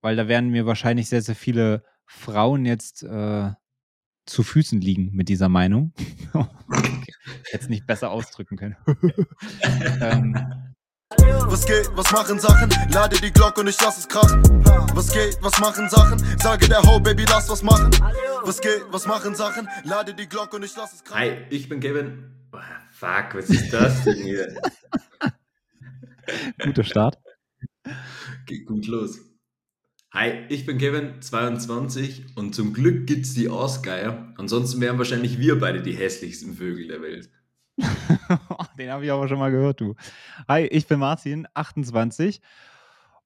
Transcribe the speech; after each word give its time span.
weil 0.00 0.16
da 0.16 0.28
werden 0.28 0.50
mir 0.50 0.66
wahrscheinlich 0.66 1.08
sehr, 1.08 1.22
sehr 1.22 1.34
viele 1.34 1.84
Frauen 2.06 2.64
jetzt 2.64 3.02
äh, 3.02 3.50
zu 4.26 4.42
Füßen 4.42 4.80
liegen 4.80 5.10
mit 5.12 5.28
dieser 5.28 5.48
Meinung. 5.48 5.92
Jetzt 7.52 7.70
nicht 7.70 7.86
besser 7.86 8.10
ausdrücken 8.10 8.56
können. 8.56 8.76
ähm, 10.00 10.34
was 11.10 11.66
geht, 11.66 11.88
was 11.94 12.10
machen 12.12 12.38
Sachen? 12.38 12.70
Lade 12.92 13.16
die 13.20 13.30
Glocke 13.30 13.60
und 13.60 13.68
ich 13.68 13.80
lass 13.80 13.98
es 13.98 14.08
krachen. 14.08 14.42
Was 14.94 15.12
geht, 15.12 15.38
was 15.40 15.58
machen 15.58 15.88
Sachen? 15.88 16.18
Sage 16.38 16.68
der 16.68 16.82
Ho, 16.82 17.00
Baby, 17.00 17.24
lass 17.28 17.48
was 17.48 17.62
machen. 17.62 17.90
Was 18.44 18.60
geht, 18.60 18.82
was 18.90 19.06
machen 19.06 19.34
Sachen? 19.34 19.68
Lade 19.84 20.14
die 20.14 20.28
Glocke 20.28 20.56
und 20.56 20.64
ich 20.64 20.76
lass 20.76 20.92
es 20.92 21.04
krachen. 21.04 21.20
Hi, 21.20 21.46
ich 21.50 21.68
bin 21.68 21.80
Kevin. 21.80 22.34
Oh, 22.52 22.58
fuck, 22.90 23.34
was 23.34 23.48
ist 23.48 23.72
das 23.72 24.04
denn 24.04 24.22
hier? 24.22 24.60
Guter 26.62 26.84
Start. 26.84 27.18
Geht 28.46 28.66
gut 28.66 28.86
los. 28.86 29.18
Hi, 30.10 30.46
ich 30.48 30.64
bin 30.64 30.78
Kevin, 30.78 31.20
22 31.20 32.34
und 32.34 32.54
zum 32.54 32.72
Glück 32.72 33.06
gibt's 33.06 33.34
die 33.34 33.50
Ausgeier. 33.50 34.32
Ansonsten 34.38 34.80
wären 34.80 34.96
wahrscheinlich 34.96 35.38
wir 35.38 35.60
beide 35.60 35.82
die 35.82 35.92
hässlichsten 35.92 36.54
Vögel 36.54 36.88
der 36.88 37.02
Welt. 37.02 37.30
Den 38.78 38.90
habe 38.90 39.04
ich 39.04 39.12
aber 39.12 39.28
schon 39.28 39.38
mal 39.38 39.50
gehört, 39.50 39.82
du. 39.82 39.96
Hi, 40.48 40.64
ich 40.64 40.86
bin 40.86 40.98
Martin, 40.98 41.46
28 41.52 42.40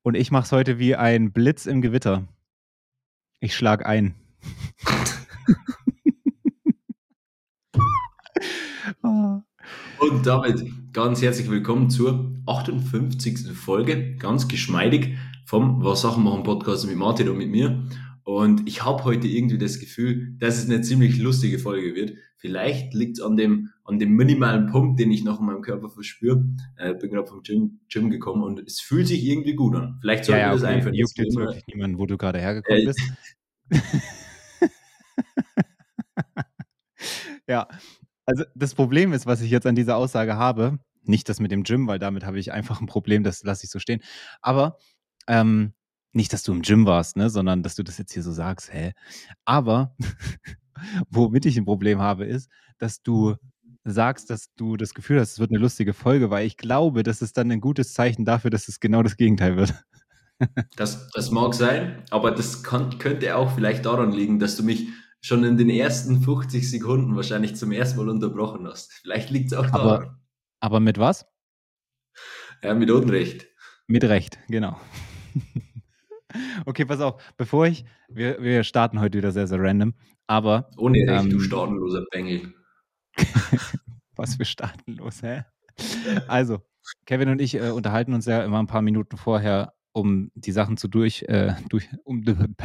und 0.03 0.17
ich 0.17 0.33
mache 0.33 0.43
es 0.43 0.51
heute 0.51 0.81
wie 0.81 0.97
ein 0.97 1.31
Blitz 1.31 1.67
im 1.67 1.83
Gewitter. 1.83 2.27
Ich 3.39 3.55
schlag 3.55 3.87
ein. 3.87 4.17
Und 10.01 10.27
damit 10.27 10.65
ganz 10.93 11.23
herzlich 11.23 11.49
willkommen 11.49 11.91
zur 11.91 12.35
58. 12.47 13.53
Folge, 13.53 14.17
ganz 14.17 14.49
geschmeidig 14.49 15.17
vom 15.53 15.85
Was 15.85 16.01
Sachen 16.01 16.25
machen 16.25 16.45
Podcast 16.45 16.87
mit 16.87 16.97
Martin 16.97 17.29
und 17.29 17.37
mit 17.37 17.51
mir. 17.51 17.87
Und 18.25 18.67
ich 18.67 18.87
habe 18.87 19.05
heute 19.05 19.29
irgendwie 19.29 19.59
das 19.59 19.79
Gefühl, 19.79 20.35
dass 20.39 20.57
es 20.57 20.65
eine 20.65 20.81
ziemlich 20.81 21.19
lustige 21.19 21.59
Folge 21.59 21.95
wird. 21.95 22.15
Vielleicht 22.39 22.95
liegt 22.95 23.19
es 23.19 23.23
an 23.23 23.37
dem, 23.37 23.69
an 23.85 23.99
dem 23.99 24.17
minimalen 24.17 24.69
Punkt, 24.69 24.99
den 24.99 25.11
ich 25.11 25.25
noch 25.25 25.41
in 25.41 25.45
meinem 25.45 25.61
Körper 25.61 25.91
verspüre. 25.91 26.43
Äh, 26.79 26.95
bin 26.95 27.11
gerade 27.11 27.27
vom 27.27 27.43
Gym, 27.43 27.81
Gym 27.91 28.09
gekommen 28.09 28.45
und 28.45 28.61
es 28.61 28.81
fühlt 28.81 29.07
sich 29.09 29.23
irgendwie 29.23 29.55
gut 29.55 29.77
an. 29.77 29.99
Vielleicht 30.01 30.25
sollten 30.25 30.41
ja, 30.41 30.47
ja, 30.47 30.53
wir 30.53 30.55
das 30.55 30.63
okay. 30.63 30.73
einführen. 30.73 30.95
Juckt 30.95 31.19
jetzt 31.19 31.37
wirklich 31.37 31.67
niemand, 31.67 31.99
wo 31.99 32.07
du 32.07 32.17
gerade 32.17 32.39
hergekommen 32.39 32.81
äh, 32.81 32.87
bist. 32.87 33.13
ja, 37.47 37.69
also 38.25 38.45
das 38.55 38.75
Problem 38.75 39.13
ist, 39.13 39.27
was 39.27 39.43
ich 39.43 39.51
jetzt 39.51 39.67
an 39.67 39.75
dieser 39.75 39.99
Aussage 39.99 40.35
habe, 40.35 40.79
nicht 41.05 41.29
das 41.29 41.41
mit 41.41 41.51
dem 41.51 41.63
Gym, 41.63 41.87
weil 41.89 41.99
damit 41.99 42.25
habe 42.25 42.39
ich 42.39 42.53
einfach 42.53 42.81
ein 42.81 42.87
Problem, 42.87 43.23
das 43.23 43.43
lasse 43.43 43.65
ich 43.65 43.71
so 43.71 43.79
stehen. 43.79 44.01
Aber 44.41 44.79
ähm, 45.27 45.75
nicht, 46.13 46.33
dass 46.33 46.43
du 46.43 46.53
im 46.53 46.63
Gym 46.63 46.87
warst, 46.87 47.17
ne, 47.17 47.31
sondern 47.31 47.63
dass 47.63 47.75
du 47.75 47.83
das 47.83 47.99
jetzt 47.99 48.13
hier 48.13 48.23
so 48.23 48.33
sagst, 48.33 48.73
hä? 48.73 48.93
Aber 49.45 49.97
womit 51.11 51.47
ich 51.47 51.57
ein 51.57 51.65
Problem 51.65 52.01
habe, 52.01 52.27
ist, 52.27 52.51
dass 52.79 53.03
du 53.03 53.37
sagst, 53.85 54.31
dass 54.31 54.53
du 54.55 54.77
das 54.77 54.95
Gefühl 54.95 55.21
hast, 55.21 55.33
es 55.33 55.39
wird 55.39 55.51
eine 55.51 55.59
lustige 55.59 55.93
Folge, 55.93 56.31
weil 56.31 56.47
ich 56.47 56.57
glaube, 56.57 57.03
das 57.03 57.23
ist 57.23 57.37
dann 57.37 57.51
ein 57.51 57.61
gutes 57.61 57.95
Zeichen 57.95 58.25
dafür, 58.25 58.51
dass 58.51 58.69
es 58.69 58.81
genau 58.81 59.03
das 59.03 59.17
Gegenteil 59.17 59.57
wird. 59.57 59.75
das, 60.77 61.11
das 61.11 61.31
mag 61.31 61.55
sein, 61.55 62.05
aber 62.11 62.31
das 62.31 62.63
kann, 62.63 62.99
könnte 62.99 63.37
auch 63.37 63.55
vielleicht 63.55 63.87
daran 63.87 64.13
liegen, 64.13 64.39
dass 64.39 64.57
du 64.57 64.63
mich 64.63 64.89
schon 65.21 65.45
in 65.45 65.57
den 65.57 65.71
ersten 65.71 66.21
50 66.21 66.69
Sekunden 66.69 67.17
wahrscheinlich 67.17 67.57
zum 67.57 67.73
ersten 67.73 67.99
Mal 67.99 68.09
unterbrochen 68.09 68.67
hast. 68.67 68.93
Vielleicht 68.93 69.31
liegt 69.31 69.53
es 69.53 69.59
auch 69.59 69.67
daran. 69.67 69.81
Aber, 69.81 70.21
aber 70.61 70.81
mit 70.81 70.99
was? 70.99 71.27
Ja, 72.63 72.75
mit 72.75 72.91
Unrecht. 72.91 73.47
Mit 73.87 74.05
Recht, 74.05 74.39
genau. 74.49 74.81
okay, 76.67 76.85
pass 76.85 77.01
auf, 77.01 77.23
bevor 77.37 77.67
ich, 77.67 77.85
wir, 78.09 78.43
wir 78.43 78.65
starten 78.65 79.01
heute 79.01 79.19
wieder 79.19 79.33
sehr, 79.33 79.47
sehr 79.47 79.61
random, 79.61 79.95
aber. 80.27 80.71
Ohne 80.77 80.99
Recht, 80.99 81.25
ähm, 81.25 81.31
du 81.31 81.41
staatenloser 81.41 82.05
Bengel. 82.11 82.55
was 84.17 84.37
für 84.37 84.45
staatenlos, 84.45 85.23
hä? 85.23 85.45
Also, 86.29 86.61
Kevin 87.07 87.29
und 87.29 87.41
ich 87.41 87.55
äh, 87.55 87.71
unterhalten 87.71 88.15
uns 88.15 88.27
ja 88.27 88.45
immer 88.45 88.59
ein 88.59 88.67
paar 88.67 88.83
Minuten 88.83 89.17
vorher 89.17 89.73
um 89.93 90.31
die 90.35 90.53
Sachen 90.53 90.77
zu 90.77 90.89
durch, 90.89 91.23
äh, 91.29 91.55
durch 91.69 91.89
um, 92.05 92.25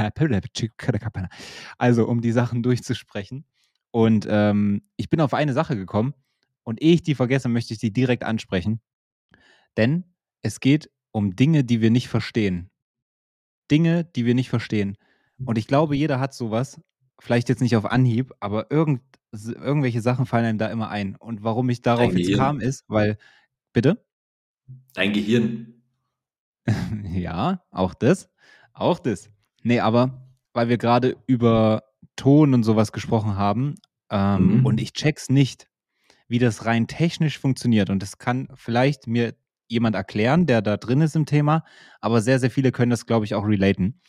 also 1.78 2.08
um 2.08 2.22
die 2.22 2.32
Sachen 2.32 2.64
durchzusprechen. 2.64 3.46
Und 3.92 4.28
ähm, 4.30 4.84
ich 4.96 5.10
bin 5.10 5.22
auf 5.22 5.34
eine 5.34 5.54
Sache 5.54 5.76
gekommen 5.76 6.14
und 6.64 6.82
ehe 6.82 6.94
ich 6.94 7.04
die 7.04 7.16
vergesse, 7.16 7.50
möchte 7.50 7.74
ich 7.74 7.80
die 7.80 7.92
direkt 7.92 8.24
ansprechen. 8.24 8.82
Denn 9.76 10.16
es 10.42 10.60
geht 10.60 10.90
um 11.18 11.36
Dinge, 11.36 11.64
die 11.64 11.82
wir 11.82 11.90
nicht 11.90 12.10
verstehen. 12.10 12.70
Dinge, 13.72 14.04
die 14.04 14.28
wir 14.28 14.36
nicht 14.36 14.50
verstehen. 14.50 14.98
Und 15.44 15.58
ich 15.58 15.66
glaube, 15.66 15.96
jeder 15.96 16.20
hat 16.20 16.36
sowas, 16.36 16.80
vielleicht 17.20 17.50
jetzt 17.50 17.62
nicht 17.62 17.76
auf 17.76 17.86
Anhieb, 17.86 18.34
aber 18.40 18.70
irgend, 18.70 19.02
irgendwelche 19.32 20.02
Sachen 20.02 20.28
fallen 20.28 20.46
einem 20.46 20.58
da 20.60 20.68
immer 20.68 20.90
ein. 20.90 21.16
Und 21.16 21.44
warum 21.44 21.70
ich 21.70 21.82
darauf 21.82 22.10
Dein 22.10 22.18
jetzt 22.18 22.28
Gehirn. 22.28 22.40
kam, 22.40 22.60
ist, 22.60 22.86
weil, 22.88 23.18
bitte? 23.74 24.06
Dein 24.94 25.12
Gehirn. 25.12 25.82
ja, 27.12 27.64
auch 27.72 27.96
das. 27.96 28.30
Auch 28.74 29.00
das. 29.00 29.32
Nee, 29.64 29.80
aber 29.80 30.22
weil 30.54 30.70
wir 30.70 30.78
gerade 30.78 31.18
über 31.26 31.84
Ton 32.16 32.54
und 32.54 32.62
sowas 32.62 32.92
gesprochen 32.92 33.38
haben 33.38 33.74
ähm, 34.12 34.60
mhm. 34.60 34.66
und 34.68 34.80
ich 34.80 34.94
check's 34.94 35.30
nicht, 35.30 35.68
wie 36.28 36.38
das 36.38 36.66
rein 36.66 36.86
technisch 36.86 37.40
funktioniert. 37.40 37.90
Und 37.90 38.04
das 38.04 38.20
kann 38.20 38.50
vielleicht 38.54 39.08
mir 39.08 39.34
jemand 39.68 39.96
erklären, 39.96 40.46
der 40.46 40.62
da 40.62 40.78
drin 40.78 41.02
ist 41.02 41.16
im 41.16 41.26
Thema, 41.26 41.64
aber 42.02 42.22
sehr, 42.22 42.40
sehr 42.40 42.52
viele 42.52 42.72
können 42.72 42.90
das, 42.90 43.06
glaube 43.06 43.26
ich, 43.26 43.36
auch 43.36 43.46
relaten. 43.46 44.02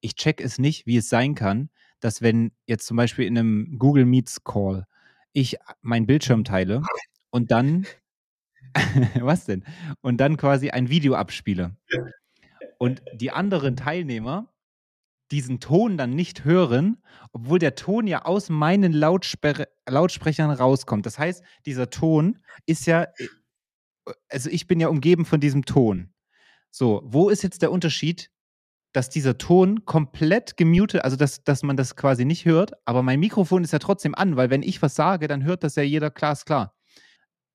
Ich 0.00 0.14
check 0.16 0.40
es 0.40 0.58
nicht, 0.58 0.86
wie 0.86 0.96
es 0.96 1.08
sein 1.08 1.34
kann, 1.34 1.70
dass 2.00 2.22
wenn 2.22 2.52
jetzt 2.66 2.86
zum 2.86 2.96
Beispiel 2.96 3.26
in 3.26 3.38
einem 3.38 3.78
Google 3.78 4.04
Meets 4.04 4.44
Call 4.44 4.86
ich 5.32 5.56
meinen 5.82 6.06
Bildschirm 6.06 6.44
teile 6.44 6.82
und 7.30 7.50
dann 7.50 7.86
Was 9.20 9.44
denn? 9.44 9.64
Und 10.00 10.18
dann 10.18 10.36
quasi 10.36 10.70
ein 10.70 10.88
Video 10.88 11.14
abspiele. 11.14 11.76
Und 12.78 13.02
die 13.14 13.30
anderen 13.30 13.76
Teilnehmer 13.76 14.50
diesen 15.30 15.58
Ton 15.58 15.96
dann 15.96 16.10
nicht 16.10 16.44
hören, 16.44 17.02
obwohl 17.32 17.58
der 17.58 17.74
Ton 17.74 18.06
ja 18.06 18.24
aus 18.24 18.50
meinen 18.50 18.92
Lautspre 18.92 19.68
Lautsprechern 19.88 20.50
rauskommt. 20.50 21.06
Das 21.06 21.18
heißt, 21.18 21.42
dieser 21.66 21.90
Ton 21.90 22.38
ist 22.66 22.86
ja, 22.86 23.04
äh, 23.04 23.28
also 24.28 24.50
ich 24.50 24.66
bin 24.66 24.80
ja 24.80 24.88
umgeben 24.88 25.24
von 25.24 25.40
diesem 25.40 25.64
Ton. 25.64 26.12
So, 26.70 27.02
wo 27.04 27.28
ist 27.28 27.42
jetzt 27.42 27.62
der 27.62 27.72
Unterschied, 27.72 28.30
dass 28.92 29.10
dieser 29.10 29.38
Ton 29.38 29.84
komplett 29.84 30.56
gemutet, 30.56 31.02
also 31.02 31.16
dass, 31.16 31.42
dass 31.42 31.62
man 31.62 31.76
das 31.76 31.96
quasi 31.96 32.24
nicht 32.24 32.44
hört, 32.44 32.72
aber 32.84 33.02
mein 33.02 33.20
Mikrofon 33.20 33.64
ist 33.64 33.72
ja 33.72 33.80
trotzdem 33.80 34.14
an, 34.14 34.36
weil 34.36 34.50
wenn 34.50 34.62
ich 34.62 34.82
was 34.82 34.94
sage, 34.94 35.26
dann 35.26 35.44
hört 35.44 35.64
das 35.64 35.74
ja 35.74 35.82
jeder 35.82 36.10
glasklar. 36.10 36.76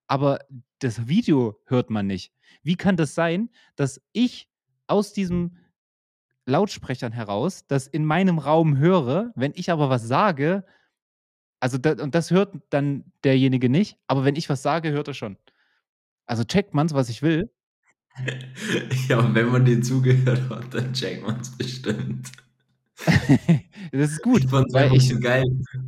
Aber 0.07 0.39
das 0.79 1.07
Video 1.07 1.61
hört 1.65 1.89
man 1.89 2.07
nicht. 2.07 2.33
Wie 2.61 2.75
kann 2.75 2.97
das 2.97 3.15
sein, 3.15 3.49
dass 3.75 4.01
ich 4.11 4.49
aus 4.87 5.13
diesem 5.13 5.57
Lautsprechern 6.45 7.11
heraus 7.11 7.65
das 7.67 7.87
in 7.87 8.03
meinem 8.03 8.39
Raum 8.39 8.77
höre, 8.77 9.31
wenn 9.35 9.53
ich 9.55 9.71
aber 9.71 9.89
was 9.89 10.07
sage, 10.07 10.65
also 11.61 11.77
da, 11.77 11.91
und 11.91 12.15
das 12.15 12.31
hört 12.31 12.55
dann 12.69 13.11
derjenige 13.23 13.69
nicht, 13.69 13.97
aber 14.07 14.25
wenn 14.25 14.35
ich 14.35 14.49
was 14.49 14.61
sage, 14.61 14.91
hört 14.91 15.07
er 15.07 15.13
schon. 15.13 15.37
Also 16.29 16.43
checkt 16.43 16.75
man's, 16.75 16.93
was 16.93 17.09
ich 17.09 17.21
will. 17.21 17.49
Ja, 19.07 19.33
wenn 19.33 19.49
man 19.49 19.65
dir 19.65 19.81
zugehört 19.81 20.49
hat, 20.49 20.73
dann 20.73 20.93
checkt 20.93 21.25
man 21.25 21.39
es 21.39 21.49
bestimmt. 21.49 22.31
das 23.91 24.11
ist 24.11 24.21
gut. 24.21 24.43
Ich 24.43 24.49
fand 24.49 24.67
es 24.67 24.75
einfach 24.75 24.99
so 24.99 25.19
geil, 25.19 25.45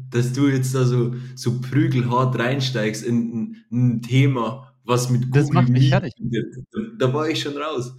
dass 0.09 0.33
du 0.33 0.47
jetzt 0.47 0.73
da 0.73 0.85
so, 0.85 1.13
so 1.35 1.59
prügelhart 1.59 2.39
reinsteigst 2.39 3.03
in 3.03 3.17
ein, 3.33 3.65
ein 3.71 4.01
Thema, 4.01 4.73
was 4.83 5.09
mit 5.09 5.25
Google 5.25 5.41
Das 5.41 5.51
macht 5.51 5.69
mich 5.69 5.89
fertig. 5.89 6.13
Da, 6.17 6.79
da 6.97 7.13
war 7.13 7.29
ich 7.29 7.41
schon 7.41 7.57
raus. 7.57 7.95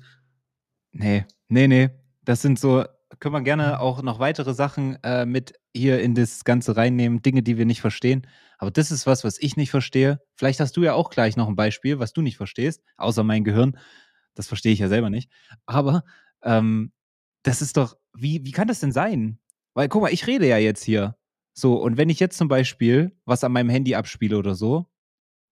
Nee, 0.92 1.24
nee, 1.48 1.68
nee. 1.68 1.90
Das 2.24 2.42
sind 2.42 2.58
so, 2.58 2.84
können 3.20 3.34
wir 3.34 3.42
gerne 3.42 3.80
auch 3.80 4.02
noch 4.02 4.18
weitere 4.18 4.54
Sachen 4.54 4.96
äh, 5.04 5.26
mit 5.26 5.52
hier 5.76 6.00
in 6.00 6.14
das 6.14 6.44
Ganze 6.44 6.76
reinnehmen, 6.76 7.22
Dinge, 7.22 7.42
die 7.42 7.58
wir 7.58 7.66
nicht 7.66 7.80
verstehen. 7.80 8.26
Aber 8.62 8.70
das 8.70 8.92
ist 8.92 9.08
was, 9.08 9.24
was 9.24 9.40
ich 9.40 9.56
nicht 9.56 9.72
verstehe. 9.72 10.20
Vielleicht 10.36 10.60
hast 10.60 10.76
du 10.76 10.84
ja 10.84 10.94
auch 10.94 11.10
gleich 11.10 11.36
noch 11.36 11.48
ein 11.48 11.56
Beispiel, 11.56 11.98
was 11.98 12.12
du 12.12 12.22
nicht 12.22 12.36
verstehst, 12.36 12.80
außer 12.96 13.24
mein 13.24 13.42
Gehirn. 13.42 13.76
Das 14.36 14.46
verstehe 14.46 14.72
ich 14.72 14.78
ja 14.78 14.86
selber 14.86 15.10
nicht. 15.10 15.28
Aber 15.66 16.04
ähm, 16.44 16.92
das 17.42 17.60
ist 17.60 17.76
doch, 17.76 17.96
wie, 18.14 18.44
wie 18.44 18.52
kann 18.52 18.68
das 18.68 18.78
denn 18.78 18.92
sein? 18.92 19.40
Weil, 19.74 19.88
guck 19.88 20.02
mal, 20.02 20.12
ich 20.12 20.28
rede 20.28 20.46
ja 20.46 20.58
jetzt 20.58 20.84
hier. 20.84 21.16
So, 21.52 21.74
und 21.74 21.96
wenn 21.96 22.08
ich 22.08 22.20
jetzt 22.20 22.38
zum 22.38 22.46
Beispiel 22.46 23.10
was 23.24 23.42
an 23.42 23.50
meinem 23.50 23.68
Handy 23.68 23.96
abspiele 23.96 24.38
oder 24.38 24.54
so, 24.54 24.86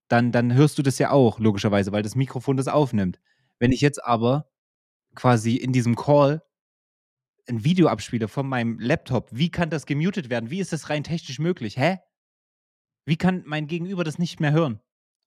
dann, 0.06 0.30
dann 0.30 0.54
hörst 0.54 0.78
du 0.78 0.82
das 0.84 1.00
ja 1.00 1.10
auch, 1.10 1.40
logischerweise, 1.40 1.90
weil 1.90 2.04
das 2.04 2.14
Mikrofon 2.14 2.56
das 2.56 2.68
aufnimmt. 2.68 3.18
Wenn 3.58 3.72
ich 3.72 3.80
jetzt 3.80 4.04
aber 4.04 4.48
quasi 5.16 5.56
in 5.56 5.72
diesem 5.72 5.96
Call 5.96 6.44
ein 7.48 7.64
Video 7.64 7.88
abspiele 7.88 8.28
von 8.28 8.46
meinem 8.46 8.78
Laptop, 8.78 9.30
wie 9.32 9.50
kann 9.50 9.68
das 9.68 9.84
gemutet 9.84 10.30
werden? 10.30 10.50
Wie 10.50 10.60
ist 10.60 10.72
das 10.72 10.90
rein 10.90 11.02
technisch 11.02 11.40
möglich? 11.40 11.76
Hä? 11.76 11.98
Wie 13.10 13.16
kann 13.16 13.42
mein 13.44 13.66
Gegenüber 13.66 14.04
das 14.04 14.20
nicht 14.20 14.38
mehr 14.38 14.52
hören? 14.52 14.78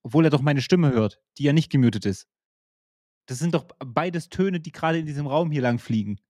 Obwohl 0.03 0.23
er 0.23 0.29
doch 0.29 0.41
meine 0.41 0.61
Stimme 0.61 0.93
hört, 0.93 1.19
die 1.37 1.43
ja 1.43 1.51
nicht 1.51 1.69
gemutet 1.69 2.05
ist. 2.05 2.29
Das 3.25 3.39
sind 3.39 3.53
doch 3.53 3.65
beides 3.85 4.29
Töne, 4.29 4.61
die 4.61 4.71
gerade 4.71 4.99
in 4.99 5.05
diesem 5.05 5.27
Raum 5.27 5.51
hier 5.51 5.61
lang 5.61 5.79
fliegen. 5.79 6.21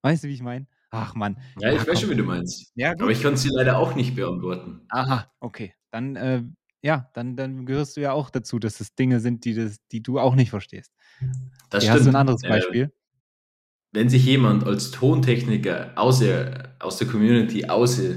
Weißt 0.00 0.24
du, 0.24 0.28
wie 0.28 0.32
ich 0.32 0.40
meine? 0.40 0.66
Ach 0.90 1.14
Mann. 1.14 1.36
Ja, 1.58 1.70
ich 1.70 1.86
weiß 1.86 2.00
schon, 2.00 2.08
wie 2.08 2.14
du 2.14 2.24
meinst. 2.24 2.72
Ja. 2.76 2.92
Aber 2.92 3.10
ich 3.10 3.20
kann 3.20 3.36
sie 3.36 3.50
leider 3.52 3.76
auch 3.76 3.94
nicht 3.94 4.16
beantworten. 4.16 4.86
Aha, 4.88 5.30
okay. 5.40 5.74
Dann, 5.90 6.16
äh, 6.16 6.44
ja, 6.80 7.10
dann, 7.12 7.36
dann 7.36 7.66
gehörst 7.66 7.98
du 7.98 8.00
ja 8.00 8.12
auch 8.12 8.30
dazu, 8.30 8.58
dass 8.58 8.80
es 8.80 8.94
Dinge 8.94 9.20
sind, 9.20 9.44
die, 9.44 9.52
das, 9.52 9.76
die 9.92 10.02
du 10.02 10.18
auch 10.18 10.34
nicht 10.34 10.48
verstehst. 10.48 10.94
Das 11.68 11.84
Hier 11.84 11.92
stimmt. 11.92 11.92
Hast 11.92 12.04
du 12.06 12.08
ein 12.08 12.16
anderes 12.16 12.42
äh, 12.42 12.48
Beispiel? 12.48 12.82
Äh, 12.84 12.90
wenn 13.92 14.08
sich 14.08 14.24
jemand 14.24 14.64
als 14.64 14.92
Tontechniker 14.92 15.92
aus 15.96 16.20
der, 16.20 16.74
aus 16.80 16.96
der 16.96 17.06
Community 17.06 17.66
außer, 17.66 18.14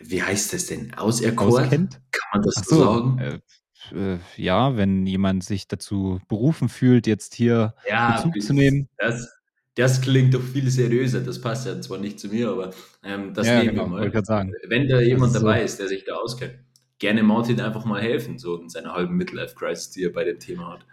wie 0.00 0.22
heißt 0.22 0.52
das 0.52 0.66
denn, 0.66 0.94
auserkoren? 0.94 1.64
Auskennt? 1.64 2.00
Kann 2.10 2.28
man 2.32 2.42
das 2.42 2.54
so, 2.66 2.78
sagen? 2.78 3.18
Äh, 3.18 4.14
äh, 4.14 4.18
ja, 4.36 4.76
wenn 4.76 5.06
jemand 5.06 5.44
sich 5.44 5.68
dazu 5.68 6.20
berufen 6.28 6.68
fühlt, 6.68 7.06
jetzt 7.06 7.34
hier 7.34 7.74
ja, 7.88 8.16
Bezug 8.16 8.40
zu 8.42 8.52
nehmen. 8.52 8.88
Das, 8.98 9.28
das 9.74 10.00
klingt 10.00 10.34
doch 10.34 10.42
viel 10.42 10.70
seriöser. 10.70 11.20
Das 11.20 11.40
passt 11.40 11.66
ja 11.66 11.80
zwar 11.80 11.98
nicht 11.98 12.18
zu 12.18 12.28
mir, 12.28 12.50
aber 12.50 12.72
ähm, 13.02 13.34
das 13.34 13.46
ja, 13.46 13.58
nehmen 13.62 13.76
genau, 13.76 13.90
wir 13.90 14.10
mal. 14.10 14.24
Sagen. 14.24 14.52
Wenn 14.68 14.88
da 14.88 15.00
jemand 15.00 15.34
ist 15.34 15.40
dabei 15.40 15.58
so. 15.58 15.64
ist, 15.64 15.78
der 15.80 15.88
sich 15.88 16.04
da 16.04 16.14
auskennt, 16.14 16.58
gerne 16.98 17.22
Martin 17.22 17.60
einfach 17.60 17.84
mal 17.84 18.00
helfen, 18.00 18.38
so 18.38 18.60
in 18.60 18.68
seiner 18.68 18.92
halben 18.92 19.16
Midlife-Crisis, 19.16 19.90
die 19.90 20.04
er 20.04 20.12
bei 20.12 20.24
dem 20.24 20.38
Thema 20.38 20.72
hat. 20.72 20.86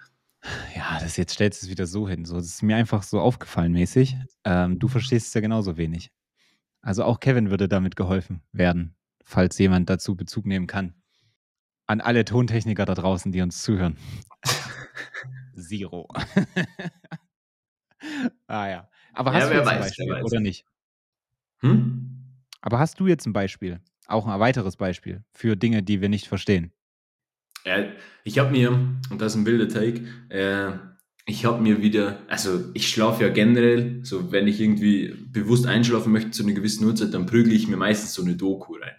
Ja, 0.76 1.00
das 1.02 1.18
jetzt 1.18 1.34
stellst 1.34 1.62
du 1.62 1.66
es 1.66 1.72
wieder 1.72 1.88
so 1.88 2.08
hin. 2.08 2.26
So, 2.26 2.36
das 2.36 2.46
ist 2.46 2.64
mir 2.64 2.76
einfach 2.76 3.04
so 3.04 3.20
aufgefallen 3.20 3.74
mäßig. 3.74 4.16
Ähm, 4.46 4.80
du 4.80 4.88
verstehst 4.88 5.28
es 5.28 5.34
ja 5.34 5.42
genauso 5.42 5.78
wenig. 5.78 6.12
Also 6.82 7.04
auch 7.04 7.20
Kevin 7.20 7.50
würde 7.50 7.68
damit 7.68 7.96
geholfen 7.96 8.42
werden, 8.54 8.96
falls 9.28 9.58
jemand 9.58 9.90
dazu 9.90 10.16
Bezug 10.16 10.46
nehmen 10.46 10.68
kann. 10.68 10.94
An 11.86 12.02
alle 12.02 12.24
Tontechniker 12.24 12.86
da 12.86 12.96
draußen, 12.96 13.32
die 13.32 13.42
uns 13.42 13.62
zuhören. 13.62 13.98
Zero. 15.54 16.08
ah 18.48 18.68
ja. 18.68 18.90
Aber 19.14 19.34
hast 19.34 19.44
ja, 19.44 19.50
du 19.50 19.56
jetzt 19.56 19.66
weiß, 19.66 19.74
ein 19.74 19.80
Beispiel 19.82 20.24
oder 20.24 20.40
nicht? 20.40 20.66
Hm? 21.60 22.24
Aber 22.62 22.80
hast 22.80 23.00
du 23.00 23.08
jetzt 23.08 23.26
ein 23.26 23.34
Beispiel? 23.34 23.82
Auch 24.08 24.28
ein 24.28 24.40
weiteres 24.40 24.78
Beispiel 24.78 25.24
für 25.32 25.58
Dinge, 25.58 25.84
die 25.84 26.00
wir 26.00 26.08
nicht 26.08 26.28
verstehen? 26.28 26.72
Ja, 27.66 27.84
ich 28.24 28.40
habe 28.40 28.52
mir, 28.52 28.72
und 28.72 29.20
das 29.20 29.34
ist 29.34 29.42
ein 29.42 29.46
wilder 29.46 29.68
Take, 29.68 30.06
äh, 30.30 30.78
ich 31.26 31.44
habe 31.44 31.62
mir 31.62 31.82
wieder, 31.82 32.22
also 32.30 32.72
ich 32.74 32.88
schlafe 32.88 33.24
ja 33.24 33.30
generell, 33.30 34.06
so 34.06 34.32
wenn 34.32 34.48
ich 34.48 34.62
irgendwie 34.62 35.14
bewusst 35.30 35.66
einschlafen 35.66 36.14
möchte 36.14 36.32
zu 36.32 36.44
einer 36.44 36.54
gewissen 36.54 36.86
Uhrzeit, 36.86 37.14
dann 37.14 37.26
prügle 37.26 37.54
ich 37.54 37.68
mir 37.68 37.76
meistens 37.76 38.14
so 38.14 38.24
eine 38.24 38.38
Doku 38.38 38.76
rein. 38.76 38.96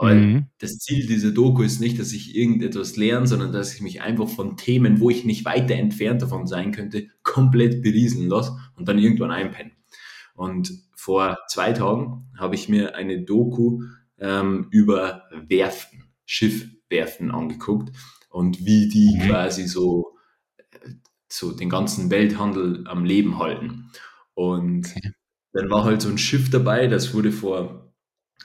Aber 0.00 0.14
mhm. 0.14 0.46
das 0.56 0.78
Ziel 0.78 1.06
dieser 1.06 1.30
Doku 1.30 1.62
ist 1.62 1.78
nicht, 1.78 1.98
dass 1.98 2.12
ich 2.12 2.34
irgendetwas 2.34 2.96
lerne, 2.96 3.26
sondern 3.26 3.52
dass 3.52 3.74
ich 3.74 3.82
mich 3.82 4.00
einfach 4.00 4.30
von 4.30 4.56
Themen, 4.56 4.98
wo 4.98 5.10
ich 5.10 5.26
nicht 5.26 5.44
weiter 5.44 5.74
entfernt 5.74 6.22
davon 6.22 6.46
sein 6.46 6.72
könnte, 6.72 7.08
komplett 7.22 7.82
berieseln 7.82 8.26
lasse 8.26 8.56
und 8.76 8.88
dann 8.88 8.98
irgendwann 8.98 9.30
einpenne. 9.30 9.72
Und 10.32 10.72
vor 10.96 11.36
zwei 11.48 11.74
Tagen 11.74 12.30
habe 12.34 12.54
ich 12.54 12.70
mir 12.70 12.94
eine 12.94 13.20
Doku 13.20 13.82
ähm, 14.18 14.68
über 14.70 15.24
Werften, 15.46 16.04
Schiffwerften 16.24 17.30
angeguckt 17.30 17.94
und 18.30 18.64
wie 18.64 18.88
die 18.88 19.18
mhm. 19.18 19.28
quasi 19.28 19.66
so, 19.66 20.16
so 21.28 21.52
den 21.52 21.68
ganzen 21.68 22.08
Welthandel 22.08 22.86
am 22.86 23.04
Leben 23.04 23.38
halten. 23.38 23.90
Und 24.32 24.86
okay. 24.96 25.12
dann 25.52 25.68
war 25.68 25.84
halt 25.84 26.00
so 26.00 26.08
ein 26.08 26.16
Schiff 26.16 26.48
dabei, 26.48 26.86
das 26.86 27.12
wurde 27.12 27.32
vor 27.32 27.89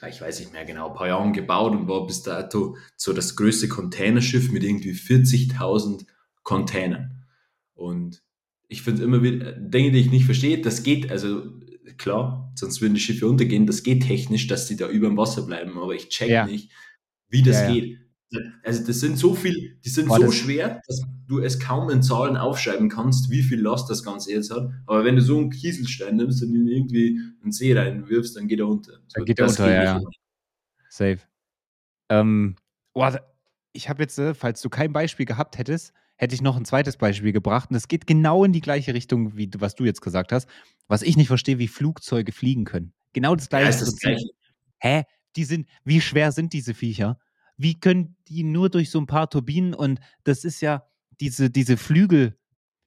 ich 0.08 0.22
weiß 0.22 0.40
nicht 0.40 0.54
mehr 0.54 0.66
genau, 0.66 0.90
ein 0.90 0.96
paar 0.96 1.08
Jahren 1.08 1.34
gebaut 1.34 1.74
und 1.74 1.88
war 1.88 2.06
bis 2.06 2.24
dato 2.24 2.78
so 2.96 3.14
das 3.14 3.36
größte 3.36 3.68
Containerschiff 3.68 4.52
mit 4.52 4.64
irgendwie 4.64 4.92
40.000 4.92 6.06
Containern. 6.44 7.24
Und 7.74 8.24
ich 8.68 8.82
finde 8.82 9.04
immer 9.04 9.22
wieder 9.22 9.54
Dinge, 9.54 9.92
die 9.92 10.00
ich 10.00 10.12
nicht 10.12 10.26
verstehe, 10.26 10.62
das 10.62 10.84
geht, 10.84 11.12
also 11.12 11.44
klar, 11.98 12.52
sonst 12.56 12.82
würden 12.82 12.96
die 12.96 13.00
Schiffe 13.00 13.28
untergehen, 13.28 13.68
das 13.68 13.84
geht 13.84 14.04
technisch, 14.04 14.48
dass 14.48 14.68
die 14.68 14.76
da 14.76 14.90
über 14.90 15.08
dem 15.08 15.18
Wasser 15.18 15.44
bleiben, 15.44 15.78
aber 15.78 15.94
ich 15.94 16.10
check 16.10 16.30
ja. 16.30 16.46
nicht, 16.46 16.72
wie 17.30 17.44
das 17.44 17.58
ja, 17.58 17.70
ja. 17.70 17.74
geht. 17.74 18.00
Also 18.64 18.86
das 18.86 19.00
sind 19.00 19.18
so 19.18 19.34
viel, 19.34 19.80
die 19.86 19.90
sind 19.90 20.08
Boah, 20.08 20.20
so 20.20 20.32
schwer, 20.32 20.82
dass 20.88 21.02
du 21.28 21.40
es 21.40 21.60
kaum 21.60 21.90
in 21.90 22.02
Zahlen 22.02 22.38
aufschreiben 22.38 22.90
kannst, 22.90 23.30
wie 23.30 23.42
viel 23.42 23.62
Last 23.62 23.90
das 23.90 24.04
Ganze 24.04 24.32
jetzt 24.32 24.52
hat. 24.52 24.70
Aber 24.86 25.04
wenn 25.04 25.16
du 25.16 25.22
so 25.22 25.38
einen 25.38 25.50
Kieselstein 25.50 26.16
nimmst 26.16 26.44
und 26.44 26.54
ihn 26.54 26.68
irgendwie 26.68 27.18
in 27.18 27.36
den 27.44 27.52
See 27.52 27.78
reinwirfst, 27.78 28.36
dann 28.36 28.48
geht 28.48 28.60
er 28.60 28.68
unter. 28.68 28.94
So, 28.94 29.00
dann 29.16 29.26
geht 29.26 29.40
er 29.40 29.48
unter, 29.48 29.74
ja, 29.74 29.84
ja. 29.84 30.02
Safe. 30.90 31.20
Ähm, 32.10 32.56
oh, 32.94 33.10
ich 33.74 33.90
habe 33.90 34.04
jetzt, 34.04 34.18
äh, 34.20 34.34
falls 34.34 34.62
du 34.62 34.70
kein 34.70 34.94
Beispiel 34.94 35.26
gehabt 35.26 35.58
hättest, 35.58 35.94
hätte 36.18 36.36
ich 36.36 36.42
noch 36.42 36.56
ein 36.56 36.66
zweites 36.66 36.98
Beispiel 36.98 37.34
gebracht. 37.34 37.70
Und 37.70 37.74
das 37.74 37.88
geht 37.88 38.08
genau 38.08 38.44
in 38.44 38.54
die 38.54 38.62
gleiche 38.62 38.94
Richtung, 38.94 39.36
wie 39.36 39.50
was 39.58 39.76
du 39.76 39.84
jetzt 39.84 40.02
gesagt 40.02 40.32
hast. 40.32 40.48
Was 40.88 41.02
ich 41.02 41.18
nicht 41.18 41.28
verstehe, 41.28 41.60
wie 41.60 41.68
Flugzeuge 41.68 42.32
fliegen 42.32 42.64
können. 42.64 42.94
Genau 43.14 43.36
das 43.36 43.50
gleiche. 43.50 43.72
Ja, 43.72 43.80
das 43.80 43.98
gleiche. 43.98 44.30
Hä? 44.80 45.04
Die 45.36 45.44
sind, 45.44 45.68
wie 45.84 46.00
schwer 46.00 46.32
sind 46.32 46.54
diese 46.54 46.74
Viecher? 46.74 47.20
wie 47.58 47.80
können 47.80 48.16
die 48.28 48.44
nur 48.44 48.70
durch 48.70 48.90
so 48.90 49.00
ein 49.00 49.08
paar 49.08 49.30
Turbinen 49.30 49.74
und 49.74 50.00
das 50.24 50.44
ist 50.44 50.62
ja 50.62 50.84
diese, 51.22 51.50
diese 51.50 51.78
Flügel, 51.78 52.38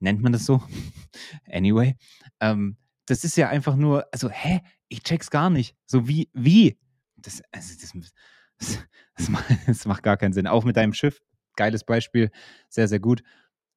nennt 0.00 0.22
man 0.22 0.32
das 0.32 0.44
so? 0.44 0.62
anyway, 1.50 1.96
ähm, 2.40 2.76
das 3.06 3.24
ist 3.24 3.36
ja 3.36 3.48
einfach 3.48 3.76
nur, 3.76 4.06
also, 4.12 4.30
hä? 4.30 4.60
Ich 4.88 5.02
check's 5.02 5.30
gar 5.30 5.50
nicht. 5.50 5.76
So 5.86 6.08
wie, 6.08 6.30
wie? 6.32 6.78
Das, 7.16 7.42
also, 7.52 7.74
das, 7.80 7.92
das, 8.58 8.78
das, 9.16 9.28
macht, 9.28 9.44
das 9.66 9.86
macht 9.86 10.02
gar 10.02 10.16
keinen 10.16 10.32
Sinn. 10.32 10.46
Auch 10.46 10.64
mit 10.64 10.76
deinem 10.76 10.92
Schiff, 10.92 11.20
geiles 11.56 11.84
Beispiel, 11.84 12.30
sehr, 12.68 12.88
sehr 12.88 13.00
gut. 13.00 13.22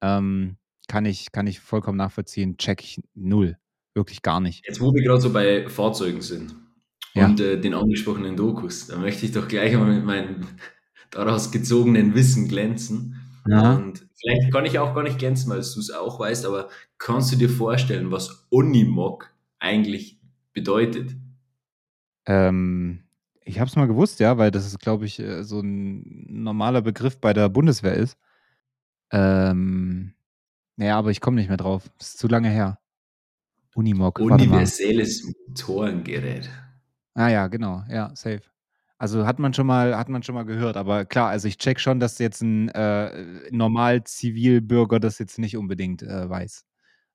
Ähm, 0.01 0.57
kann, 0.87 1.05
ich, 1.05 1.31
kann 1.31 1.47
ich 1.47 1.59
vollkommen 1.59 1.97
nachvollziehen, 1.97 2.57
check 2.57 2.81
ich 2.81 3.01
null. 3.13 3.57
Wirklich 3.93 4.21
gar 4.21 4.39
nicht. 4.39 4.65
Jetzt, 4.65 4.79
wo 4.79 4.93
wir 4.93 5.03
gerade 5.03 5.21
so 5.21 5.33
bei 5.33 5.67
Fahrzeugen 5.67 6.21
sind 6.21 6.55
ja. 7.13 7.25
und 7.25 7.39
äh, 7.39 7.59
den 7.59 7.73
angesprochenen 7.73 8.37
Dokus, 8.37 8.87
da 8.87 8.97
möchte 8.97 9.25
ich 9.25 9.33
doch 9.33 9.47
gleich 9.47 9.73
mal 9.73 9.93
mit 9.93 10.05
meinen 10.05 10.47
daraus 11.09 11.51
gezogenen 11.51 12.15
Wissen 12.15 12.47
glänzen. 12.47 13.20
Ja. 13.47 13.75
Und 13.75 14.07
vielleicht 14.15 14.51
kann 14.51 14.65
ich 14.65 14.79
auch 14.79 14.93
gar 14.93 15.03
nicht 15.03 15.19
glänzen, 15.19 15.49
weil 15.49 15.57
du 15.59 15.79
es 15.79 15.91
auch 15.91 16.19
weißt, 16.19 16.45
aber 16.45 16.69
kannst 16.97 17.31
du 17.31 17.35
dir 17.35 17.49
vorstellen, 17.49 18.11
was 18.11 18.47
Unimog 18.49 19.31
eigentlich 19.59 20.19
bedeutet? 20.53 21.15
Ähm, 22.25 23.03
ich 23.43 23.59
habe 23.59 23.69
es 23.69 23.75
mal 23.75 23.87
gewusst, 23.87 24.19
ja, 24.19 24.37
weil 24.37 24.51
das 24.51 24.65
ist, 24.65 24.79
glaube 24.79 25.05
ich, 25.05 25.19
äh, 25.19 25.43
so 25.43 25.59
ein 25.59 26.25
normaler 26.29 26.81
Begriff 26.81 27.19
bei 27.19 27.33
der 27.33 27.49
Bundeswehr 27.49 27.95
ist. 27.95 28.17
Ähm, 29.11 30.13
naja, 30.75 30.97
aber 30.97 31.11
ich 31.11 31.21
komme 31.21 31.37
nicht 31.37 31.49
mehr 31.49 31.57
drauf. 31.57 31.89
Das 31.97 32.09
ist 32.09 32.19
zu 32.19 32.27
lange 32.27 32.49
her. 32.49 32.79
Unimog. 33.73 34.19
Universelles 34.19 35.23
Motorengerät. 35.23 36.49
Ah 37.13 37.29
ja, 37.29 37.47
genau. 37.47 37.83
Ja, 37.89 38.15
safe. 38.15 38.41
Also 39.01 39.25
hat 39.25 39.39
man 39.39 39.51
schon 39.51 39.65
mal, 39.65 39.97
hat 39.97 40.09
man 40.09 40.21
schon 40.21 40.35
mal 40.35 40.45
gehört, 40.45 40.77
aber 40.77 41.05
klar, 41.05 41.29
also 41.29 41.47
ich 41.47 41.57
check 41.57 41.79
schon, 41.79 41.99
dass 41.99 42.19
jetzt 42.19 42.43
ein 42.43 42.69
äh, 42.69 43.49
normal 43.49 44.03
Zivilbürger 44.03 44.99
das 44.99 45.17
jetzt 45.17 45.39
nicht 45.39 45.57
unbedingt 45.57 46.03
äh, 46.03 46.29
weiß. 46.29 46.65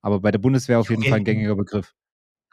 Aber 0.02 0.19
bei 0.19 0.33
der 0.33 0.40
Bundeswehr 0.40 0.81
auf 0.81 0.90
jeden. 0.90 1.05
Fall 1.05 1.19
ein 1.19 1.25
gängiger 1.25 1.55
Begriff. 1.55 1.95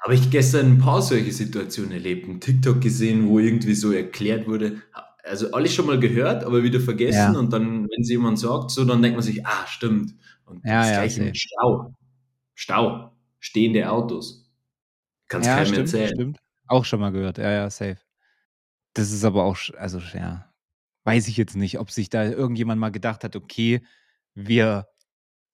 Habe 0.04 0.13
ich 0.13 0.30
gestern 0.30 0.74
ein 0.74 0.78
paar 0.78 1.02
solche 1.02 1.32
Situationen 1.32 1.94
erlebt, 1.94 2.30
ein 2.30 2.42
TikTok 2.42 2.80
gesehen, 2.80 3.28
wo 3.28 3.40
irgendwie 3.40 3.74
so 3.74 3.92
erklärt 3.92 4.46
wurde, 4.48 4.84
also 5.24 5.52
alles 5.52 5.74
schon 5.74 5.88
mal 5.88 6.00
gehört, 6.00 6.44
aber 6.44 6.62
wieder 6.62 6.80
vergessen 6.80 7.34
ja. 7.34 7.40
und 7.40 7.52
dann, 7.52 7.90
wenn 7.90 8.02
es 8.02 8.10
jemand 8.12 8.38
sagt, 8.38 8.70
so, 8.70 8.86
dann 8.86 9.02
denkt 9.02 9.16
man 9.16 9.24
sich, 9.24 9.44
ah, 9.48 9.66
stimmt. 9.66 10.13
Und 10.46 10.63
ja, 10.63 10.82
das 10.82 10.90
ja, 10.90 10.96
gleiche 10.98 11.24
mit 11.24 11.38
Stau. 11.40 11.96
Stau. 12.54 13.18
Stehende 13.40 13.90
Autos. 13.90 14.48
Kannst 15.28 15.48
ja, 15.48 15.56
keinem 15.56 15.66
stimmt, 15.70 15.80
erzählen. 15.80 16.13
Stimmt. 16.13 16.40
Auch 16.68 16.86
schon 16.86 17.00
mal 17.00 17.12
gehört, 17.12 17.40
ja, 17.40 17.50
ja, 17.50 17.70
safe. 17.72 17.98
Das 18.93 19.12
ist 19.12 19.23
aber 19.23 19.43
auch, 19.43 19.57
also 19.77 20.00
ja, 20.00 20.53
weiß 21.03 21.27
ich 21.27 21.38
jetzt 21.38 21.55
nicht, 21.55 21.79
ob 21.79 21.91
sich 21.91 22.09
da 22.09 22.23
irgendjemand 22.25 22.79
mal 22.79 22.91
gedacht 22.91 23.23
hat, 23.23 23.35
okay, 23.35 23.81
wir, 24.35 24.88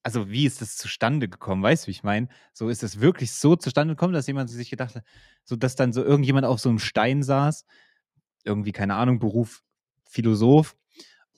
also 0.04 0.30
wie 0.30 0.46
ist 0.46 0.62
das 0.62 0.78
zustande 0.78 1.30
gekommen? 1.30 1.64
Weißt 1.64 1.86
du, 1.86 1.88
wie 1.88 1.92
ich 1.92 2.04
meine? 2.04 2.28
So 2.54 2.70
ist 2.70 2.84
es 2.84 3.00
wirklich 3.00 3.32
so 3.34 3.56
zustande 3.56 3.96
gekommen, 3.96 4.14
dass 4.14 4.28
jemand 4.28 4.50
sich 4.50 4.70
gedacht 4.70 4.96
hat, 4.96 5.04
so 5.44 5.56
dass 5.56 5.76
dann 5.76 5.94
so 5.94 6.04
irgendjemand 6.04 6.46
auf 6.46 6.60
so 6.60 6.70
einem 6.70 6.80
Stein 6.80 7.24
saß, 7.24 7.66
irgendwie, 8.44 8.72
keine 8.72 8.96
Ahnung, 8.96 9.20
Beruf 9.20 9.64
Philosoph 10.06 10.76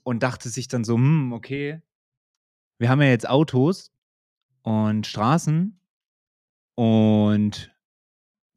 und 0.03 0.23
dachte 0.23 0.49
sich 0.49 0.67
dann 0.67 0.83
so, 0.83 0.95
hm, 0.95 1.33
okay, 1.33 1.81
wir 2.79 2.89
haben 2.89 3.01
ja 3.01 3.09
jetzt 3.09 3.29
Autos 3.29 3.91
und 4.63 5.05
Straßen 5.05 5.79
und 6.75 7.75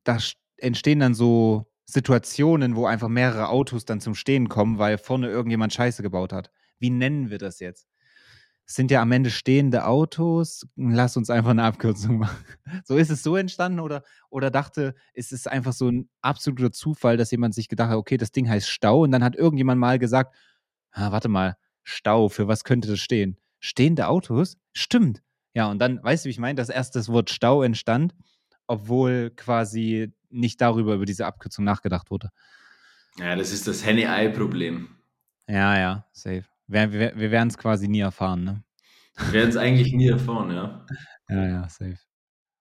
da 0.05 0.19
entstehen 0.57 1.01
dann 1.01 1.15
so 1.15 1.67
Situationen, 1.87 2.77
wo 2.77 2.87
einfach 2.87 3.09
mehrere 3.09 3.49
Autos 3.49 3.85
dann 3.85 4.01
zum 4.01 4.15
Stehen 4.15 4.49
kommen, 4.49 4.79
weil 4.79 4.99
vorne 4.99 5.29
irgendjemand 5.29 5.73
Scheiße 5.73 6.03
gebaut 6.03 6.33
hat. 6.33 6.51
Wie 6.79 6.91
nennen 6.91 7.31
wir 7.31 7.39
das 7.39 7.61
jetzt? 7.61 7.89
Es 8.67 8.75
sind 8.77 8.91
ja 8.91 9.03
am 9.03 9.13
Ende 9.13 9.31
stehende 9.31 9.87
Autos. 9.87 10.67
Lass 10.77 11.19
uns 11.19 11.29
einfach 11.29 11.51
eine 11.51 11.65
Abkürzung 11.65 12.19
machen. 12.19 12.45
So 12.85 12.97
ist 12.97 13.11
es 13.11 13.23
so 13.23 13.37
entstanden 13.37 13.81
oder, 13.81 14.03
oder 14.31 14.51
dachte, 14.51 14.95
ist 15.13 15.33
es 15.33 15.47
einfach 15.47 15.75
so 15.75 15.91
ein 15.91 16.09
absoluter 16.23 16.73
Zufall, 16.73 17.19
dass 17.19 17.31
jemand 17.31 17.55
sich 17.55 17.69
gedacht 17.69 17.91
hat, 17.91 17.97
okay, 17.97 18.17
das 18.17 18.33
Ding 18.33 18.49
heißt 18.49 18.69
Stau 18.69 19.03
und 19.03 19.13
dann 19.13 19.23
hat 19.23 19.37
irgendjemand 19.37 19.79
mal 19.81 19.99
gesagt, 19.99 20.35
ah, 20.93 21.13
warte 21.13 21.29
mal, 21.29 21.57
Stau, 21.83 22.31
für 22.31 22.49
was 22.49 22.65
könnte 22.65 22.89
das 22.89 23.01
stehen? 23.01 23.39
Stehende 23.61 24.09
Autos? 24.09 24.57
Stimmt. 24.73 25.23
Ja, 25.53 25.71
und 25.71 25.79
dann, 25.79 26.03
weißt 26.03 26.25
du, 26.25 26.29
wie 26.29 26.33
ich 26.33 26.39
meine, 26.39 26.57
dass 26.57 26.71
erst 26.71 26.97
das 26.97 27.09
Wort 27.11 27.31
Stau 27.31 27.63
entstand 27.63 28.15
obwohl 28.67 29.31
quasi 29.37 30.13
nicht 30.31 30.61
darüber, 30.61 30.95
über 30.95 31.05
diese 31.05 31.27
Abkürzung 31.27 31.65
nachgedacht 31.65 32.11
wurde. 32.11 32.31
Ja, 33.19 33.37
das 33.37 33.53
ist 33.53 33.67
das 33.69 33.85
Henne-Ei-Problem. 33.85 34.89
Ja, 35.49 35.79
ja, 35.79 36.07
safe. 36.13 36.45
Wir, 36.67 36.93
wir, 36.93 37.17
wir 37.17 37.31
werden 37.31 37.49
es 37.49 37.59
quasi 37.59 37.89
nie 37.89 38.01
erfahren, 38.01 38.45
ne? 38.45 38.65
Wir 39.17 39.33
werden 39.33 39.51
es 39.51 39.57
eigentlich 39.57 39.93
nie 39.93 40.09
erfahren, 40.09 40.51
ja. 40.51 40.87
Ja, 41.31 41.47
ja, 41.47 41.69
safe. 41.71 41.97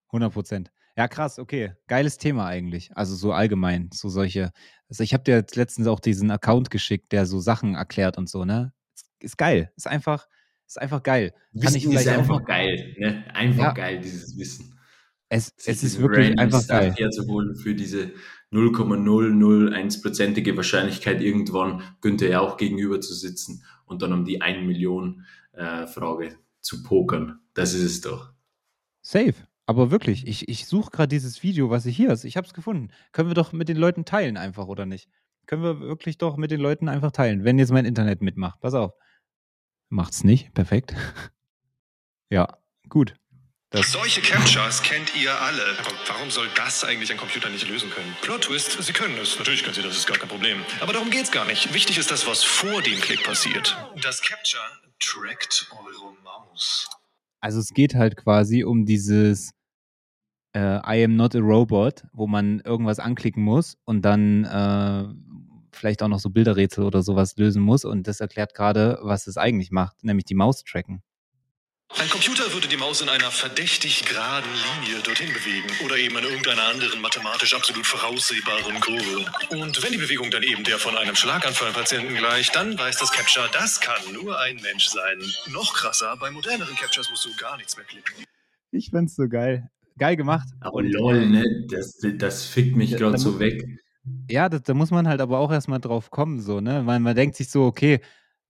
100 0.06 0.32
Prozent. 0.32 0.72
Ja, 0.96 1.08
krass, 1.08 1.38
okay. 1.38 1.72
Geiles 1.86 2.16
Thema 2.16 2.46
eigentlich. 2.46 2.96
Also 2.96 3.14
so 3.14 3.32
allgemein, 3.32 3.90
so 3.92 4.08
solche. 4.08 4.52
Also 4.88 5.02
ich 5.02 5.12
habe 5.12 5.24
dir 5.24 5.34
jetzt 5.34 5.56
letztens 5.56 5.86
auch 5.86 6.00
diesen 6.00 6.30
Account 6.30 6.70
geschickt, 6.70 7.12
der 7.12 7.26
so 7.26 7.40
Sachen 7.40 7.74
erklärt 7.74 8.16
und 8.16 8.28
so, 8.28 8.44
ne? 8.44 8.72
Ist 9.18 9.36
geil. 9.36 9.72
Ist 9.76 9.88
einfach, 9.88 10.28
ist 10.66 10.80
einfach 10.80 11.02
geil. 11.02 11.34
Wissen 11.52 11.92
ist 11.92 12.08
einfach 12.08 12.44
geil, 12.44 12.94
ne? 12.98 13.24
Einfach 13.34 13.64
ja. 13.64 13.72
geil, 13.72 14.00
dieses 14.00 14.38
Wissen. 14.38 14.73
Es, 15.34 15.52
es 15.66 15.82
ist 15.82 16.00
wirklich 16.00 16.38
einfach 16.38 16.66
geil. 16.66 16.94
herzuholen 16.96 17.54
für 17.56 17.74
diese 17.74 18.12
0,001-prozentige 18.52 20.56
Wahrscheinlichkeit 20.56 21.20
irgendwann 21.20 21.82
Günther 22.00 22.28
ja 22.28 22.40
auch 22.40 22.56
gegenüber 22.56 23.00
zu 23.00 23.12
sitzen 23.14 23.64
und 23.84 24.00
dann 24.02 24.12
um 24.12 24.24
die 24.24 24.40
1 24.40 24.64
Million 24.64 25.26
äh, 25.52 25.88
Frage 25.88 26.38
zu 26.60 26.84
pokern. 26.84 27.40
Das 27.54 27.74
ist 27.74 27.82
es 27.82 28.00
doch. 28.00 28.32
Safe. 29.02 29.34
Aber 29.66 29.90
wirklich, 29.90 30.28
ich, 30.28 30.48
ich 30.48 30.66
suche 30.66 30.92
gerade 30.92 31.08
dieses 31.08 31.42
Video, 31.42 31.68
was 31.68 31.84
ich 31.86 31.96
hier 31.96 32.10
ist. 32.10 32.22
Ich 32.24 32.36
habe 32.36 32.46
es 32.46 32.54
gefunden. 32.54 32.92
Können 33.10 33.30
wir 33.30 33.34
doch 33.34 33.52
mit 33.52 33.68
den 33.68 33.76
Leuten 33.76 34.04
teilen 34.04 34.36
einfach, 34.36 34.68
oder 34.68 34.86
nicht? 34.86 35.08
Können 35.46 35.62
wir 35.62 35.80
wirklich 35.80 36.16
doch 36.18 36.36
mit 36.36 36.52
den 36.52 36.60
Leuten 36.60 36.88
einfach 36.88 37.10
teilen, 37.10 37.42
wenn 37.42 37.58
jetzt 37.58 37.72
mein 37.72 37.86
Internet 37.86 38.22
mitmacht. 38.22 38.60
Pass 38.60 38.74
auf. 38.74 38.92
Macht's 39.88 40.22
nicht. 40.22 40.54
Perfekt. 40.54 40.94
ja, 42.30 42.46
gut. 42.88 43.16
Das 43.74 43.90
Solche 43.90 44.20
Captchas 44.20 44.82
kennt 44.82 45.16
ihr 45.20 45.34
alle. 45.42 45.60
Aber 45.80 45.90
warum 46.06 46.30
soll 46.30 46.46
das 46.54 46.84
eigentlich 46.84 47.10
ein 47.10 47.18
Computer 47.18 47.50
nicht 47.50 47.68
lösen 47.68 47.90
können? 47.90 48.14
Plot 48.22 48.42
Twist, 48.42 48.80
Sie 48.80 48.92
können 48.92 49.18
es. 49.20 49.36
Natürlich 49.36 49.64
können 49.64 49.74
Sie 49.74 49.82
das, 49.82 49.96
ist 49.96 50.06
gar 50.06 50.16
kein 50.16 50.28
Problem. 50.28 50.58
Aber 50.80 50.92
darum 50.92 51.10
geht's 51.10 51.32
gar 51.32 51.44
nicht. 51.44 51.74
Wichtig 51.74 51.98
ist 51.98 52.08
das, 52.12 52.24
was 52.24 52.44
vor 52.44 52.82
dem 52.82 53.00
Klick 53.00 53.24
passiert. 53.24 53.76
Das 54.00 54.22
Captcha 54.22 54.60
trackt 55.00 55.72
eure 55.72 56.14
Maus. 56.22 56.88
Also 57.40 57.58
es 57.58 57.70
geht 57.70 57.96
halt 57.96 58.16
quasi 58.16 58.62
um 58.62 58.86
dieses 58.86 59.50
äh, 60.52 60.60
I 60.60 61.02
am 61.02 61.16
not 61.16 61.34
a 61.34 61.40
robot, 61.40 62.04
wo 62.12 62.28
man 62.28 62.60
irgendwas 62.60 63.00
anklicken 63.00 63.42
muss 63.42 63.76
und 63.84 64.02
dann 64.02 64.44
äh, 64.44 65.04
vielleicht 65.72 66.00
auch 66.04 66.08
noch 66.08 66.20
so 66.20 66.30
Bilderrätsel 66.30 66.84
oder 66.84 67.02
sowas 67.02 67.36
lösen 67.38 67.60
muss. 67.60 67.84
Und 67.84 68.06
das 68.06 68.20
erklärt 68.20 68.54
gerade, 68.54 69.00
was 69.02 69.26
es 69.26 69.36
eigentlich 69.36 69.72
macht, 69.72 70.04
nämlich 70.04 70.26
die 70.26 70.36
Maus 70.36 70.62
tracken. 70.62 71.02
Ein 71.96 72.08
Computer 72.10 72.52
würde 72.52 72.66
die 72.66 72.76
Maus 72.76 73.02
in 73.02 73.08
einer 73.08 73.30
verdächtig 73.30 74.04
geraden 74.04 74.50
Linie 74.82 75.00
dorthin 75.02 75.32
bewegen 75.32 75.68
oder 75.84 75.96
eben 75.96 76.18
in 76.18 76.24
irgendeiner 76.24 76.64
anderen 76.64 77.00
mathematisch 77.00 77.54
absolut 77.54 77.86
voraussehbaren 77.86 78.80
Kurve. 78.80 79.24
Und 79.50 79.80
wenn 79.80 79.92
die 79.92 79.98
Bewegung 79.98 80.28
dann 80.30 80.42
eben 80.42 80.64
der 80.64 80.78
von 80.78 80.96
einem 80.96 81.14
Schlaganfallpatienten 81.14 82.16
gleicht, 82.16 82.56
dann 82.56 82.76
weiß 82.76 82.98
das 82.98 83.12
Capture, 83.12 83.48
das 83.52 83.80
kann 83.80 84.00
nur 84.12 84.38
ein 84.40 84.56
Mensch 84.56 84.88
sein. 84.88 85.20
Noch 85.52 85.72
krasser, 85.74 86.16
bei 86.18 86.32
moderneren 86.32 86.74
Captures 86.74 87.10
musst 87.10 87.26
du 87.26 87.30
gar 87.36 87.56
nichts 87.58 87.76
mehr 87.76 87.86
klicken. 87.86 88.24
Ich 88.72 88.90
find's 88.90 89.14
so 89.14 89.28
geil. 89.28 89.70
Geil 89.96 90.16
gemacht. 90.16 90.48
Aber 90.60 90.74
Und, 90.74 90.90
lol, 90.90 91.26
ne? 91.26 91.66
Das, 91.70 92.00
das 92.18 92.44
fickt 92.44 92.74
mich 92.74 92.96
gerade 92.96 93.18
so 93.18 93.38
weg. 93.38 93.62
Ja, 94.28 94.48
das, 94.48 94.62
da 94.62 94.74
muss 94.74 94.90
man 94.90 95.06
halt 95.06 95.20
aber 95.20 95.38
auch 95.38 95.52
erstmal 95.52 95.80
drauf 95.80 96.10
kommen, 96.10 96.40
so, 96.40 96.60
ne? 96.60 96.84
Weil 96.86 96.98
man 96.98 97.14
denkt 97.14 97.36
sich 97.36 97.50
so, 97.50 97.62
okay, 97.64 98.00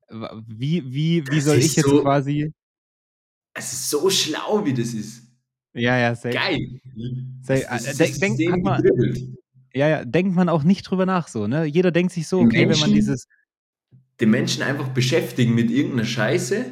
wie, 0.09 0.83
wie, 0.87 1.25
wie 1.29 1.41
soll 1.41 1.59
ich 1.59 1.77
jetzt 1.77 1.89
so 1.89 2.01
quasi 2.01 2.55
es 3.55 3.73
ist 3.73 3.91
so 3.91 4.11
schlau, 4.11 4.65
wie 4.65 4.75
das 4.75 4.93
ist. 4.93 5.23
Ja, 5.73 5.97
ja, 5.97 6.15
safe. 6.15 6.35
Geil. 6.35 6.81
Safe. 7.43 7.65
Das, 7.69 7.85
das, 7.85 7.97
das 7.97 8.19
denk, 8.19 8.37
denk 8.37 8.63
man, 8.63 8.83
ja, 9.73 9.89
ja, 9.89 10.05
denkt 10.05 10.35
man 10.37 10.49
auch 10.49 10.63
nicht 10.63 10.83
drüber 10.83 11.07
nach 11.07 11.29
so, 11.29 11.47
ne? 11.47 11.65
Jeder 11.65 11.91
denkt 11.91 12.13
sich 12.13 12.29
so, 12.29 12.41
okay, 12.41 12.67
Menschen, 12.67 12.83
wenn 12.83 12.91
man 12.91 12.95
dieses. 12.95 13.27
Den 14.21 14.31
Menschen 14.31 14.63
einfach 14.63 14.89
beschäftigen 14.89 15.55
mit 15.57 15.73
irgendeiner 15.73 16.05
Scheiße, 16.05 16.65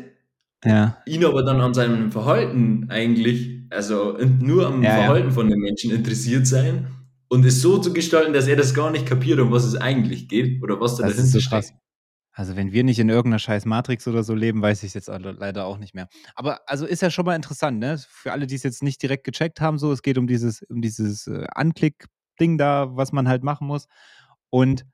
ja. 0.64 1.02
ihn 1.06 1.24
aber 1.24 1.42
dann 1.42 1.60
an 1.60 1.74
seinem 1.74 2.12
Verhalten 2.12 2.86
eigentlich, 2.88 3.66
also 3.70 4.16
nur 4.40 4.68
am 4.68 4.82
ja, 4.84 4.94
Verhalten 4.94 5.28
ja. 5.28 5.34
von 5.34 5.50
den 5.50 5.58
Menschen 5.58 5.90
interessiert 5.90 6.46
sein 6.46 6.86
und 7.28 7.44
es 7.44 7.60
so 7.60 7.78
zu 7.78 7.92
gestalten, 7.92 8.32
dass 8.32 8.46
er 8.46 8.54
das 8.54 8.74
gar 8.74 8.92
nicht 8.92 9.06
kapiert, 9.06 9.40
um 9.40 9.50
was 9.50 9.64
es 9.64 9.74
eigentlich 9.74 10.28
geht 10.28 10.62
oder 10.62 10.80
was 10.80 10.96
da 10.96 11.02
das 11.02 11.16
dahinter 11.16 11.26
ist 11.26 11.32
so 11.32 11.40
steckt. 11.40 11.74
Also 12.32 12.56
wenn 12.56 12.72
wir 12.72 12.82
nicht 12.82 12.98
in 12.98 13.10
irgendeiner 13.10 13.38
scheiß 13.38 13.66
Matrix 13.66 14.08
oder 14.08 14.24
so 14.24 14.34
leben, 14.34 14.62
weiß 14.62 14.82
ich 14.82 14.88
es 14.88 14.94
jetzt 14.94 15.08
leider 15.08 15.66
auch 15.66 15.78
nicht 15.78 15.94
mehr. 15.94 16.08
Aber 16.34 16.60
also 16.66 16.86
ist 16.86 17.02
ja 17.02 17.10
schon 17.10 17.26
mal 17.26 17.36
interessant, 17.36 17.78
ne? 17.78 17.98
Für 18.08 18.32
alle, 18.32 18.46
die 18.46 18.54
es 18.54 18.62
jetzt 18.62 18.82
nicht 18.82 19.02
direkt 19.02 19.24
gecheckt 19.24 19.60
haben, 19.60 19.78
so, 19.78 19.92
es 19.92 20.02
geht 20.02 20.16
um 20.16 20.26
dieses, 20.26 20.62
um 20.62 20.80
dieses 20.80 21.26
äh, 21.26 21.46
Anklick-Ding 21.54 22.56
da, 22.56 22.96
was 22.96 23.12
man 23.12 23.28
halt 23.28 23.42
machen 23.42 23.66
muss. 23.66 23.86
Und 24.48 24.86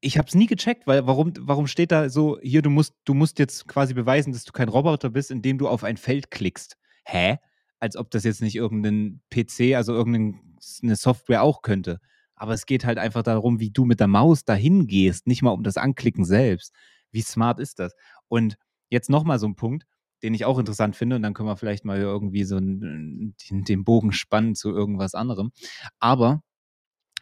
ich 0.00 0.18
habe 0.18 0.28
es 0.28 0.34
nie 0.34 0.46
gecheckt, 0.46 0.86
weil 0.86 1.06
warum, 1.06 1.32
warum 1.40 1.66
steht 1.66 1.90
da 1.90 2.08
so, 2.08 2.38
hier, 2.40 2.62
du 2.62 2.70
musst, 2.70 2.94
du 3.04 3.14
musst 3.14 3.40
jetzt 3.40 3.66
quasi 3.66 3.92
beweisen, 3.94 4.32
dass 4.32 4.44
du 4.44 4.52
kein 4.52 4.68
Roboter 4.68 5.10
bist, 5.10 5.32
indem 5.32 5.58
du 5.58 5.68
auf 5.68 5.82
ein 5.82 5.96
Feld 5.96 6.30
klickst. 6.30 6.76
Hä? 7.04 7.38
Als 7.80 7.96
ob 7.96 8.10
das 8.10 8.22
jetzt 8.24 8.40
nicht 8.40 8.54
irgendein 8.54 9.20
PC, 9.30 9.74
also 9.74 9.94
irgendeine 9.94 10.96
Software 10.96 11.42
auch 11.42 11.62
könnte. 11.62 11.98
Aber 12.36 12.52
es 12.52 12.66
geht 12.66 12.84
halt 12.84 12.98
einfach 12.98 13.22
darum, 13.22 13.60
wie 13.60 13.70
du 13.70 13.84
mit 13.84 13.98
der 13.98 14.08
Maus 14.08 14.44
dahin 14.44 14.86
gehst, 14.86 15.26
nicht 15.26 15.42
mal 15.42 15.50
um 15.50 15.62
das 15.62 15.76
Anklicken 15.76 16.24
selbst. 16.24 16.72
Wie 17.10 17.22
smart 17.22 17.58
ist 17.58 17.78
das? 17.78 17.94
Und 18.28 18.56
jetzt 18.90 19.10
nochmal 19.10 19.38
so 19.38 19.46
ein 19.46 19.56
Punkt, 19.56 19.86
den 20.22 20.34
ich 20.34 20.44
auch 20.44 20.58
interessant 20.58 20.96
finde, 20.96 21.16
und 21.16 21.22
dann 21.22 21.34
können 21.34 21.48
wir 21.48 21.56
vielleicht 21.56 21.84
mal 21.84 21.98
irgendwie 21.98 22.44
so 22.44 22.58
den, 22.58 23.34
den 23.50 23.84
Bogen 23.84 24.12
spannen 24.12 24.54
zu 24.54 24.70
irgendwas 24.70 25.14
anderem. 25.14 25.50
Aber 25.98 26.42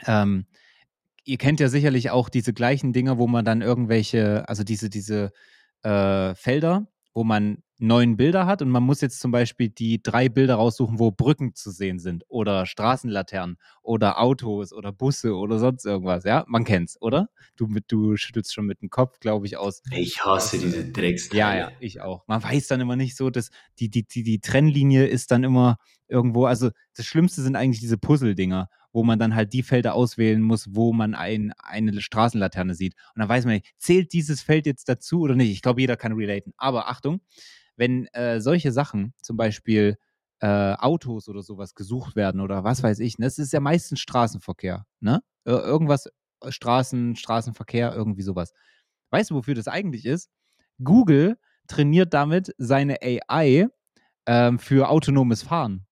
ähm, 0.06 0.46
ihr 1.24 1.38
kennt 1.38 1.60
ja 1.60 1.68
sicherlich 1.68 2.10
auch 2.10 2.28
diese 2.28 2.52
gleichen 2.52 2.92
Dinge, 2.92 3.18
wo 3.18 3.26
man 3.26 3.44
dann 3.44 3.62
irgendwelche, 3.62 4.48
also 4.48 4.64
diese, 4.64 4.90
diese 4.90 5.32
äh, 5.82 6.34
Felder, 6.34 6.86
wo 7.14 7.24
man 7.24 7.62
neun 7.78 8.16
Bilder 8.16 8.46
hat 8.46 8.62
und 8.62 8.70
man 8.70 8.82
muss 8.82 9.00
jetzt 9.00 9.20
zum 9.20 9.30
Beispiel 9.30 9.68
die 9.68 10.02
drei 10.02 10.28
Bilder 10.28 10.56
raussuchen, 10.56 10.98
wo 10.98 11.10
Brücken 11.10 11.54
zu 11.54 11.70
sehen 11.70 11.98
sind 11.98 12.24
oder 12.28 12.66
Straßenlaternen 12.66 13.56
oder 13.82 14.20
Autos 14.20 14.72
oder 14.72 14.92
Busse 14.92 15.34
oder 15.34 15.58
sonst 15.58 15.84
irgendwas. 15.84 16.24
Ja, 16.24 16.44
man 16.46 16.64
kennt's, 16.64 17.00
oder? 17.00 17.28
Du, 17.56 17.68
du 17.88 18.16
schüttelst 18.16 18.54
schon 18.54 18.66
mit 18.66 18.80
dem 18.80 18.90
Kopf, 18.90 19.18
glaube 19.20 19.46
ich, 19.46 19.56
aus. 19.56 19.82
Ich 19.90 20.24
hasse 20.24 20.56
aus, 20.56 20.62
diese 20.62 20.90
Drecksteile. 20.90 21.38
Ja, 21.38 21.56
ja, 21.56 21.72
ich 21.80 22.00
auch. 22.00 22.24
Man 22.26 22.42
weiß 22.42 22.68
dann 22.68 22.80
immer 22.80 22.96
nicht 22.96 23.16
so, 23.16 23.30
dass 23.30 23.50
die, 23.78 23.90
die, 23.90 24.06
die, 24.06 24.22
die 24.22 24.40
Trennlinie 24.40 25.06
ist 25.06 25.30
dann 25.30 25.44
immer 25.44 25.76
irgendwo, 26.08 26.46
also 26.46 26.70
das 26.96 27.06
Schlimmste 27.06 27.42
sind 27.42 27.56
eigentlich 27.56 27.80
diese 27.80 27.98
Puzzle-Dinger 27.98 28.68
wo 28.94 29.02
man 29.02 29.18
dann 29.18 29.34
halt 29.34 29.52
die 29.52 29.64
Felder 29.64 29.94
auswählen 29.94 30.40
muss, 30.40 30.74
wo 30.74 30.92
man 30.92 31.14
ein, 31.14 31.52
eine 31.58 32.00
Straßenlaterne 32.00 32.74
sieht. 32.74 32.94
Und 33.14 33.20
dann 33.20 33.28
weiß 33.28 33.44
man 33.44 33.54
nicht, 33.54 33.74
zählt 33.76 34.12
dieses 34.12 34.40
Feld 34.40 34.66
jetzt 34.66 34.88
dazu 34.88 35.20
oder 35.20 35.34
nicht? 35.34 35.50
Ich 35.50 35.62
glaube, 35.62 35.80
jeder 35.80 35.96
kann 35.96 36.12
relaten. 36.12 36.54
Aber 36.56 36.88
Achtung, 36.88 37.20
wenn 37.76 38.06
äh, 38.14 38.40
solche 38.40 38.70
Sachen, 38.70 39.12
zum 39.20 39.36
Beispiel 39.36 39.96
äh, 40.38 40.74
Autos 40.74 41.28
oder 41.28 41.42
sowas 41.42 41.74
gesucht 41.74 42.14
werden 42.14 42.40
oder 42.40 42.62
was 42.62 42.84
weiß 42.84 43.00
ich, 43.00 43.18
ne, 43.18 43.26
das 43.26 43.38
ist 43.38 43.52
ja 43.52 43.58
meistens 43.58 43.98
Straßenverkehr, 43.98 44.86
ne? 45.00 45.22
Irgendwas, 45.44 46.06
äh, 46.40 46.52
Straßen, 46.52 47.16
Straßenverkehr, 47.16 47.92
irgendwie 47.92 48.22
sowas. 48.22 48.52
Weißt 49.10 49.30
du, 49.30 49.34
wofür 49.34 49.54
das 49.54 49.66
eigentlich 49.66 50.06
ist? 50.06 50.30
Google 50.82 51.36
trainiert 51.66 52.14
damit 52.14 52.54
seine 52.58 52.98
AI 53.02 53.66
ähm, 54.26 54.60
für 54.60 54.88
autonomes 54.88 55.42
Fahren 55.42 55.84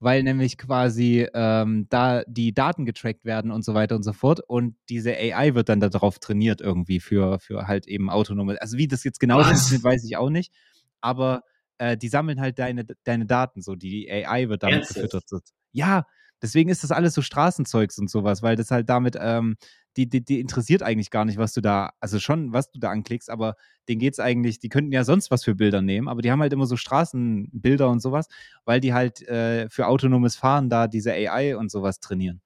weil 0.00 0.22
nämlich 0.22 0.58
quasi 0.58 1.26
ähm, 1.34 1.86
da 1.88 2.22
die 2.26 2.54
Daten 2.54 2.84
getrackt 2.84 3.24
werden 3.24 3.50
und 3.50 3.64
so 3.64 3.74
weiter 3.74 3.96
und 3.96 4.04
so 4.04 4.12
fort. 4.12 4.40
Und 4.46 4.76
diese 4.88 5.12
AI 5.16 5.54
wird 5.54 5.68
dann 5.68 5.80
darauf 5.80 6.18
trainiert 6.18 6.60
irgendwie 6.60 7.00
für, 7.00 7.40
für 7.40 7.66
halt 7.66 7.86
eben 7.86 8.08
autonome. 8.08 8.60
Also 8.60 8.78
wie 8.78 8.88
das 8.88 9.04
jetzt 9.04 9.18
genau 9.18 9.40
ist, 9.40 9.82
weiß 9.82 10.04
ich 10.04 10.16
auch 10.16 10.30
nicht. 10.30 10.52
Aber 11.00 11.42
äh, 11.78 11.96
die 11.96 12.08
sammeln 12.08 12.40
halt 12.40 12.58
deine, 12.58 12.84
deine 13.04 13.26
Daten 13.26 13.60
so. 13.62 13.74
Die 13.74 14.10
AI 14.10 14.48
wird 14.48 14.62
damit 14.62 14.78
Ernsthaft? 14.78 15.10
gefüttert. 15.10 15.42
Ja, 15.72 16.06
deswegen 16.40 16.70
ist 16.70 16.84
das 16.84 16.92
alles 16.92 17.14
so 17.14 17.22
Straßenzeugs 17.22 17.98
und 17.98 18.08
sowas, 18.08 18.42
weil 18.42 18.56
das 18.56 18.70
halt 18.70 18.88
damit 18.88 19.16
ähm, 19.20 19.56
die, 19.98 20.08
die, 20.08 20.24
die 20.24 20.38
interessiert 20.38 20.84
eigentlich 20.84 21.10
gar 21.10 21.24
nicht, 21.24 21.38
was 21.38 21.52
du 21.52 21.60
da, 21.60 21.90
also 21.98 22.20
schon, 22.20 22.52
was 22.52 22.70
du 22.70 22.78
da 22.78 22.90
anklickst, 22.90 23.28
aber 23.28 23.56
denen 23.88 23.98
geht 23.98 24.12
es 24.12 24.20
eigentlich, 24.20 24.60
die 24.60 24.68
könnten 24.68 24.92
ja 24.92 25.02
sonst 25.02 25.32
was 25.32 25.42
für 25.42 25.56
Bilder 25.56 25.82
nehmen, 25.82 26.06
aber 26.06 26.22
die 26.22 26.30
haben 26.30 26.40
halt 26.40 26.52
immer 26.52 26.66
so 26.66 26.76
Straßenbilder 26.76 27.88
und 27.88 28.00
sowas, 28.00 28.28
weil 28.64 28.78
die 28.78 28.94
halt 28.94 29.26
äh, 29.26 29.68
für 29.68 29.88
autonomes 29.88 30.36
Fahren 30.36 30.70
da 30.70 30.86
diese 30.86 31.12
AI 31.12 31.56
und 31.56 31.72
sowas 31.72 31.98
trainieren. 31.98 32.40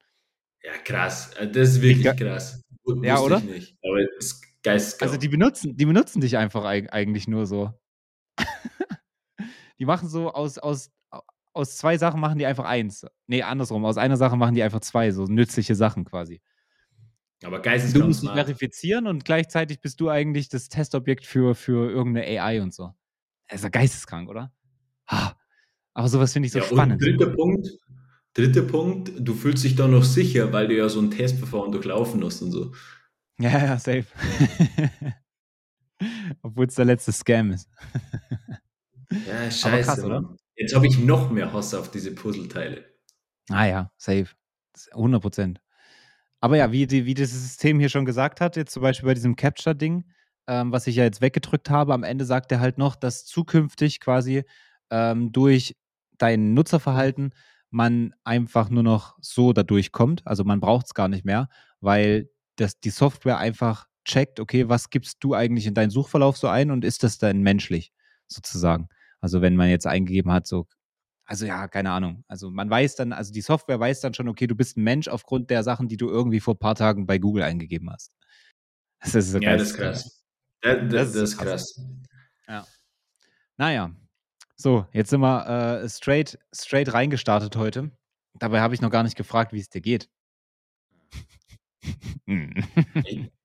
Ja, 0.63 0.73
krass. 0.83 1.35
Äh, 1.35 1.49
das 1.49 1.71
ist 1.71 1.83
wirklich 1.83 2.07
ich, 2.07 2.17
krass. 2.17 2.63
Wusste 2.85 3.07
ja, 3.07 3.19
oder? 3.19 3.37
Ich 3.37 3.45
nicht, 3.45 3.77
aber 3.85 4.01
ist 4.19 4.43
geisteskrank. 4.63 5.11
Also 5.11 5.21
die 5.21 5.29
benutzen, 5.29 5.77
die 5.77 5.85
benutzen 5.85 6.23
dich 6.23 6.39
einfach 6.39 6.65
eigentlich 6.65 7.29
nur 7.29 7.45
so. 7.45 7.71
die 9.79 9.85
machen 9.85 10.09
so 10.09 10.33
aus, 10.33 10.57
aus, 10.57 10.91
aus 11.53 11.77
zwei 11.77 11.99
Sachen 11.99 12.19
machen 12.19 12.39
die 12.39 12.47
einfach 12.47 12.65
eins. 12.65 13.07
Nee, 13.27 13.43
andersrum. 13.43 13.85
Aus 13.85 13.99
einer 13.99 14.17
Sache 14.17 14.37
machen 14.37 14.55
die 14.55 14.63
einfach 14.63 14.81
zwei, 14.81 15.11
so 15.11 15.25
nützliche 15.25 15.75
Sachen 15.75 16.07
quasi. 16.07 16.41
Aber 17.45 17.61
geisteskrank. 17.61 18.03
Du 18.03 18.09
musst 18.09 18.23
dich 18.23 18.31
verifizieren 18.31 19.07
und 19.07 19.25
gleichzeitig 19.25 19.81
bist 19.81 20.01
du 20.01 20.09
eigentlich 20.09 20.49
das 20.49 20.69
Testobjekt 20.69 21.27
für, 21.27 21.55
für 21.55 21.91
irgendeine 21.91 22.41
AI 22.41 22.63
und 22.63 22.73
so. 22.73 22.93
Das 23.49 23.61
ist 23.61 23.65
ja 23.65 23.71
geisteskrank, 23.71 24.29
oder? 24.29 24.53
Aber 25.95 26.09
sowas 26.09 26.33
finde 26.33 26.47
ich 26.47 26.53
so 26.53 26.61
ja, 26.61 26.65
spannend. 26.65 27.03
Dritter 27.03 27.31
Punkt, 27.31 27.69
dritter 28.35 28.63
Punkt, 28.63 29.13
du 29.19 29.35
fühlst 29.35 29.65
dich 29.65 29.75
da 29.75 29.89
noch 29.89 30.05
sicher, 30.05 30.53
weil 30.53 30.69
du 30.69 30.77
ja 30.77 30.89
so 30.89 31.01
ein 31.01 31.11
Testverfahren 31.11 31.73
durchlaufen 31.73 32.25
hast 32.25 32.43
und 32.43 32.51
so. 32.51 32.73
Ja, 33.39 33.51
ja, 33.51 33.79
safe. 33.79 34.07
Obwohl 36.43 36.67
es 36.67 36.75
der 36.75 36.85
letzte 36.85 37.13
Scam 37.13 37.51
ist. 37.53 37.69
ja, 39.27 39.51
scheiße. 39.51 39.85
Krass, 39.85 40.05
oder? 40.05 40.37
Jetzt 40.57 40.75
habe 40.75 40.87
ich 40.87 40.99
noch 40.99 41.31
mehr 41.31 41.53
Hass 41.53 41.75
auf 41.75 41.91
diese 41.91 42.15
Puzzleteile. 42.15 42.85
Ah 43.51 43.67
ja, 43.67 43.93
safe. 43.97 44.29
100 44.93 45.21
Prozent. 45.21 45.62
Aber 46.43 46.57
ja, 46.57 46.73
wie, 46.73 46.89
die, 46.89 47.07
wie 47.07 47.15
das 47.15 47.31
System 47.31 47.79
hier 47.79 47.89
schon 47.89 48.05
gesagt 48.05 48.41
hat, 48.41 48.57
jetzt 48.57 48.73
zum 48.73 48.83
Beispiel 48.83 49.07
bei 49.07 49.15
diesem 49.15 49.37
Capture-Ding, 49.37 50.05
ähm, 50.49 50.73
was 50.73 50.89
ich 50.89 50.97
ja 50.97 51.05
jetzt 51.05 51.21
weggedrückt 51.21 51.71
habe, 51.71 51.95
am 51.95 52.03
Ende 52.03 52.25
sagt 52.25 52.51
er 52.51 52.59
halt 52.59 52.79
noch, 52.79 52.97
dass 52.97 53.25
zukünftig 53.25 54.01
quasi 54.01 54.43
ähm, 54.91 55.31
durch 55.31 55.77
dein 56.19 56.53
Nutzerverhalten 56.53 57.33
man 57.71 58.13
einfach 58.25 58.71
nur 58.71 58.83
noch 58.83 59.17
so 59.21 59.53
da 59.53 59.63
durchkommt. 59.63 60.23
Also 60.27 60.43
man 60.43 60.59
braucht 60.59 60.87
es 60.87 60.95
gar 60.95 61.07
nicht 61.07 61.25
mehr, 61.25 61.49
weil 61.81 62.29
das, 62.57 62.81
die 62.81 62.91
Software 62.91 63.39
einfach 63.39 63.87
checkt, 64.05 64.41
okay, 64.41 64.69
was 64.69 64.91
gibst 64.91 65.19
du 65.21 65.35
eigentlich 65.35 65.69
in 65.69 65.75
deinen 65.75 65.91
Suchverlauf 65.91 66.37
so 66.37 66.49
ein 66.49 66.73
und 66.73 66.85
ist 66.85 67.05
das 67.05 67.19
dann 67.19 67.43
menschlich 67.43 67.93
sozusagen? 68.27 68.89
Also 69.21 69.43
wenn 69.43 69.55
man 69.55 69.71
jetzt 69.71 69.87
eingegeben 69.87 70.33
hat, 70.33 70.49
so, 70.49 70.67
also 71.25 71.47
ja, 71.47 71.69
keine 71.69 71.91
Ahnung. 71.91 72.25
Also 72.29 72.51
man 72.51 72.69
weiß 72.69 72.97
dann, 72.97 73.13
also 73.13 73.33
die 73.33 73.41
Software 73.41 73.81
weiß 73.81 74.01
dann 74.01 74.15
schon, 74.15 74.29
okay, 74.29 74.47
du 74.47 74.55
bist 74.55 74.77
ein 74.77 74.85
Mensch 74.85 75.09
aufgrund 75.09 75.51
der 75.51 75.63
Sachen, 75.63 75.89
die 75.89 75.97
du 75.97 76.09
irgendwie 76.09 76.41
vor 76.41 76.55
ein 76.55 76.59
paar 76.59 76.75
Tagen 76.75 77.07
bei 77.07 77.19
Google 77.19 77.43
eingegeben 77.43 77.91
hast. 77.91 78.15
Das 79.01 79.15
ist 79.15 79.31
so 79.33 79.39
ja, 79.39 79.57
das 79.57 79.71
ist 79.71 79.77
krass. 79.77 80.25
Das, 80.61 80.79
das, 80.89 81.13
das, 81.13 81.23
ist 81.31 81.39
krass. 81.39 81.81
Ja. 82.49 82.67
Naja. 83.57 83.91
So, 84.57 84.87
jetzt 84.93 85.11
sind 85.11 85.21
wir 85.21 85.83
äh, 85.83 85.89
straight, 85.89 86.39
straight 86.55 86.93
reingestartet 86.93 87.57
heute. 87.57 87.91
Dabei 88.39 88.61
habe 88.61 88.75
ich 88.75 88.81
noch 88.81 88.91
gar 88.91 89.03
nicht 89.03 89.17
gefragt, 89.17 89.53
wie 89.53 89.59
es 89.59 89.69
dir 89.69 89.81
geht. 89.81 90.09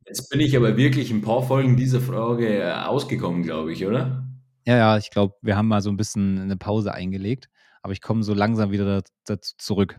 Jetzt 0.05 0.29
bin 0.29 0.39
ich 0.39 0.55
aber 0.55 0.77
wirklich 0.77 1.11
ein 1.11 1.21
paar 1.21 1.43
Folgen 1.43 1.75
dieser 1.75 2.01
Frage 2.01 2.59
äh, 2.59 2.71
ausgekommen, 2.71 3.43
glaube 3.43 3.73
ich, 3.73 3.85
oder? 3.85 4.27
Ja, 4.65 4.77
ja, 4.77 4.97
ich 4.97 5.09
glaube, 5.09 5.35
wir 5.41 5.57
haben 5.57 5.67
mal 5.67 5.81
so 5.81 5.89
ein 5.89 5.97
bisschen 5.97 6.39
eine 6.39 6.57
Pause 6.57 6.93
eingelegt, 6.93 7.49
aber 7.87 7.93
ich 7.93 8.01
komme 8.01 8.21
so 8.21 8.33
langsam 8.33 8.71
wieder 8.71 9.01
dazu 9.23 9.53
zurück. 9.57 9.97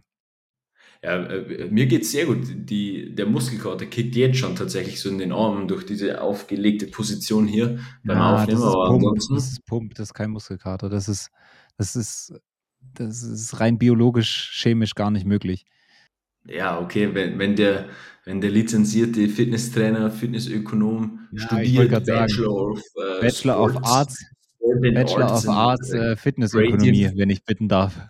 Ja, 1.03 1.25
äh, 1.25 1.71
mir 1.71 1.87
geht 1.87 2.03
es 2.03 2.11
sehr 2.11 2.27
gut. 2.27 2.41
Die, 2.51 3.15
der 3.15 3.25
Muskelkater 3.25 3.87
kickt 3.87 4.15
jetzt 4.15 4.37
schon 4.37 4.57
tatsächlich 4.57 5.01
so 5.01 5.09
in 5.09 5.17
den 5.17 5.33
Armen 5.33 5.69
durch 5.69 5.87
diese 5.87 6.21
aufgelegte 6.21 6.87
Position 6.87 7.47
hier 7.47 7.79
beim 8.05 8.19
ja, 8.19 8.35
Aufnehmen. 8.35 8.61
Das 8.61 8.69
ist, 8.69 8.75
Pump, 8.75 9.15
das 9.15 9.53
ist 9.53 9.65
Pump, 9.65 9.95
das 9.95 10.09
ist 10.09 10.15
kein 10.15 10.31
Muskelkater. 10.31 10.91
Das 10.91 11.09
ist, 11.09 11.31
das 11.79 11.97
ist, 11.97 12.35
das 12.93 13.23
ist 13.23 13.59
rein 13.59 13.79
biologisch, 13.79 14.51
chemisch 14.61 14.95
gar 14.95 15.11
nicht 15.11 15.25
möglich. 15.25 15.65
Ja, 16.45 16.79
okay, 16.79 17.15
wenn, 17.15 17.39
wenn 17.39 17.57
der, 17.57 17.89
wenn 18.27 18.43
der 18.43 18.51
lizenzierte 18.51 19.29
Fitnesstrainer, 19.29 20.11
Fitnessökonom 20.11 21.21
ja, 21.33 21.41
studiert, 21.47 22.05
Bachelor 22.05 22.51
of, 22.51 22.83
äh, 22.97 23.21
Bachelor 23.23 23.63
of 23.63 23.77
Arts, 23.83 24.23
Bachelor 24.75 25.31
Arts 25.31 25.47
of 25.47 25.55
Arts, 25.55 25.93
äh, 25.93 26.17
Fitnessökonomie, 26.17 27.11
wenn 27.15 27.31
ich 27.31 27.45
bitten 27.45 27.69
darf. 27.69 28.01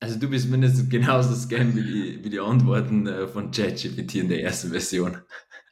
also 0.00 0.18
du 0.18 0.28
bist 0.28 0.48
mindestens 0.50 0.88
genauso 0.88 1.34
scam 1.34 1.74
wie 1.76 1.82
die, 1.82 2.24
wie 2.24 2.30
die 2.30 2.40
Antworten 2.40 3.06
äh, 3.06 3.26
von 3.26 3.50
ChatGPT 3.50 4.16
in 4.16 4.28
der 4.28 4.42
ersten 4.42 4.70
Version. 4.70 5.18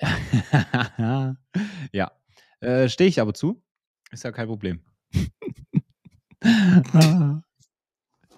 ja, 1.93 2.13
äh, 2.61 2.89
stehe 2.89 3.09
ich 3.09 3.21
aber 3.21 3.35
zu. 3.35 3.63
Ist 4.11 4.25
ja 4.25 4.33
kein 4.33 4.47
Problem. 4.47 4.81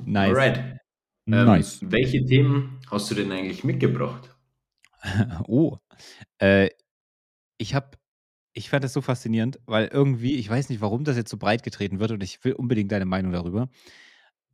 nice. 0.04 0.28
Alright. 0.30 0.80
Ähm, 1.26 1.46
nice. 1.46 1.78
Welche 1.82 2.24
Themen 2.24 2.80
hast 2.90 3.10
du 3.10 3.14
denn 3.14 3.30
eigentlich 3.30 3.62
mitgebracht? 3.64 4.34
oh, 5.46 5.78
äh, 6.38 6.70
ich 7.58 7.74
habe, 7.74 7.90
ich 8.52 8.70
fand 8.70 8.84
das 8.84 8.92
so 8.92 9.00
faszinierend, 9.00 9.60
weil 9.66 9.86
irgendwie, 9.86 10.36
ich 10.36 10.48
weiß 10.48 10.68
nicht, 10.68 10.80
warum 10.80 11.04
das 11.04 11.16
jetzt 11.16 11.30
so 11.30 11.36
breit 11.36 11.62
getreten 11.62 12.00
wird 12.00 12.10
und 12.10 12.22
ich 12.22 12.42
will 12.44 12.52
unbedingt 12.52 12.90
deine 12.90 13.04
Meinung 13.04 13.32
darüber. 13.32 13.68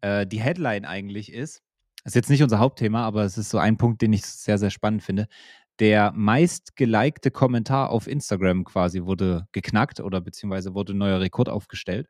Äh, 0.03 0.27
die 0.27 0.41
Headline 0.41 0.85
eigentlich 0.85 1.33
ist, 1.33 1.63
das 2.05 2.13
ist 2.13 2.17
jetzt 2.17 2.31
nicht 2.31 2.43
unser 2.43 2.59
Hauptthema, 2.59 3.05
aber 3.05 3.25
es 3.25 3.39
ist 3.39 3.51
so 3.51 3.59
ein 3.59 3.77
Punkt, 3.77 4.03
den 4.03 4.13
ich 4.13 4.25
sehr, 4.25 4.59
sehr 4.59 4.71
spannend 4.71 5.03
finde. 5.03 5.27
Der 5.79 6.13
meistgelikte 6.13 7.31
Kommentar 7.31 7.91
auf 7.91 8.07
Instagram 8.07 8.65
quasi 8.65 9.03
wurde 9.03 9.49
geknackt 9.53 10.01
oder 10.01 10.21
beziehungsweise 10.21 10.75
wurde 10.75 10.95
ein 10.95 10.99
neuer 10.99 11.21
Rekord 11.21 11.49
aufgestellt. 11.49 12.09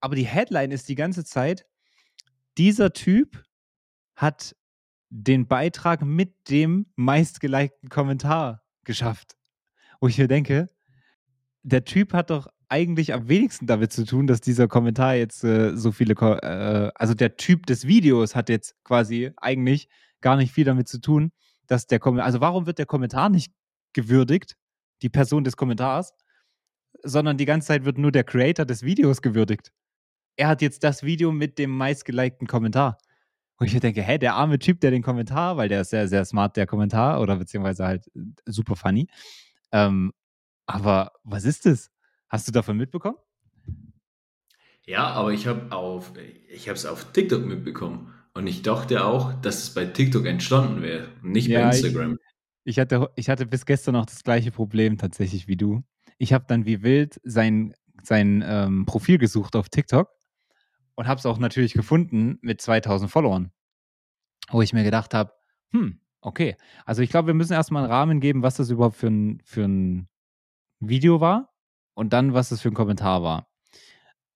Aber 0.00 0.14
die 0.14 0.26
Headline 0.26 0.70
ist 0.70 0.88
die 0.88 0.94
ganze 0.94 1.24
Zeit, 1.24 1.66
dieser 2.58 2.92
Typ 2.92 3.44
hat 4.14 4.54
den 5.10 5.46
Beitrag 5.46 6.02
mit 6.02 6.48
dem 6.48 6.86
meistgelikten 6.96 7.88
Kommentar 7.88 8.62
geschafft. 8.84 9.36
Wo 10.00 10.08
ich 10.08 10.18
mir 10.18 10.28
denke, 10.28 10.70
der 11.62 11.84
Typ 11.84 12.12
hat 12.12 12.30
doch 12.30 12.48
eigentlich 12.68 13.12
am 13.12 13.28
wenigsten 13.28 13.66
damit 13.66 13.92
zu 13.92 14.04
tun, 14.04 14.26
dass 14.26 14.40
dieser 14.40 14.66
Kommentar 14.66 15.14
jetzt 15.14 15.44
äh, 15.44 15.76
so 15.76 15.92
viele, 15.92 16.14
Ko 16.14 16.32
äh, 16.34 16.90
also 16.94 17.14
der 17.14 17.36
Typ 17.36 17.66
des 17.66 17.86
Videos 17.86 18.34
hat 18.34 18.48
jetzt 18.48 18.74
quasi 18.84 19.30
eigentlich 19.36 19.88
gar 20.20 20.36
nicht 20.36 20.52
viel 20.52 20.64
damit 20.64 20.88
zu 20.88 21.00
tun, 21.00 21.32
dass 21.66 21.86
der 21.86 21.98
Kommentar, 21.98 22.26
also 22.26 22.40
warum 22.40 22.66
wird 22.66 22.78
der 22.78 22.86
Kommentar 22.86 23.28
nicht 23.28 23.52
gewürdigt, 23.92 24.56
die 25.02 25.08
Person 25.08 25.44
des 25.44 25.56
Kommentars, 25.56 26.14
sondern 27.02 27.36
die 27.36 27.44
ganze 27.44 27.68
Zeit 27.68 27.84
wird 27.84 27.98
nur 27.98 28.12
der 28.12 28.24
Creator 28.24 28.64
des 28.64 28.82
Videos 28.82 29.22
gewürdigt. 29.22 29.72
Er 30.36 30.48
hat 30.48 30.62
jetzt 30.62 30.82
das 30.82 31.02
Video 31.02 31.32
mit 31.32 31.58
dem 31.58 31.70
meistgelikten 31.70 32.46
Kommentar. 32.46 32.98
Wo 33.58 33.64
ich 33.64 33.78
denke, 33.78 34.02
hä, 34.02 34.18
der 34.18 34.34
arme 34.34 34.58
Typ, 34.58 34.80
der 34.80 34.90
den 34.90 35.02
Kommentar, 35.02 35.56
weil 35.56 35.68
der 35.68 35.82
ist 35.82 35.90
sehr, 35.90 36.08
sehr 36.08 36.24
smart, 36.24 36.56
der 36.56 36.66
Kommentar, 36.66 37.20
oder 37.20 37.36
beziehungsweise 37.36 37.84
halt 37.84 38.06
äh, 38.16 38.20
super 38.46 38.76
funny. 38.76 39.08
Ähm, 39.72 40.12
aber 40.66 41.12
was 41.24 41.44
ist 41.44 41.66
das? 41.66 41.90
Hast 42.28 42.48
du 42.48 42.52
davon 42.52 42.76
mitbekommen? 42.76 43.18
Ja, 44.86 45.08
aber 45.08 45.32
ich 45.32 45.46
habe 45.46 45.70
auf, 45.74 46.12
ich 46.48 46.68
habe 46.68 46.76
es 46.76 46.86
auf 46.86 47.12
TikTok 47.12 47.44
mitbekommen 47.44 48.12
und 48.34 48.46
ich 48.46 48.62
dachte 48.62 49.04
auch, 49.04 49.32
dass 49.40 49.62
es 49.62 49.74
bei 49.74 49.84
TikTok 49.84 50.26
entstanden 50.26 50.82
wäre, 50.82 51.08
nicht 51.22 51.46
ja, 51.46 51.60
bei 51.60 51.76
Instagram. 51.76 52.18
Ich, 52.64 52.72
ich, 52.72 52.78
hatte, 52.78 53.10
ich 53.14 53.28
hatte 53.28 53.46
bis 53.46 53.64
gestern 53.64 53.94
noch 53.94 54.06
das 54.06 54.24
gleiche 54.24 54.50
Problem 54.50 54.98
tatsächlich 54.98 55.46
wie 55.46 55.56
du. 55.56 55.82
Ich 56.18 56.32
habe 56.32 56.44
dann 56.48 56.66
wie 56.66 56.82
wild 56.82 57.20
sein, 57.22 57.74
sein 58.02 58.42
ähm, 58.46 58.86
Profil 58.86 59.18
gesucht 59.18 59.54
auf 59.54 59.68
TikTok 59.68 60.08
und 60.94 61.06
habe 61.06 61.18
es 61.18 61.26
auch 61.26 61.38
natürlich 61.38 61.74
gefunden 61.74 62.38
mit 62.42 62.60
2000 62.60 63.10
Followern, 63.10 63.52
wo 64.50 64.62
ich 64.62 64.72
mir 64.72 64.84
gedacht 64.84 65.14
habe, 65.14 65.32
hm, 65.72 66.00
okay. 66.20 66.56
Also 66.84 67.02
ich 67.02 67.10
glaube, 67.10 67.28
wir 67.28 67.34
müssen 67.34 67.52
erstmal 67.52 67.84
einen 67.84 67.92
Rahmen 67.92 68.20
geben, 68.20 68.42
was 68.42 68.56
das 68.56 68.70
überhaupt 68.70 68.96
für 68.96 69.08
ein, 69.08 69.40
für 69.44 69.64
ein 69.64 70.08
Video 70.88 71.20
war 71.20 71.52
und 71.94 72.12
dann, 72.12 72.34
was 72.34 72.50
das 72.50 72.60
für 72.60 72.68
ein 72.68 72.74
Kommentar 72.74 73.22
war. 73.22 73.48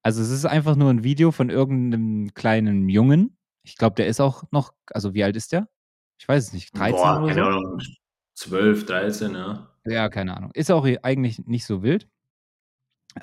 Also 0.03 0.23
es 0.23 0.31
ist 0.31 0.45
einfach 0.45 0.77
nur 0.77 0.91
ein 0.91 1.03
Video 1.03 1.33
von 1.33 1.51
irgendeinem 1.51 2.33
kleinen 2.35 2.89
Jungen. 2.89 3.37
Ich 3.65 3.77
glaube, 3.77 3.97
der 3.97 4.07
ist 4.07 4.21
auch 4.21 4.45
noch, 4.53 4.73
also 4.93 5.15
wie 5.15 5.25
alt 5.25 5.37
ist 5.37 5.53
der? 5.53 5.69
Ich 6.19 6.29
weiß 6.29 6.47
es 6.47 6.53
nicht, 6.53 6.77
13 6.77 6.97
Boah, 6.97 7.23
oder 7.23 7.35
so? 7.35 7.41
Keine 7.41 7.47
Ahnung, 7.47 7.81
12, 8.35 8.87
13, 8.87 9.35
ja. 9.35 9.77
Ja, 9.85 10.09
keine 10.09 10.37
Ahnung. 10.37 10.51
Ist 10.55 10.71
auch 10.71 10.87
eigentlich 11.03 11.47
nicht 11.47 11.65
so 11.65 11.83
wild. 11.83 12.09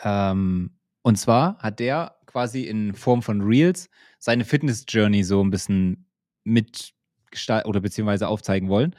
Ähm, 0.04 0.78
und 1.04 1.18
zwar 1.18 1.58
hat 1.60 1.80
der 1.80 2.18
quasi 2.26 2.64
in 2.64 2.94
Form 2.94 3.22
von 3.22 3.42
Reels 3.42 3.90
seine 4.20 4.46
Fitness-Journey 4.46 5.24
so 5.24 5.44
ein 5.44 5.52
bisschen 5.52 6.10
mitgestalten 6.44 7.70
oder 7.70 7.80
beziehungsweise 7.80 8.28
aufzeigen 8.28 8.70
wollen. 8.70 8.96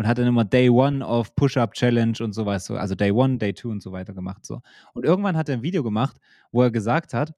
Und 0.00 0.06
hat 0.06 0.16
dann 0.16 0.26
immer 0.26 0.46
Day 0.46 0.70
One 0.70 1.04
of 1.04 1.34
Push-Up 1.34 1.74
Challenge 1.74 2.16
und 2.20 2.32
sowas, 2.32 2.70
also 2.70 2.94
Day 2.94 3.10
One, 3.10 3.36
Day 3.36 3.52
Two 3.52 3.68
und 3.68 3.82
so 3.82 3.92
weiter 3.92 4.14
gemacht. 4.14 4.46
So. 4.46 4.62
Und 4.94 5.04
irgendwann 5.04 5.36
hat 5.36 5.50
er 5.50 5.58
ein 5.58 5.62
Video 5.62 5.82
gemacht, 5.82 6.16
wo 6.52 6.62
er 6.62 6.70
gesagt 6.70 7.12
hat, 7.12 7.34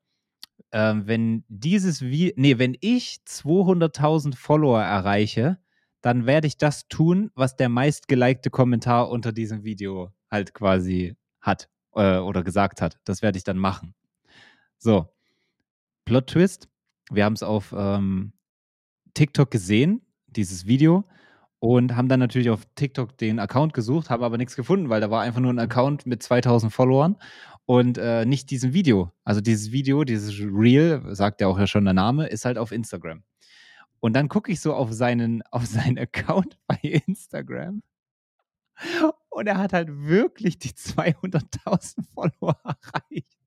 ähm, 0.71 1.09
wenn 1.09 1.45
dieses 1.49 2.03
Video, 2.03 2.33
nee, 2.37 2.59
wenn 2.59 2.77
ich 2.81 3.19
200.000 3.27 4.37
Follower 4.37 4.81
erreiche, 4.81 5.59
dann 6.03 6.25
werde 6.25 6.47
ich 6.47 6.57
das 6.57 6.87
tun, 6.87 7.33
was 7.35 7.57
der 7.57 7.69
meistgelikte 7.69 8.49
Kommentar 8.49 9.11
unter 9.11 9.33
diesem 9.33 9.65
Video 9.65 10.13
halt 10.31 10.55
quasi 10.55 11.17
hat 11.41 11.69
äh, 11.97 12.19
oder 12.19 12.45
gesagt 12.45 12.81
hat. 12.81 13.01
Das 13.05 13.23
werde 13.23 13.39
ich 13.39 13.43
dann 13.45 13.59
machen. 13.59 13.93
So, 14.79 15.13
Plot 16.05 16.29
Twist. 16.29 16.69
Wir 17.11 17.25
haben 17.25 17.33
es 17.33 17.43
auf 17.43 17.75
ähm, 17.77 18.35
TikTok 19.15 19.51
gesehen, 19.51 20.07
dieses 20.29 20.65
Video, 20.65 21.05
und 21.63 21.95
haben 21.95 22.09
dann 22.09 22.19
natürlich 22.19 22.51
auf 22.51 22.63
TikTok 22.75 23.17
den 23.19 23.39
Account 23.39 23.73
gesucht, 23.73 24.11
haben 24.11 24.25
aber 24.25 24.37
nichts 24.37 24.57
gefunden, 24.57 24.89
weil 24.89 25.01
da 25.01 25.13
war 25.13 25.23
einfach 25.23 25.41
nur 25.41 25.53
ein 25.53 25.61
Account 25.61 26.07
mit 26.07 26.21
2000 26.21 26.73
Followern 26.73 27.17
und 27.67 27.99
äh, 27.99 28.27
nicht 28.27 28.51
diesem 28.51 28.75
Video. 28.75 29.13
Also 29.23 29.41
dieses 29.41 29.71
Video, 29.71 30.03
dieses 30.03 30.37
Reel, 30.41 31.01
sagt 31.15 31.41
ja 31.41 31.47
auch 31.47 31.61
ja 31.61 31.69
schon 31.69 31.85
der 31.85 31.95
Name, 31.95 32.27
ist 32.27 32.45
halt 32.45 32.59
auf 32.59 32.73
Instagram. 32.73 33.23
Und 34.01 34.15
dann 34.15 34.29
gucke 34.29 34.51
ich 34.51 34.61
so 34.61 34.75
auf 34.75 34.93
seinen, 34.93 35.43
auf 35.53 35.65
seinen 35.67 36.01
Account 36.01 36.59
bei 36.67 36.81
Instagram. 37.07 37.85
Und 39.29 39.47
er 39.47 39.59
hat 39.59 39.73
halt 39.73 39.89
wirklich 39.89 40.59
die 40.59 40.73
200.000 40.73 42.03
Follower 42.13 42.57
erreicht. 42.65 43.39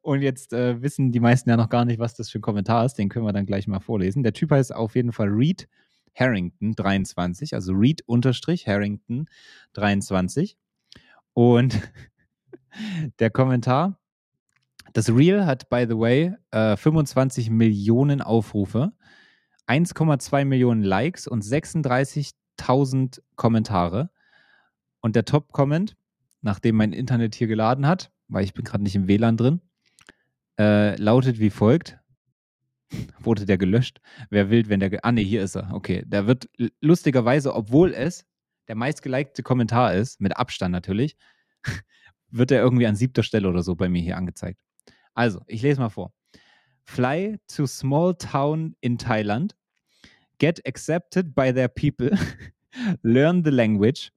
Und 0.00 0.22
jetzt 0.22 0.52
äh, 0.52 0.82
wissen 0.82 1.12
die 1.12 1.20
meisten 1.20 1.48
ja 1.48 1.56
noch 1.56 1.68
gar 1.68 1.84
nicht, 1.84 2.00
was 2.00 2.14
das 2.14 2.28
für 2.28 2.40
ein 2.40 2.42
Kommentar 2.42 2.84
ist. 2.84 2.94
Den 2.94 3.08
können 3.08 3.24
wir 3.24 3.32
dann 3.32 3.46
gleich 3.46 3.68
mal 3.68 3.78
vorlesen. 3.78 4.24
Der 4.24 4.32
Typ 4.32 4.50
heißt 4.50 4.74
auf 4.74 4.96
jeden 4.96 5.12
Fall 5.12 5.28
Reed 5.28 5.68
Harrington 6.18 6.74
23, 6.74 7.54
also 7.54 7.72
Reed 7.72 8.02
unterstrich 8.06 8.66
Harrington 8.66 9.28
23. 9.74 10.56
Und 11.34 11.80
der 13.18 13.30
Kommentar, 13.30 13.98
das 14.92 15.10
Reel 15.10 15.46
hat, 15.46 15.68
by 15.68 15.86
the 15.88 15.96
way, 15.96 16.34
äh, 16.50 16.76
25 16.76 17.50
Millionen 17.50 18.20
Aufrufe, 18.22 18.92
1,2 19.66 20.44
Millionen 20.44 20.82
Likes 20.82 21.28
und 21.28 21.44
36.000 21.44 23.20
Kommentare. 23.36 24.10
Und 25.00 25.14
der 25.14 25.24
Top-Comment, 25.24 25.96
nachdem 26.40 26.76
mein 26.76 26.92
Internet 26.92 27.34
hier 27.34 27.46
geladen 27.46 27.86
hat, 27.86 28.10
weil 28.28 28.44
ich 28.44 28.54
bin 28.54 28.64
gerade 28.64 28.82
nicht 28.82 28.96
im 28.96 29.08
WLAN 29.08 29.36
drin, 29.36 29.60
äh, 30.58 30.96
lautet 30.96 31.38
wie 31.38 31.50
folgt. 31.50 31.97
Wurde 33.20 33.44
der 33.44 33.58
gelöscht? 33.58 34.00
Wer 34.30 34.50
will, 34.50 34.68
wenn 34.68 34.80
der. 34.80 35.04
Ah, 35.04 35.12
nee, 35.12 35.24
hier 35.24 35.42
ist 35.42 35.56
er. 35.56 35.72
Okay. 35.72 36.04
Der 36.06 36.26
wird 36.26 36.48
lustigerweise, 36.80 37.54
obwohl 37.54 37.92
es 37.92 38.24
der 38.68 38.76
meistgelikte 38.76 39.42
Kommentar 39.42 39.94
ist, 39.94 40.20
mit 40.20 40.36
Abstand 40.36 40.72
natürlich, 40.72 41.16
wird 42.30 42.50
er 42.50 42.60
irgendwie 42.60 42.86
an 42.86 42.96
siebter 42.96 43.22
Stelle 43.22 43.48
oder 43.48 43.62
so 43.62 43.74
bei 43.74 43.88
mir 43.88 44.02
hier 44.02 44.16
angezeigt. 44.16 44.60
Also, 45.14 45.42
ich 45.46 45.62
lese 45.62 45.80
mal 45.80 45.88
vor. 45.88 46.12
Fly 46.84 47.38
to 47.48 47.66
small 47.66 48.14
town 48.14 48.76
in 48.80 48.98
Thailand. 48.98 49.54
Get 50.38 50.66
accepted 50.66 51.34
by 51.34 51.52
their 51.52 51.68
people. 51.68 52.10
Learn 53.02 53.44
the 53.44 53.50
language. 53.50 54.10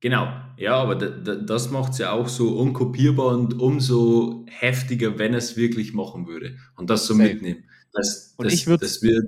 Genau, 0.01 0.33
ja, 0.57 0.77
aber 0.77 0.95
das 0.95 1.71
macht 1.71 1.93
es 1.93 1.99
ja 1.99 2.13
auch 2.13 2.29
so 2.29 2.57
unkopierbar 2.57 3.37
und 3.37 3.61
umso 3.61 4.47
heftiger, 4.49 5.19
wenn 5.19 5.35
es 5.35 5.57
wirklich 5.57 5.93
machen 5.93 6.27
würde 6.27 6.57
und 6.77 6.89
das 6.89 7.07
so 7.07 7.15
Safe. 7.15 7.29
mitnehmen. 7.29 7.65
Das, 7.93 8.35
und 8.39 8.45
das, 8.45 8.55
ich 8.55 8.67
würde 8.67 8.85
das 8.85 9.03
wird 9.03 9.27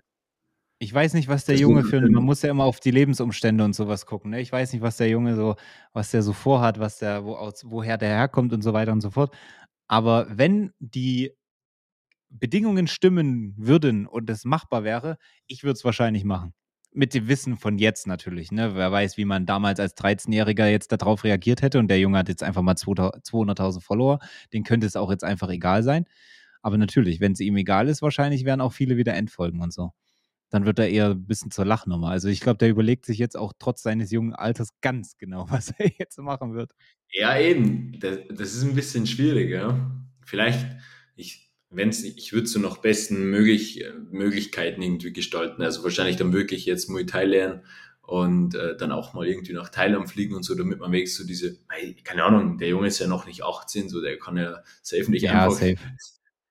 ich 0.83 0.93
weiß 0.93 1.15
nicht, 1.15 1.29
was 1.29 1.45
der 1.45 1.57
Junge 1.57 1.85
für 1.85 2.01
man 2.01 2.25
muss 2.25 2.43
ja 2.43 2.51
immer 2.51 2.65
auf 2.65 2.81
die 2.81 2.91
Lebensumstände 2.91 3.63
und 3.63 3.73
sowas 3.73 4.05
gucken. 4.05 4.33
Ne? 4.33 4.41
Ich 4.41 4.51
weiß 4.51 4.73
nicht, 4.73 4.83
was 4.83 4.97
der 4.97 5.09
Junge 5.09 5.37
so, 5.37 5.55
was 5.93 6.11
der 6.11 6.23
so 6.23 6.33
vorhat, 6.33 6.81
was 6.81 6.99
der, 6.99 7.25
wo 7.25 7.37
aus, 7.37 7.65
woher 7.65 7.97
der 7.97 8.09
herkommt 8.09 8.53
und 8.53 8.63
so 8.63 8.73
weiter 8.73 8.91
und 8.91 9.01
so 9.01 9.13
fort. 9.13 9.33
Aber 9.87 10.27
wenn 10.29 10.73
die 10.81 11.31
Bedingungen 12.31 12.89
stimmen 12.89 13.55
würden 13.57 14.09
und 14.09 14.29
es 14.29 14.45
machbar 14.45 14.83
wäre, 14.83 15.19
ich 15.47 15.63
würde 15.63 15.75
es 15.75 15.85
wahrscheinlich 15.85 16.25
machen. 16.25 16.53
Mit 16.91 17.15
dem 17.15 17.29
Wissen 17.29 17.57
von 17.57 17.79
jetzt 17.79 18.09
natürlich. 18.09 18.51
Ne? 18.51 18.75
Wer 18.75 18.91
weiß, 18.91 19.17
wie 19.17 19.25
man 19.25 19.47
damals 19.47 19.79
als 19.79 19.97
13-Jähriger 19.97 20.67
jetzt 20.67 20.91
darauf 20.91 21.23
reagiert 21.23 21.63
hätte 21.63 21.79
und 21.79 21.87
der 21.87 22.01
Junge 22.01 22.19
hat 22.19 22.29
jetzt 22.29 22.43
einfach 22.43 22.63
mal 22.63 22.75
200.000 22.75 23.81
Follower. 23.81 24.19
Den 24.53 24.65
könnte 24.65 24.89
es 24.89 24.97
auch 24.97 25.13
jetzt 25.13 25.23
einfach 25.23 25.49
egal 25.49 25.85
sein. 25.85 26.07
Aber 26.61 26.77
natürlich, 26.77 27.21
wenn 27.21 27.33
es 27.33 27.41
ihm 27.41 27.57
egal 27.57 27.87
ist, 27.87 28.03
wahrscheinlich 28.03 28.45
werden 28.45 28.61
auch 28.61 28.73
viele 28.73 28.97
wieder 28.97 29.15
entfolgen 29.15 29.61
und 29.61 29.73
so 29.73 29.93
dann 30.53 30.67
wird 30.67 30.79
er 30.79 30.91
eher 30.91 31.11
ein 31.11 31.27
bisschen 31.27 31.51
zur 31.51 31.65
Lachnummer. 31.65 32.11
Also 32.11 32.29
ich 32.29 32.41
glaube, 32.41 32.59
der 32.59 32.69
überlegt 32.69 33.07
sich 33.07 33.17
jetzt 33.17 33.39
auch 33.39 33.55
trotz 33.59 33.83
seines 33.83 34.11
jungen 34.11 34.35
Alters 34.35 34.69
ganz 34.83 35.17
genau, 35.17 35.47
was 35.51 35.73
er 35.79 35.91
jetzt 35.99 36.19
machen 36.19 36.55
wird. 36.55 36.73
Ja, 37.11 37.39
eben. 37.39 37.99
Das, 37.99 38.19
das 38.29 38.55
ist 38.55 38.63
ein 38.63 38.75
bisschen 38.75 39.07
schwierig, 39.07 39.51
ja. 39.51 39.91
Vielleicht, 40.25 40.67
ich, 41.17 41.51
wenn's, 41.71 42.05
ich 42.05 42.35
würde 42.35 42.47
so 42.47 42.61
noch 42.61 42.79
besten 42.79 43.31
möglich, 43.31 43.83
Möglichkeiten 44.11 44.83
irgendwie 44.83 45.15
gestalten. 45.15 45.63
Also 45.63 45.83
wahrscheinlich 45.85 46.17
dann 46.17 46.35
wirklich 46.35 46.67
jetzt 46.67 46.91
Muay 46.91 47.07
Thai 47.07 47.25
lernen 47.25 47.63
und 48.03 48.55
äh, 48.55 48.77
dann 48.77 48.93
auch 48.93 49.15
mal 49.15 49.27
irgendwie 49.27 49.55
nach 49.55 49.71
Thailand 49.71 50.11
fliegen 50.11 50.35
und 50.35 50.43
so, 50.43 50.55
damit 50.55 50.81
man 50.81 50.93
wenigstens 50.93 51.23
so 51.23 51.27
diese, 51.27 51.57
keine 52.05 52.25
Ahnung, 52.25 52.59
der 52.59 52.69
Junge 52.69 52.89
ist 52.89 52.99
ja 52.99 53.07
noch 53.07 53.27
nicht 53.27 53.43
18, 53.43 53.89
so 53.89 54.03
der 54.03 54.19
kann 54.19 54.37
ja 54.37 54.63
safe 54.83 55.11
nicht 55.11 55.23
ja, 55.23 55.45
einfach 55.45 55.53
safe 55.53 55.79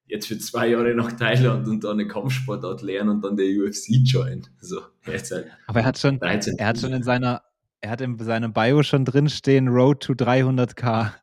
jetzt 0.05 0.27
für 0.27 0.37
zwei 0.37 0.67
Jahre 0.67 0.93
nach 0.93 1.11
Thailand 1.13 1.67
und 1.67 1.83
dann 1.83 1.99
eine 1.99 2.07
Kampfsportart 2.07 2.81
lernen 2.81 3.09
und 3.09 3.21
dann 3.23 3.35
der 3.37 3.47
UFC 3.47 3.95
join. 4.03 4.45
So, 4.59 4.81
halt 5.05 5.51
Aber 5.67 5.79
er 5.79 5.85
hat 5.85 5.97
schon, 5.97 6.19
er 6.21 6.67
hat 6.67 6.79
schon 6.79 6.93
in 6.93 7.03
seiner, 7.03 7.41
er 7.79 7.89
hat 7.91 8.01
in 8.01 8.17
seinem 8.19 8.53
Bio 8.53 8.83
schon 8.83 9.05
drinstehen 9.05 9.67
Road 9.67 10.01
to 10.01 10.13
300k. 10.13 11.13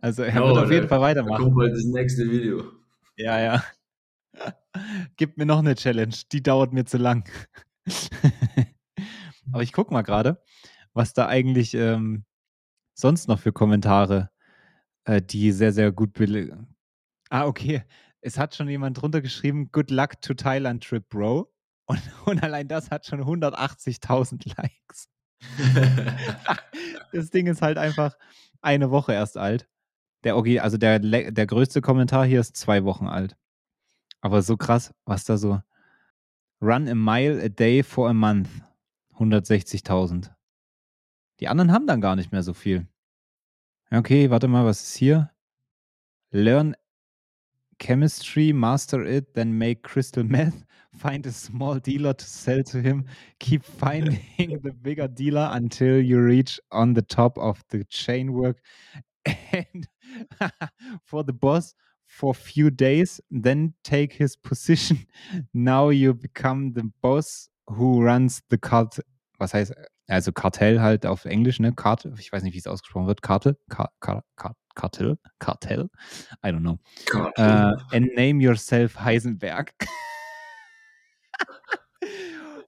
Also 0.00 0.22
er 0.22 0.42
oh, 0.42 0.48
wird 0.48 0.64
auf 0.64 0.70
jeden 0.70 0.88
Fall 0.88 1.00
weitermachen. 1.00 1.42
Kommt 1.42 1.56
bald 1.56 1.72
das 1.72 1.84
nächste 1.84 2.28
Video. 2.30 2.64
Ja, 3.16 3.40
ja. 3.40 3.64
Gib 5.16 5.36
mir 5.36 5.46
noch 5.46 5.58
eine 5.58 5.74
Challenge, 5.74 6.14
die 6.32 6.42
dauert 6.42 6.72
mir 6.72 6.84
zu 6.84 6.98
lang. 6.98 7.28
Aber 9.52 9.62
ich 9.62 9.72
gucke 9.72 9.92
mal 9.92 10.02
gerade, 10.02 10.42
was 10.92 11.14
da 11.14 11.26
eigentlich 11.26 11.74
ähm, 11.74 12.24
sonst 12.94 13.28
noch 13.28 13.38
für 13.38 13.52
Kommentare, 13.52 14.30
äh, 15.04 15.22
die 15.22 15.52
sehr, 15.52 15.72
sehr 15.72 15.92
gut 15.92 16.12
Ah, 17.30 17.46
okay 17.46 17.84
es 18.20 18.38
hat 18.38 18.54
schon 18.54 18.68
jemand 18.68 19.00
drunter 19.00 19.20
geschrieben, 19.20 19.70
Good 19.72 19.90
luck 19.90 20.20
to 20.20 20.34
Thailand 20.34 20.84
Trip, 20.84 21.08
Bro. 21.08 21.52
Und, 21.86 22.00
und 22.26 22.42
allein 22.42 22.68
das 22.68 22.90
hat 22.90 23.06
schon 23.06 23.22
180.000 23.22 24.56
Likes. 24.56 25.08
das 27.12 27.30
Ding 27.30 27.46
ist 27.46 27.62
halt 27.62 27.78
einfach 27.78 28.16
eine 28.60 28.90
Woche 28.90 29.12
erst 29.12 29.36
alt. 29.36 29.68
Der 30.24 30.34
also 30.34 30.78
der, 30.78 30.98
der 30.98 31.46
größte 31.46 31.80
Kommentar 31.80 32.26
hier 32.26 32.40
ist 32.40 32.56
zwei 32.56 32.82
Wochen 32.82 33.06
alt. 33.06 33.36
Aber 34.20 34.42
so 34.42 34.56
krass, 34.56 34.92
was 35.04 35.24
da 35.24 35.36
so. 35.36 35.62
Run 36.60 36.88
a 36.88 36.94
mile 36.96 37.40
a 37.40 37.48
day 37.48 37.84
for 37.84 38.08
a 38.08 38.12
month. 38.12 38.48
160.000. 39.14 40.32
Die 41.38 41.46
anderen 41.46 41.70
haben 41.70 41.86
dann 41.86 42.00
gar 42.00 42.16
nicht 42.16 42.32
mehr 42.32 42.42
so 42.42 42.52
viel. 42.52 42.88
Okay, 43.92 44.28
warte 44.28 44.48
mal, 44.48 44.64
was 44.64 44.82
ist 44.82 44.96
hier? 44.96 45.30
Learn 46.30 46.74
chemistry, 47.78 48.52
master 48.52 49.02
it, 49.04 49.34
then 49.34 49.56
make 49.56 49.82
crystal 49.82 50.24
meth, 50.24 50.64
find 50.98 51.26
a 51.26 51.32
small 51.32 51.78
dealer 51.78 52.12
to 52.12 52.24
sell 52.24 52.62
to 52.64 52.80
him, 52.80 53.04
keep 53.38 53.64
finding 53.80 54.60
the 54.62 54.72
bigger 54.82 55.08
dealer 55.08 55.48
until 55.52 56.00
you 56.00 56.20
reach 56.20 56.60
on 56.72 56.94
the 56.94 57.02
top 57.02 57.38
of 57.38 57.62
the 57.70 57.84
chain 57.84 58.32
work 58.32 58.58
and 59.52 59.88
for 61.04 61.22
the 61.22 61.32
boss 61.32 61.74
for 62.06 62.30
a 62.30 62.34
few 62.34 62.70
days, 62.70 63.20
then 63.30 63.74
take 63.84 64.14
his 64.14 64.34
position. 64.34 65.06
Now 65.52 65.90
you 65.90 66.14
become 66.14 66.72
the 66.72 66.90
boss 67.02 67.48
who 67.66 68.02
runs 68.02 68.40
the 68.48 68.58
cult. 68.58 68.98
Was 69.38 69.52
heißt, 69.52 69.72
also 70.08 70.32
Kartell 70.32 70.80
halt 70.80 71.06
auf 71.06 71.26
Englisch, 71.26 71.60
ne? 71.60 71.72
Kart, 71.72 72.08
ich 72.18 72.32
weiß 72.32 72.42
nicht, 72.42 72.54
wie 72.54 72.58
es 72.58 72.66
ausgesprochen 72.66 73.06
wird. 73.06 73.22
Kartel, 73.22 73.56
Kar, 73.68 73.90
Kar, 74.00 74.24
Kar, 74.78 74.90
Kartell, 74.90 75.18
Kartell, 75.40 75.88
I 76.42 76.50
don't 76.52 76.62
know. 76.62 76.78
Uh, 77.36 77.74
and 77.92 78.10
name 78.14 78.40
yourself 78.40 78.94
Heisenberg. 78.94 79.70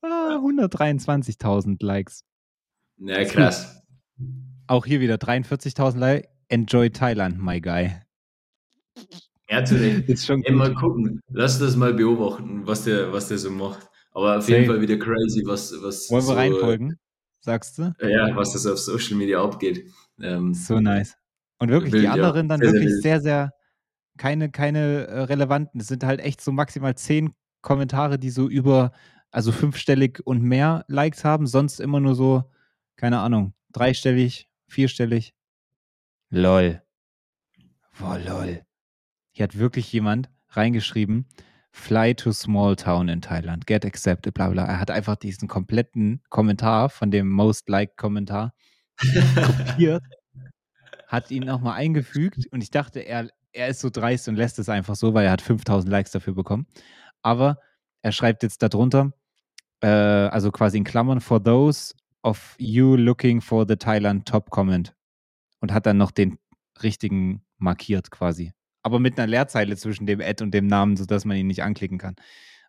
ah, 0.03 0.41
123.000 0.43 1.83
Likes. 1.83 2.25
Ja, 2.99 3.25
krass. 3.25 3.83
Auch 4.67 4.87
hier 4.87 5.01
wieder 5.01 5.17
43.000 5.17 5.99
Like. 5.99 6.29
Enjoy 6.49 6.91
Thailand, 6.91 7.39
my 7.39 7.61
guy. 7.61 7.93
Ja, 9.49 9.65
zu. 9.65 9.77
Ist 10.09 10.27
schon 10.27 10.43
Ey, 10.43 10.53
mal 10.53 10.75
gucken. 10.75 11.21
Lass 11.29 11.61
das 11.61 11.77
mal 11.77 11.95
beobachten, 11.95 12.67
was 12.67 12.85
der, 12.85 13.13
was 13.13 13.29
der 13.29 13.39
so 13.39 13.51
macht. 13.51 13.89
Aber 14.13 14.39
auf 14.39 14.49
jeden 14.49 14.67
Fall 14.67 14.81
wieder 14.81 14.99
crazy, 14.99 15.43
was. 15.47 15.73
was 15.81 16.11
Wollen 16.11 16.23
so, 16.23 16.33
wir 16.33 16.37
reinfolgen? 16.39 16.99
Sagst 17.41 17.79
du? 17.79 17.95
Ja, 18.01 18.35
was 18.35 18.53
das 18.53 18.67
auf 18.67 18.79
Social 18.79 19.17
Media 19.17 19.43
abgeht. 19.43 19.85
Ähm, 20.21 20.53
so 20.53 20.81
nice. 20.81 21.17
Und 21.61 21.69
wirklich, 21.69 21.93
wild, 21.93 22.05
die 22.05 22.09
anderen 22.09 22.49
ja. 22.49 22.57
dann 22.57 22.61
sehr, 22.61 22.73
wirklich 22.73 22.91
sehr, 22.91 23.01
sehr, 23.01 23.21
sehr, 23.21 23.55
keine, 24.17 24.51
keine 24.51 25.07
äh, 25.07 25.21
relevanten. 25.21 25.81
Es 25.81 25.87
sind 25.87 26.03
halt 26.05 26.21
echt 26.21 26.41
so 26.41 26.53
maximal 26.53 26.95
zehn 26.97 27.33
Kommentare, 27.61 28.19
die 28.19 28.31
so 28.31 28.49
über, 28.49 28.93
also 29.31 29.53
fünfstellig 29.53 30.21
und 30.27 30.43
mehr 30.43 30.85
Likes 30.89 31.25
haben. 31.25 31.47
Sonst 31.47 31.79
immer 31.79 32.01
nur 32.01 32.15
so, 32.15 32.45
keine 32.97 33.21
Ahnung, 33.21 33.55
dreistellig, 33.73 34.49
vierstellig. 34.67 35.35
Lol. 36.31 36.83
Boah, 37.99 38.19
lol. 38.19 38.63
Hier 39.31 39.45
hat 39.45 39.59
wirklich 39.59 39.93
jemand 39.93 40.29
reingeschrieben, 40.49 41.27
Fly 41.73 42.15
to 42.15 42.33
small 42.33 42.75
town 42.75 43.09
in 43.09 43.21
Thailand, 43.21 43.67
get 43.67 43.85
accepted, 43.85 44.35
bla 44.35 44.49
bla. 44.49 44.65
Er 44.65 44.81
hat 44.81 44.91
einfach 44.91 45.15
diesen 45.15 45.47
kompletten 45.47 46.21
Kommentar 46.29 46.89
von 46.89 47.13
dem 47.13 47.29
Most 47.29 47.69
Liked 47.69 47.97
Kommentar 47.97 48.53
kopiert, 48.99 50.03
hat 51.11 51.31
ihn 51.31 51.45
nochmal 51.45 51.75
eingefügt 51.75 52.47
und 52.51 52.63
ich 52.63 52.71
dachte, 52.71 53.01
er, 53.01 53.29
er 53.53 53.69
ist 53.69 53.81
so 53.81 53.91
dreist 53.91 54.29
und 54.29 54.37
lässt 54.37 54.59
es 54.59 54.69
einfach 54.69 54.95
so, 54.95 55.15
weil 55.15 55.27
er 55.27 55.33
hat 55.33 55.43
5000 55.43 55.91
Likes 55.91 56.13
dafür 56.13 56.35
bekommen. 56.35 56.67
Aber 57.23 57.59
er 58.03 58.13
schreibt 58.13 58.43
jetzt 58.43 58.63
darunter, 58.63 59.13
äh, 59.81 59.89
also 59.89 60.51
quasi 60.51 60.79
in 60.79 60.85
Klammern, 60.85 61.21
for 61.21 61.43
those 61.43 61.95
of 62.23 62.55
you 62.59 62.97
looking 62.97 63.41
for 63.41 63.67
the 63.67 63.77
Thailand 63.77 64.27
top 64.27 64.51
comment 64.51 64.95
und 65.61 65.73
hat 65.73 65.87
dann 65.87 65.97
noch 65.99 66.11
den 66.11 66.39
richtigen 66.83 67.43
markiert 67.59 68.11
quasi 68.11 68.53
aber 68.83 68.99
mit 68.99 69.19
einer 69.19 69.27
Leerzeile 69.27 69.77
zwischen 69.77 70.07
dem 70.07 70.21
Ad 70.21 70.43
und 70.43 70.53
dem 70.53 70.67
Namen, 70.67 70.97
sodass 70.97 71.25
man 71.25 71.37
ihn 71.37 71.47
nicht 71.47 71.63
anklicken 71.63 71.99
kann. 71.99 72.17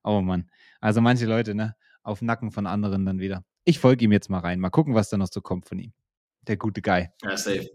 Oh 0.03 0.21
Mann. 0.21 0.49
Also 0.79 1.01
manche 1.01 1.25
Leute, 1.25 1.55
ne, 1.55 1.75
auf 2.03 2.21
Nacken 2.21 2.51
von 2.51 2.67
anderen 2.67 3.05
dann 3.05 3.19
wieder. 3.19 3.43
Ich 3.63 3.79
folge 3.79 4.05
ihm 4.05 4.11
jetzt 4.11 4.29
mal 4.29 4.39
rein. 4.39 4.59
Mal 4.59 4.69
gucken, 4.69 4.95
was 4.95 5.09
da 5.09 5.17
noch 5.17 5.29
so 5.31 5.41
kommt 5.41 5.67
von 5.67 5.79
ihm. 5.79 5.93
Der 6.47 6.57
gute 6.57 6.81
Guy. 6.81 7.09
Ja, 7.23 7.37
safe. 7.37 7.69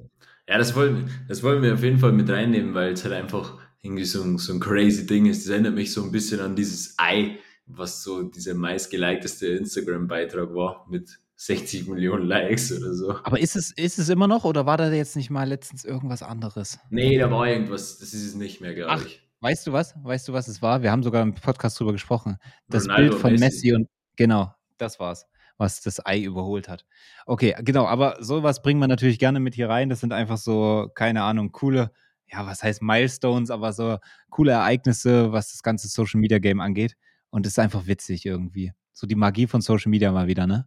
Ja, 0.48 0.58
das 0.58 0.74
wollen, 0.76 1.10
das 1.28 1.42
wollen 1.42 1.62
wir 1.62 1.74
auf 1.74 1.82
jeden 1.82 1.98
Fall 1.98 2.12
mit 2.12 2.28
reinnehmen, 2.30 2.74
weil 2.74 2.92
es 2.92 3.04
halt 3.04 3.14
einfach 3.14 3.58
irgendwie 3.82 4.04
so 4.04 4.22
ein, 4.22 4.38
so 4.38 4.52
ein 4.52 4.60
crazy 4.60 5.06
Ding 5.06 5.26
ist. 5.26 5.44
Das 5.44 5.50
erinnert 5.52 5.74
mich 5.74 5.92
so 5.92 6.02
ein 6.02 6.12
bisschen 6.12 6.40
an 6.40 6.54
dieses 6.54 6.94
Ei, 6.98 7.38
was 7.66 8.02
so 8.02 8.22
dieser 8.22 8.54
meistgelikteste 8.54 9.48
Instagram-Beitrag 9.48 10.54
war 10.54 10.86
mit 10.88 11.18
60 11.36 11.88
Millionen 11.88 12.26
Likes 12.26 12.72
oder 12.72 12.94
so. 12.94 13.16
Aber 13.22 13.38
ist 13.38 13.56
es, 13.56 13.72
ist 13.72 13.98
es 13.98 14.08
immer 14.08 14.26
noch 14.26 14.44
oder 14.44 14.66
war 14.66 14.78
da 14.78 14.90
jetzt 14.90 15.16
nicht 15.16 15.30
mal 15.30 15.48
letztens 15.48 15.84
irgendwas 15.84 16.22
anderes? 16.22 16.78
Nee, 16.90 17.18
da 17.18 17.30
war 17.30 17.48
irgendwas, 17.48 17.98
das 17.98 18.14
ist 18.14 18.26
es 18.26 18.34
nicht 18.34 18.60
mehr, 18.60 18.74
glaube 18.74 19.02
ich. 19.06 19.22
Weißt 19.40 19.66
du 19.66 19.72
was? 19.72 19.94
Weißt 20.02 20.28
du, 20.28 20.32
was 20.32 20.48
es 20.48 20.62
war? 20.62 20.82
Wir 20.82 20.90
haben 20.90 21.02
sogar 21.02 21.22
im 21.22 21.34
Podcast 21.34 21.78
drüber 21.78 21.92
gesprochen. 21.92 22.38
Das 22.68 22.84
Ronaldo 22.84 23.10
Bild 23.10 23.20
von 23.20 23.32
Messi. 23.32 23.44
Messi 23.44 23.74
und 23.74 23.88
genau, 24.16 24.54
das 24.78 24.98
war's, 24.98 25.26
was 25.58 25.80
das 25.80 26.04
Ei 26.04 26.22
überholt 26.22 26.68
hat. 26.68 26.84
Okay, 27.26 27.54
genau, 27.60 27.86
aber 27.86 28.16
sowas 28.20 28.62
bringt 28.62 28.80
man 28.80 28.88
natürlich 28.88 29.18
gerne 29.18 29.40
mit 29.40 29.54
hier 29.54 29.68
rein. 29.68 29.88
Das 29.88 30.00
sind 30.00 30.12
einfach 30.12 30.36
so, 30.36 30.90
keine 30.94 31.22
Ahnung, 31.22 31.52
coole, 31.52 31.90
ja, 32.26 32.46
was 32.46 32.62
heißt 32.62 32.82
Milestones, 32.82 33.50
aber 33.50 33.72
so 33.72 33.98
coole 34.30 34.52
Ereignisse, 34.52 35.32
was 35.32 35.52
das 35.52 35.62
ganze 35.62 35.88
Social 35.88 36.20
Media 36.20 36.38
Game 36.38 36.60
angeht. 36.60 36.96
Und 37.30 37.46
es 37.46 37.52
ist 37.52 37.58
einfach 37.58 37.86
witzig 37.86 38.26
irgendwie. 38.26 38.72
So 38.92 39.06
die 39.06 39.14
Magie 39.14 39.46
von 39.46 39.60
Social 39.60 39.90
Media 39.90 40.12
mal 40.12 40.26
wieder, 40.26 40.46
ne? 40.46 40.66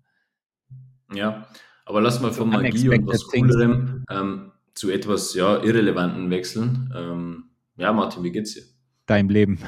Ja, 1.14 1.48
aber 1.86 2.02
lass 2.02 2.20
mal 2.20 2.32
von 2.32 2.50
Magie 2.50 2.90
und 2.90 3.08
was 3.08 3.26
Coolerem 3.26 4.06
ähm, 4.10 4.52
zu 4.76 4.92
etwas 4.92 5.34
ja, 5.34 5.64
Irrelevanten 5.64 6.30
wechseln. 6.30 6.94
Ähm, 6.96 7.46
ja, 7.78 7.92
Martin, 7.92 8.24
wie 8.24 8.32
geht's 8.32 8.54
dir? 8.54 8.64
Deinem 9.08 9.30
Leben. 9.30 9.60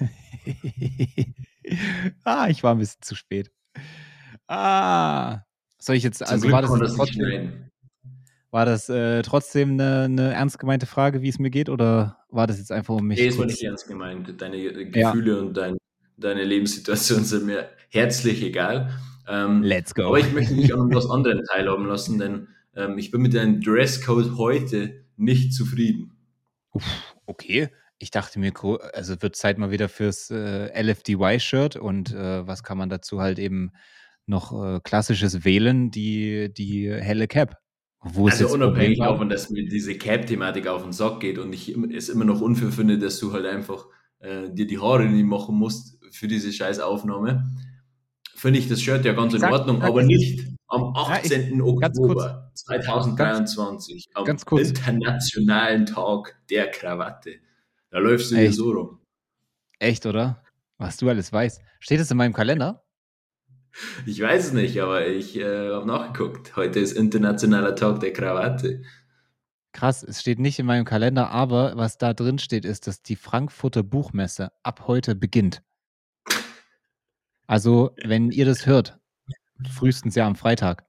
ah, 2.24 2.48
ich 2.48 2.62
war 2.62 2.74
ein 2.74 2.78
bisschen 2.78 3.02
zu 3.02 3.14
spät. 3.14 3.52
Ah, 4.46 5.40
soll 5.78 5.96
ich 5.96 6.02
jetzt, 6.02 6.18
Zum 6.18 6.28
also 6.28 6.42
Glück 6.42 6.52
war 6.52 6.62
das, 6.62 6.78
das 6.78 6.94
trotzdem, 6.94 7.70
war 8.50 8.66
das 8.66 8.88
äh, 8.88 9.22
trotzdem 9.22 9.72
eine, 9.72 10.02
eine, 10.02 10.32
ernst 10.34 10.58
gemeinte 10.58 10.86
Frage, 10.86 11.22
wie 11.22 11.28
es 11.28 11.38
mir 11.38 11.50
geht, 11.50 11.68
oder 11.68 12.18
war 12.30 12.46
das 12.46 12.58
jetzt 12.58 12.72
einfach 12.72 12.94
um 12.94 13.06
mich? 13.06 13.18
Nee, 13.18 13.26
es 13.26 13.38
war 13.38 13.46
nicht 13.46 13.62
ernst 13.62 13.88
gemeint. 13.88 14.40
Deine 14.40 14.62
Gefühle 14.90 15.34
ja. 15.34 15.40
und 15.40 15.56
dein, 15.56 15.76
deine 16.16 16.44
Lebenssituation 16.44 17.24
sind 17.24 17.46
mir 17.46 17.68
herzlich 17.90 18.42
egal. 18.42 18.90
Ähm, 19.26 19.62
Let's 19.62 19.94
go. 19.94 20.04
Aber 20.04 20.18
ich 20.18 20.32
möchte 20.32 20.54
mich 20.54 20.74
an 20.74 20.94
was 20.94 21.06
anderem 21.10 21.42
teilhaben 21.50 21.86
lassen, 21.86 22.18
denn 22.18 22.48
ähm, 22.76 22.98
ich 22.98 23.10
bin 23.10 23.22
mit 23.22 23.34
deinem 23.34 23.60
Dresscode 23.60 24.36
heute 24.36 25.04
nicht 25.16 25.52
zufrieden. 25.52 26.12
Uff, 26.72 26.84
okay. 27.26 27.68
Ich 27.98 28.10
dachte 28.10 28.38
mir, 28.38 28.52
also 28.92 29.22
wird 29.22 29.36
Zeit 29.36 29.56
mal 29.56 29.70
wieder 29.70 29.88
fürs 29.88 30.30
äh, 30.30 30.80
LFDY-Shirt 30.80 31.76
und 31.76 32.12
äh, 32.12 32.46
was 32.46 32.62
kann 32.62 32.76
man 32.76 32.88
dazu 32.88 33.20
halt 33.20 33.38
eben 33.38 33.72
noch 34.26 34.52
äh, 34.52 34.80
klassisches 34.80 35.44
wählen, 35.44 35.90
die, 35.90 36.52
die 36.52 36.90
helle 36.90 37.28
Cap. 37.28 37.58
Wo 38.00 38.28
also 38.28 38.48
unabhängig 38.48 38.98
davon, 38.98 39.28
dass 39.28 39.48
mir 39.48 39.66
diese 39.66 39.96
Cap-Thematik 39.96 40.66
auf 40.66 40.82
den 40.82 40.92
Sack 40.92 41.20
geht 41.20 41.38
und 41.38 41.52
ich 41.52 41.74
es 41.94 42.08
immer 42.10 42.24
noch 42.24 42.40
unfair 42.42 42.70
finde, 42.70 42.98
dass 42.98 43.18
du 43.18 43.32
halt 43.32 43.46
einfach 43.46 43.86
äh, 44.18 44.50
dir 44.50 44.66
die 44.66 44.78
Haare 44.78 45.06
nicht 45.06 45.24
machen 45.24 45.56
musst 45.56 45.98
für 46.10 46.28
diese 46.28 46.52
scheiß 46.52 46.80
Aufnahme 46.80 47.50
finde 48.44 48.58
ich 48.58 48.68
das 48.68 48.82
Shirt 48.82 49.06
ja 49.06 49.14
ganz 49.14 49.32
in 49.32 49.42
Ordnung, 49.42 49.80
aber 49.80 50.02
nicht 50.02 50.46
am 50.66 50.94
18. 50.94 51.40
Ja, 51.40 51.48
ich, 51.48 51.62
Oktober 51.62 52.50
2023, 52.52 54.10
ganz, 54.12 54.18
am 54.18 54.24
ganz 54.26 54.44
internationalen 54.44 55.86
Tag 55.86 56.36
der 56.50 56.70
Krawatte. 56.70 57.36
Da 57.88 58.00
läufst 58.00 58.32
du 58.32 58.36
dir 58.36 58.52
so 58.52 58.70
rum. 58.72 59.00
Echt, 59.78 60.04
oder? 60.04 60.42
Was 60.76 60.98
du 60.98 61.08
alles 61.08 61.32
weißt. 61.32 61.62
Steht 61.80 62.00
es 62.00 62.10
in 62.10 62.18
meinem 62.18 62.34
Kalender? 62.34 62.83
Ich 64.06 64.20
weiß 64.20 64.46
es 64.46 64.52
nicht, 64.52 64.80
aber 64.80 65.06
ich 65.06 65.36
äh, 65.36 65.70
habe 65.72 65.86
nachgeguckt. 65.86 66.56
Heute 66.56 66.80
ist 66.80 66.92
internationaler 66.92 67.74
Tag 67.74 68.00
der 68.00 68.12
Krawatte. 68.12 68.82
Krass, 69.72 70.04
es 70.04 70.20
steht 70.20 70.38
nicht 70.38 70.58
in 70.60 70.66
meinem 70.66 70.84
Kalender, 70.84 71.30
aber 71.30 71.76
was 71.76 71.98
da 71.98 72.14
drin 72.14 72.38
steht, 72.38 72.64
ist, 72.64 72.86
dass 72.86 73.02
die 73.02 73.16
Frankfurter 73.16 73.82
Buchmesse 73.82 74.52
ab 74.62 74.84
heute 74.86 75.16
beginnt. 75.16 75.62
Also, 77.46 77.94
wenn 78.04 78.30
ihr 78.30 78.46
das 78.46 78.66
hört, 78.66 78.98
frühestens 79.68 80.14
ja 80.14 80.26
am 80.26 80.36
Freitag, 80.36 80.86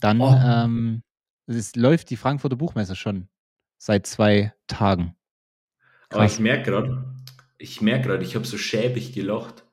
dann 0.00 0.20
oh. 0.20 0.34
ähm, 0.34 1.02
es 1.46 1.76
läuft 1.76 2.10
die 2.10 2.16
Frankfurter 2.16 2.56
Buchmesse 2.56 2.96
schon 2.96 3.28
seit 3.76 4.06
zwei 4.06 4.52
Tagen. 4.66 5.14
Krass. 6.08 6.18
Aber 6.18 6.24
ich 6.24 6.38
merke 6.38 6.70
gerade, 6.70 7.14
ich 7.58 7.80
merke 7.80 8.08
gerade, 8.08 8.24
ich 8.24 8.34
habe 8.34 8.46
so 8.46 8.56
schäbig 8.56 9.12
gelacht. 9.12 9.64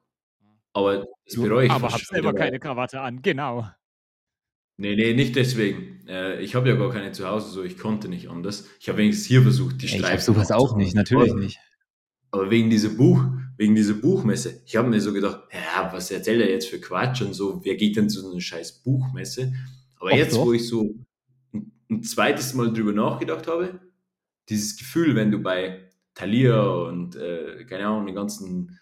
Aber 0.75 1.07
das 1.25 1.35
bereue 1.35 1.67
ich 1.67 1.71
Aber 1.71 1.87
hab 1.87 2.01
selber 2.01 2.33
keine 2.33 2.59
Krawatte 2.59 2.99
an, 2.99 3.21
genau. 3.21 3.65
Nee, 4.75 4.97
nee, 4.97 5.13
nicht 5.13 5.37
deswegen. 5.37 6.05
Äh, 6.05 6.41
ich 6.41 6.53
habe 6.53 6.67
ja 6.67 6.75
gar 6.75 6.91
keine 6.91 7.13
zu 7.13 7.25
Hause, 7.25 7.49
so 7.49 7.63
ich 7.63 7.77
konnte 7.77 8.09
nicht 8.09 8.29
anders. 8.29 8.67
Ich 8.81 8.89
habe 8.89 8.97
wenigstens 8.97 9.25
hier 9.25 9.41
versucht, 9.41 9.81
die 9.81 9.87
Streifen. 9.87 10.05
Ich 10.05 10.11
habe 10.11 10.21
sowas 10.21 10.51
auch 10.51 10.75
nicht, 10.75 10.93
natürlich 10.93 11.33
nicht. 11.33 11.59
Aber 12.29 12.51
wegen 12.51 12.69
dieser 12.69 12.89
Buch, 12.89 13.23
wegen 13.55 13.73
dieser 13.73 13.93
Buchmesse, 13.93 14.61
ich 14.65 14.75
habe 14.75 14.89
mir 14.89 14.99
so 14.99 15.13
gedacht, 15.13 15.43
ja, 15.53 15.93
was 15.93 16.11
erzählt 16.11 16.41
er 16.41 16.49
jetzt 16.49 16.67
für 16.67 16.81
Quatsch 16.81 17.21
und 17.21 17.33
so, 17.33 17.63
wer 17.63 17.77
geht 17.77 17.95
denn 17.95 18.09
zu 18.09 18.19
so 18.19 18.31
einer 18.31 18.41
scheiß 18.41 18.83
Buchmesse? 18.83 19.53
Aber 19.97 20.09
Ach 20.11 20.17
jetzt, 20.17 20.35
doch. 20.35 20.45
wo 20.45 20.51
ich 20.51 20.67
so 20.67 20.93
ein, 21.53 21.71
ein, 21.89 22.03
zweites 22.03 22.53
Mal 22.53 22.73
drüber 22.73 22.91
nachgedacht 22.91 23.47
habe, 23.47 23.79
dieses 24.49 24.75
Gefühl, 24.75 25.15
wenn 25.15 25.31
du 25.31 25.39
bei 25.39 25.89
Thalia 26.15 26.61
und, 26.61 27.15
äh, 27.15 27.63
keine 27.63 27.87
Ahnung, 27.87 28.07
die 28.07 28.13
ganzen 28.13 28.77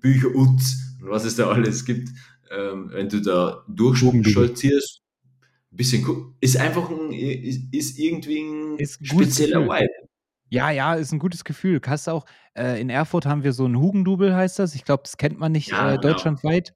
Bücher 0.00 0.34
und 0.34 0.60
was 1.00 1.24
es 1.24 1.36
da 1.36 1.48
alles 1.48 1.84
gibt, 1.84 2.10
ähm, 2.50 2.90
wenn 2.92 3.08
du 3.08 3.20
da 3.20 3.64
durchschaltierst, 3.68 5.02
bisschen 5.70 6.06
ist 6.40 6.56
einfach 6.56 6.90
ein, 6.90 7.12
ist, 7.12 7.72
ist 7.72 7.98
irgendwie 7.98 8.40
ein 8.40 8.78
ist 8.78 9.06
spezieller 9.06 9.62
Vibe. 9.66 10.08
Ja, 10.48 10.70
ja, 10.70 10.94
ist 10.94 11.12
ein 11.12 11.18
gutes 11.18 11.44
Gefühl. 11.44 11.80
Hast 11.84 12.08
auch, 12.08 12.24
äh, 12.56 12.80
in 12.80 12.88
Erfurt 12.88 13.26
haben 13.26 13.42
wir 13.42 13.52
so 13.52 13.66
ein 13.66 13.76
Hugendubel, 13.76 14.34
heißt 14.34 14.58
das. 14.58 14.74
Ich 14.74 14.84
glaube, 14.84 15.02
das 15.02 15.16
kennt 15.16 15.38
man 15.38 15.52
nicht 15.52 15.70
ja, 15.70 15.88
äh, 15.88 15.96
genau. 15.96 16.12
deutschlandweit. 16.12 16.72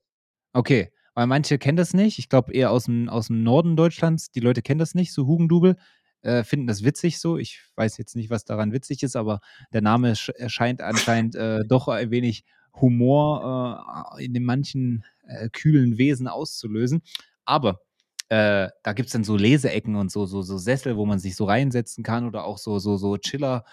Okay, 0.52 0.90
weil 1.14 1.26
manche 1.28 1.58
kennen 1.58 1.76
das 1.76 1.94
nicht. 1.94 2.18
Ich 2.18 2.28
glaube 2.28 2.52
eher 2.52 2.72
aus 2.72 2.84
dem, 2.84 3.08
aus 3.08 3.28
dem 3.28 3.42
Norden 3.42 3.76
Deutschlands. 3.76 4.32
Die 4.32 4.40
Leute 4.40 4.62
kennen 4.62 4.80
das 4.80 4.94
nicht, 4.94 5.12
so 5.12 5.26
Hugendubel. 5.26 5.76
Äh, 6.22 6.42
finden 6.42 6.66
das 6.66 6.84
witzig 6.84 7.20
so. 7.20 7.38
Ich 7.38 7.62
weiß 7.76 7.96
jetzt 7.96 8.16
nicht, 8.16 8.28
was 8.28 8.44
daran 8.44 8.72
witzig 8.72 9.02
ist, 9.04 9.16
aber 9.16 9.40
der 9.72 9.82
Name 9.82 10.14
erscheint 10.36 10.82
anscheinend 10.82 11.36
äh, 11.36 11.60
doch 11.66 11.86
ein 11.88 12.10
wenig 12.10 12.44
Humor 12.80 14.14
äh, 14.18 14.24
in 14.24 14.34
den 14.34 14.44
manchen 14.44 15.04
äh, 15.26 15.48
kühlen 15.48 15.98
Wesen 15.98 16.28
auszulösen. 16.28 17.02
Aber 17.44 17.80
äh, 18.28 18.68
da 18.82 18.92
gibt 18.92 19.08
es 19.08 19.12
dann 19.12 19.24
so 19.24 19.36
Leseecken 19.36 19.96
und 19.96 20.10
so, 20.10 20.26
so, 20.26 20.42
so 20.42 20.58
Sessel, 20.58 20.96
wo 20.96 21.06
man 21.06 21.18
sich 21.18 21.36
so 21.36 21.44
reinsetzen 21.44 22.04
kann 22.04 22.26
oder 22.26 22.44
auch 22.44 22.58
so, 22.58 22.78
so, 22.78 22.96
so 22.96 23.16
Chiller, 23.16 23.64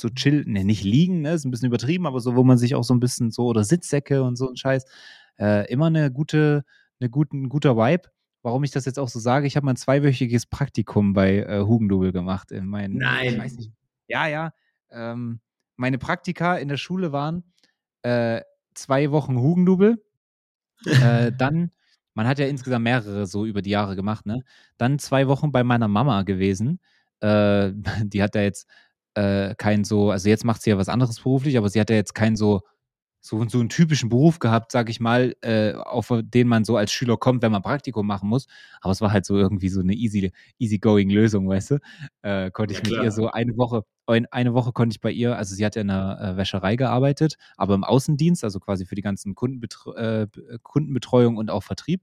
so 0.00 0.08
chill, 0.08 0.44
ne, 0.46 0.64
nicht 0.64 0.84
liegen, 0.84 1.22
ne, 1.22 1.34
ist 1.34 1.44
ein 1.44 1.50
bisschen 1.50 1.68
übertrieben, 1.68 2.06
aber 2.06 2.20
so, 2.20 2.36
wo 2.36 2.44
man 2.44 2.56
sich 2.56 2.74
auch 2.74 2.84
so 2.84 2.94
ein 2.94 3.00
bisschen 3.00 3.30
so, 3.30 3.46
oder 3.46 3.64
Sitzsäcke 3.64 4.22
und 4.22 4.36
so 4.36 4.48
ein 4.48 4.56
Scheiß. 4.56 4.84
Äh, 5.38 5.70
immer 5.70 5.86
eine 5.86 6.10
gute, 6.10 6.64
eine 7.00 7.10
guten, 7.10 7.48
guter 7.48 7.76
Vibe. 7.76 8.08
warum 8.42 8.64
ich 8.64 8.70
das 8.70 8.86
jetzt 8.86 8.98
auch 8.98 9.08
so 9.08 9.18
sage. 9.18 9.46
Ich 9.46 9.56
habe 9.56 9.66
mal 9.66 9.72
ein 9.72 9.76
zweiwöchiges 9.76 10.46
Praktikum 10.46 11.12
bei 11.12 11.40
äh, 11.40 11.60
Hugendubel 11.60 12.12
gemacht. 12.12 12.50
In 12.50 12.66
meinen, 12.66 12.96
Nein. 12.96 13.34
Ich 13.34 13.38
weiß 13.38 13.56
nicht. 13.56 13.72
Ja, 14.06 14.26
ja. 14.26 14.52
Ähm, 14.90 15.40
meine 15.76 15.98
Praktika 15.98 16.56
in 16.56 16.68
der 16.68 16.78
Schule 16.78 17.12
waren 17.12 17.44
äh, 18.02 18.42
zwei 18.74 19.10
Wochen 19.10 19.38
Hugendubel. 19.38 20.02
äh, 20.86 21.32
dann, 21.36 21.72
man 22.14 22.26
hat 22.28 22.38
ja 22.38 22.46
insgesamt 22.46 22.84
mehrere 22.84 23.26
so 23.26 23.46
über 23.46 23.62
die 23.62 23.70
Jahre 23.70 23.96
gemacht, 23.96 24.26
ne? 24.26 24.42
Dann 24.78 24.98
zwei 24.98 25.28
Wochen 25.28 25.52
bei 25.52 25.64
meiner 25.64 25.88
Mama 25.88 26.22
gewesen. 26.22 26.80
Äh, 27.20 27.72
die 28.04 28.22
hat 28.22 28.34
da 28.34 28.42
jetzt 28.42 28.68
äh, 29.14 29.54
kein 29.56 29.84
so, 29.84 30.10
also 30.10 30.28
jetzt 30.28 30.44
macht 30.44 30.62
sie 30.62 30.70
ja 30.70 30.78
was 30.78 30.88
anderes 30.88 31.20
beruflich, 31.20 31.58
aber 31.58 31.68
sie 31.68 31.80
hat 31.80 31.90
ja 31.90 31.96
jetzt 31.96 32.14
kein 32.14 32.36
so 32.36 32.62
so, 33.20 33.44
so 33.48 33.58
einen 33.58 33.68
typischen 33.68 34.08
Beruf 34.08 34.38
gehabt, 34.38 34.72
sag 34.72 34.88
ich 34.88 35.00
mal, 35.00 35.34
äh, 35.42 35.74
auf 35.74 36.12
den 36.22 36.48
man 36.48 36.64
so 36.64 36.76
als 36.76 36.92
Schüler 36.92 37.16
kommt, 37.16 37.42
wenn 37.42 37.52
man 37.52 37.62
Praktikum 37.62 38.06
machen 38.06 38.28
muss. 38.28 38.46
Aber 38.80 38.92
es 38.92 39.00
war 39.00 39.12
halt 39.12 39.26
so 39.26 39.36
irgendwie 39.36 39.68
so 39.68 39.80
eine 39.80 39.94
easy, 39.94 40.32
easygoing 40.58 41.10
Lösung, 41.10 41.48
weißt 41.48 41.72
du? 41.72 41.78
Äh, 42.22 42.50
konnte 42.50 42.74
ich 42.74 42.80
ja, 42.86 42.96
mit 42.96 43.04
ihr 43.04 43.10
so 43.10 43.30
eine 43.30 43.56
Woche, 43.56 43.84
eine 44.06 44.54
Woche 44.54 44.72
konnte 44.72 44.94
ich 44.94 45.00
bei 45.00 45.10
ihr, 45.10 45.36
also 45.36 45.54
sie 45.54 45.64
hat 45.66 45.76
ja 45.76 45.82
in 45.82 45.90
einer 45.90 46.20
äh, 46.20 46.36
Wäscherei 46.36 46.76
gearbeitet, 46.76 47.36
aber 47.56 47.74
im 47.74 47.84
Außendienst, 47.84 48.44
also 48.44 48.60
quasi 48.60 48.86
für 48.86 48.94
die 48.94 49.02
ganzen 49.02 49.34
Kundenbetre 49.34 50.28
äh, 50.32 50.58
Kundenbetreuung 50.62 51.36
und 51.36 51.50
auch 51.50 51.62
Vertrieb. 51.62 52.02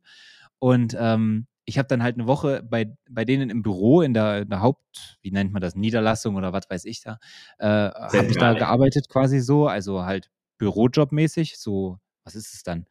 Und 0.60 0.96
ähm, 1.00 1.48
ich 1.66 1.78
habe 1.80 1.88
dann 1.88 2.04
halt 2.04 2.16
eine 2.16 2.28
Woche 2.28 2.64
bei, 2.64 2.96
bei 3.10 3.26
denen 3.26 3.50
im 3.50 3.64
Büro 3.64 4.02
in 4.02 4.14
der, 4.14 4.44
in 4.44 4.50
der, 4.50 4.62
Haupt, 4.62 5.18
wie 5.22 5.32
nennt 5.32 5.52
man 5.52 5.62
das, 5.62 5.76
Niederlassung 5.76 6.36
oder 6.36 6.54
was 6.54 6.70
weiß 6.70 6.86
ich 6.86 7.02
da, 7.02 7.18
äh, 7.58 7.68
habe 7.68 8.28
ich 8.30 8.38
da 8.38 8.54
gearbeitet 8.54 9.10
quasi 9.10 9.40
so, 9.40 9.68
also 9.68 10.06
halt 10.06 10.30
Bürojobmäßig, 10.58 11.58
so, 11.58 12.00
was 12.24 12.36
ist 12.36 12.54
es 12.54 12.64
dann? 12.64 12.86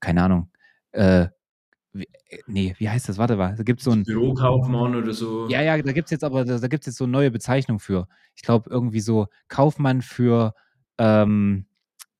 Keine 0.00 0.22
Ahnung. 0.22 0.50
Äh, 0.92 1.28
wie, 1.92 2.08
äh, 2.28 2.38
nee, 2.46 2.74
wie 2.78 2.88
heißt 2.88 3.08
das? 3.08 3.18
Warte 3.18 3.36
mal, 3.36 3.54
da 3.54 3.62
gibt 3.62 3.80
es 3.80 3.84
so 3.84 3.92
ein. 3.92 4.04
Bürokaufmann 4.04 4.94
oder 4.94 5.12
so. 5.12 5.48
Ja, 5.48 5.62
ja, 5.62 5.80
da 5.80 5.92
gibt 5.92 6.06
es 6.06 6.10
jetzt 6.10 6.24
aber, 6.24 6.44
da, 6.44 6.58
da 6.58 6.68
gibt 6.68 6.82
es 6.82 6.86
jetzt 6.86 6.98
so 6.98 7.04
eine 7.04 7.12
neue 7.12 7.30
Bezeichnung 7.30 7.78
für. 7.78 8.08
Ich 8.34 8.42
glaube, 8.42 8.70
irgendwie 8.70 9.00
so 9.00 9.28
Kaufmann 9.48 10.02
für 10.02 10.54
ähm, 10.98 11.66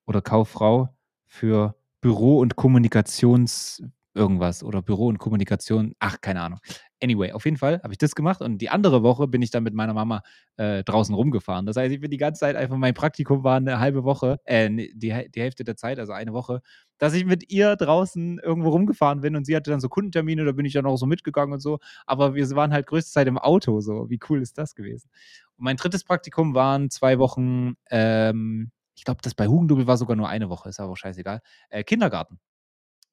oder 0.06 0.22
Kauffrau 0.22 0.94
für 1.26 1.74
Büro- 2.00 2.38
und 2.38 2.56
Kommunikations- 2.56 3.82
irgendwas 4.14 4.62
oder 4.62 4.80
Büro 4.80 5.08
und 5.08 5.18
Kommunikation. 5.18 5.94
Ach, 5.98 6.20
keine 6.20 6.40
Ahnung. 6.40 6.60
Anyway, 7.04 7.32
auf 7.32 7.44
jeden 7.44 7.58
Fall 7.58 7.82
habe 7.82 7.92
ich 7.92 7.98
das 7.98 8.14
gemacht 8.14 8.40
und 8.40 8.56
die 8.58 8.70
andere 8.70 9.02
Woche 9.02 9.28
bin 9.28 9.42
ich 9.42 9.50
dann 9.50 9.62
mit 9.62 9.74
meiner 9.74 9.92
Mama 9.92 10.22
äh, 10.56 10.82
draußen 10.82 11.14
rumgefahren. 11.14 11.66
Das 11.66 11.76
heißt, 11.76 11.92
ich 11.92 12.00
bin 12.00 12.10
die 12.10 12.16
ganze 12.16 12.40
Zeit 12.40 12.56
einfach, 12.56 12.78
mein 12.78 12.94
Praktikum 12.94 13.44
war 13.44 13.58
eine 13.58 13.78
halbe 13.78 14.04
Woche, 14.04 14.38
äh, 14.44 14.70
die, 14.70 15.28
die 15.30 15.40
Hälfte 15.42 15.64
der 15.64 15.76
Zeit, 15.76 15.98
also 15.98 16.12
eine 16.12 16.32
Woche, 16.32 16.62
dass 16.96 17.12
ich 17.12 17.26
mit 17.26 17.52
ihr 17.52 17.76
draußen 17.76 18.38
irgendwo 18.38 18.70
rumgefahren 18.70 19.20
bin 19.20 19.36
und 19.36 19.44
sie 19.44 19.54
hatte 19.54 19.70
dann 19.70 19.80
so 19.80 19.90
Kundentermine, 19.90 20.46
da 20.46 20.52
bin 20.52 20.64
ich 20.64 20.72
dann 20.72 20.86
auch 20.86 20.96
so 20.96 21.04
mitgegangen 21.04 21.52
und 21.52 21.60
so. 21.60 21.78
Aber 22.06 22.34
wir 22.34 22.48
waren 22.52 22.72
halt 22.72 22.86
größte 22.86 23.12
Zeit 23.12 23.26
im 23.26 23.36
Auto, 23.36 23.80
so. 23.82 24.08
Wie 24.08 24.18
cool 24.30 24.40
ist 24.40 24.56
das 24.56 24.74
gewesen? 24.74 25.10
Und 25.58 25.64
mein 25.64 25.76
drittes 25.76 26.04
Praktikum 26.04 26.54
waren 26.54 26.88
zwei 26.88 27.18
Wochen, 27.18 27.74
ähm, 27.90 28.70
ich 28.94 29.04
glaube, 29.04 29.20
das 29.22 29.34
bei 29.34 29.46
Hugendubel 29.46 29.86
war 29.86 29.98
sogar 29.98 30.16
nur 30.16 30.30
eine 30.30 30.48
Woche, 30.48 30.70
ist 30.70 30.80
aber 30.80 30.92
auch 30.92 30.96
scheißegal. 30.96 31.42
Äh, 31.68 31.84
Kindergarten. 31.84 32.40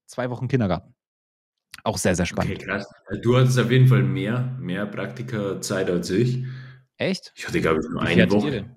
Zwei 0.06 0.30
Wochen 0.30 0.48
Kindergarten. 0.48 0.96
Auch 1.84 1.98
sehr, 1.98 2.16
sehr 2.16 2.26
spannend. 2.26 2.58
Okay, 2.58 2.66
krass. 2.66 2.86
Also, 3.08 3.22
du 3.22 3.38
hattest 3.38 3.60
auf 3.60 3.72
jeden 3.72 3.88
Fall 3.88 4.04
mehr, 4.04 4.56
mehr 4.60 4.86
Praktikerzeit 4.86 5.90
als 5.90 6.10
ich. 6.10 6.46
Echt? 6.98 7.34
Ich 7.36 7.48
hatte, 7.48 7.62
glaube 7.62 7.82
ich, 7.82 7.90
nur 7.90 8.02
eine 8.02 8.30
Woche. 8.32 8.76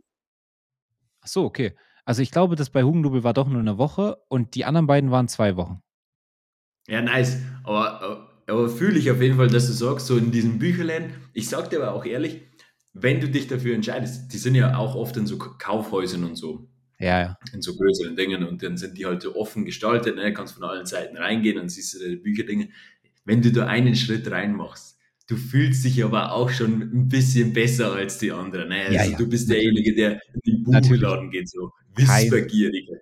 Ach 1.20 1.28
so, 1.28 1.44
okay. 1.44 1.74
Also 2.04 2.20
ich 2.20 2.30
glaube, 2.30 2.54
das 2.54 2.70
bei 2.70 2.82
Hugendubel 2.82 3.24
war 3.24 3.32
doch 3.32 3.48
nur 3.48 3.60
eine 3.60 3.78
Woche 3.78 4.18
und 4.28 4.54
die 4.54 4.64
anderen 4.64 4.86
beiden 4.86 5.10
waren 5.10 5.28
zwei 5.28 5.56
Wochen. 5.56 5.82
Ja, 6.86 7.00
nice. 7.00 7.38
Aber, 7.64 8.28
aber 8.46 8.68
fühle 8.68 8.98
ich 8.98 9.10
auf 9.10 9.22
jeden 9.22 9.36
Fall, 9.36 9.48
dass 9.48 9.66
du 9.66 9.72
sagst, 9.72 10.06
so 10.06 10.18
in 10.18 10.30
diesen 10.30 10.58
Bücherläden, 10.58 11.14
ich 11.32 11.48
sag 11.48 11.70
dir 11.70 11.82
aber 11.82 11.94
auch 11.94 12.04
ehrlich, 12.04 12.42
wenn 12.92 13.20
du 13.20 13.28
dich 13.28 13.48
dafür 13.48 13.74
entscheidest, 13.74 14.32
die 14.32 14.38
sind 14.38 14.54
ja 14.54 14.76
auch 14.76 14.94
oft 14.94 15.16
in 15.16 15.26
so 15.26 15.38
Kaufhäusern 15.38 16.24
und 16.24 16.36
so. 16.36 16.68
Ja, 17.04 17.20
ja. 17.20 17.38
In 17.52 17.60
so 17.60 17.76
größeren 17.76 18.16
Dingen 18.16 18.44
und 18.44 18.62
dann 18.62 18.78
sind 18.78 18.96
die 18.96 19.04
halt 19.04 19.20
so 19.20 19.36
offen 19.36 19.66
gestaltet, 19.66 20.16
ne? 20.16 20.32
kannst 20.32 20.54
von 20.54 20.64
allen 20.64 20.86
Seiten 20.86 21.18
reingehen 21.18 21.58
und 21.58 21.68
siehst 21.68 21.94
du 21.94 22.08
die 22.08 22.16
Bücherdinge. 22.16 22.70
Wenn 23.26 23.42
du 23.42 23.52
da 23.52 23.66
einen 23.66 23.94
Schritt 23.94 24.30
reinmachst, 24.30 24.98
du 25.26 25.36
fühlst 25.36 25.84
dich 25.84 26.02
aber 26.02 26.32
auch 26.32 26.48
schon 26.48 26.80
ein 26.80 27.08
bisschen 27.08 27.52
besser 27.52 27.92
als 27.92 28.16
die 28.18 28.32
anderen. 28.32 28.70
Ne? 28.70 28.86
Also 28.86 28.94
ja, 28.94 29.04
ja. 29.04 29.18
du 29.18 29.28
bist 29.28 29.50
derjenige, 29.50 29.94
der 29.94 30.12
in 30.44 30.64
den 30.64 30.64
Buchladen 30.64 31.30
geht, 31.30 31.50
so 31.50 31.72
wissbegieriger. 31.94 32.96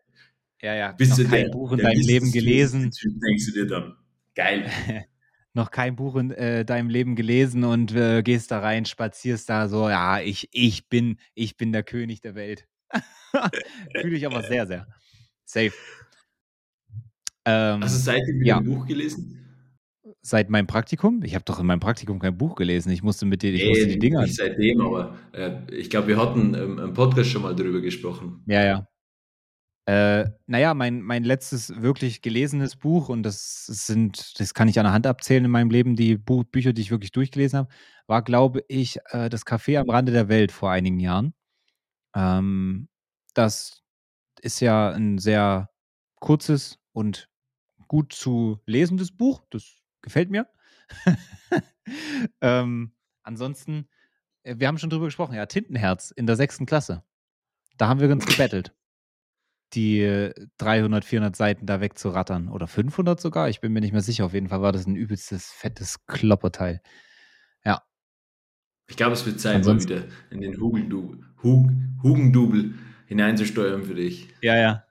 Ja, 0.60 0.74
ja. 0.74 0.92
Bist 0.92 1.18
noch 1.18 1.30
kein 1.30 1.44
der, 1.44 1.50
Buch 1.50 1.70
in 1.70 1.78
deinem 1.78 2.00
Leben 2.00 2.32
gelesen. 2.32 2.90
Denkst 2.90 3.46
du 3.46 3.52
dir 3.52 3.66
dann, 3.68 3.94
geil. 4.34 4.68
noch 5.54 5.70
kein 5.70 5.94
Buch 5.94 6.16
in 6.16 6.32
äh, 6.32 6.64
deinem 6.64 6.88
Leben 6.88 7.14
gelesen 7.14 7.62
und 7.62 7.94
äh, 7.94 8.22
gehst 8.24 8.50
da 8.50 8.58
rein, 8.58 8.84
spazierst 8.84 9.48
da 9.48 9.68
so, 9.68 9.88
ja, 9.88 10.20
ich, 10.20 10.48
ich 10.50 10.88
bin, 10.88 11.18
ich 11.34 11.56
bin 11.56 11.70
der 11.70 11.84
König 11.84 12.20
der 12.20 12.34
Welt. 12.34 12.66
Fühle 14.00 14.16
ich 14.16 14.26
aber 14.26 14.42
sehr, 14.42 14.66
sehr. 14.66 14.86
Safe. 15.44 15.72
Ähm, 17.44 17.82
Hast 17.82 17.96
du 17.96 18.00
seitdem 18.00 18.40
wieder 18.40 18.46
ja. 18.46 18.58
ein 18.58 18.64
Buch 18.64 18.86
gelesen? 18.86 19.38
Seit 20.20 20.50
meinem 20.50 20.66
Praktikum? 20.66 21.22
Ich 21.24 21.34
habe 21.34 21.44
doch 21.44 21.58
in 21.58 21.66
meinem 21.66 21.80
Praktikum 21.80 22.20
kein 22.20 22.36
Buch 22.36 22.54
gelesen. 22.54 22.90
Ich 22.90 23.02
musste 23.02 23.26
mit 23.26 23.42
dir, 23.42 23.52
ich 23.52 23.68
musste 23.68 23.88
die 23.88 23.98
Dinger. 23.98 24.22
Nicht 24.22 24.36
seitdem, 24.36 24.80
aber 24.80 25.18
äh, 25.32 25.52
ich 25.72 25.90
glaube, 25.90 26.08
wir 26.08 26.16
hatten 26.16 26.54
ähm, 26.54 26.78
im 26.78 26.92
Podcast 26.92 27.30
schon 27.30 27.42
mal 27.42 27.56
darüber 27.56 27.80
gesprochen. 27.80 28.42
Ja, 28.46 28.64
ja. 28.64 28.88
Äh, 29.84 30.30
naja, 30.46 30.74
mein, 30.74 31.02
mein 31.02 31.24
letztes 31.24 31.82
wirklich 31.82 32.22
gelesenes 32.22 32.76
Buch, 32.76 33.08
und 33.08 33.24
das 33.24 33.66
sind, 33.66 34.38
das 34.38 34.54
kann 34.54 34.68
ich 34.68 34.78
an 34.78 34.84
der 34.84 34.92
Hand 34.92 35.08
abzählen 35.08 35.44
in 35.44 35.50
meinem 35.50 35.70
Leben, 35.70 35.96
die 35.96 36.16
Buch, 36.16 36.44
Bücher, 36.44 36.72
die 36.72 36.82
ich 36.82 36.92
wirklich 36.92 37.10
durchgelesen 37.10 37.58
habe, 37.58 37.68
war, 38.06 38.22
glaube 38.22 38.62
ich, 38.68 38.98
äh, 39.10 39.28
Das 39.28 39.44
Café 39.44 39.78
am 39.78 39.90
Rande 39.90 40.12
der 40.12 40.28
Welt 40.28 40.52
vor 40.52 40.70
einigen 40.70 41.00
Jahren. 41.00 41.34
Ähm, 42.14 42.88
das 43.34 43.82
ist 44.40 44.60
ja 44.60 44.90
ein 44.90 45.18
sehr 45.18 45.70
kurzes 46.16 46.78
und 46.92 47.28
gut 47.88 48.12
zu 48.12 48.60
lesendes 48.66 49.16
Buch. 49.16 49.42
Das 49.50 49.82
gefällt 50.02 50.30
mir. 50.30 50.48
ähm, 52.40 52.92
ansonsten, 53.22 53.88
äh, 54.42 54.56
wir 54.58 54.68
haben 54.68 54.78
schon 54.78 54.90
drüber 54.90 55.06
gesprochen, 55.06 55.34
ja, 55.34 55.46
Tintenherz 55.46 56.10
in 56.10 56.26
der 56.26 56.36
sechsten 56.36 56.66
Klasse. 56.66 57.04
Da 57.78 57.88
haben 57.88 58.00
wir 58.00 58.10
uns 58.10 58.26
gebettelt, 58.26 58.74
die 59.74 60.30
300, 60.58 61.04
400 61.04 61.36
Seiten 61.36 61.66
da 61.66 61.80
wegzurattern. 61.80 62.48
Oder 62.48 62.66
500 62.66 63.20
sogar, 63.20 63.48
ich 63.48 63.60
bin 63.60 63.72
mir 63.72 63.80
nicht 63.80 63.92
mehr 63.92 64.02
sicher. 64.02 64.26
Auf 64.26 64.34
jeden 64.34 64.48
Fall 64.48 64.62
war 64.62 64.72
das 64.72 64.86
ein 64.86 64.96
übelstes, 64.96 65.50
fettes 65.50 66.06
Klopperteil. 66.06 66.82
Ich 68.92 68.96
glaube, 68.98 69.14
es 69.14 69.24
wird 69.24 69.40
Zeit, 69.40 69.64
mal 69.64 69.80
wieder 69.80 70.04
in 70.28 70.42
den 70.42 70.60
Hugendubel, 70.60 71.24
Hugendubel 71.42 72.74
hineinzusteuern 73.06 73.84
für 73.84 73.94
dich. 73.94 74.28
Ja, 74.42 74.54
ja. 74.58 74.84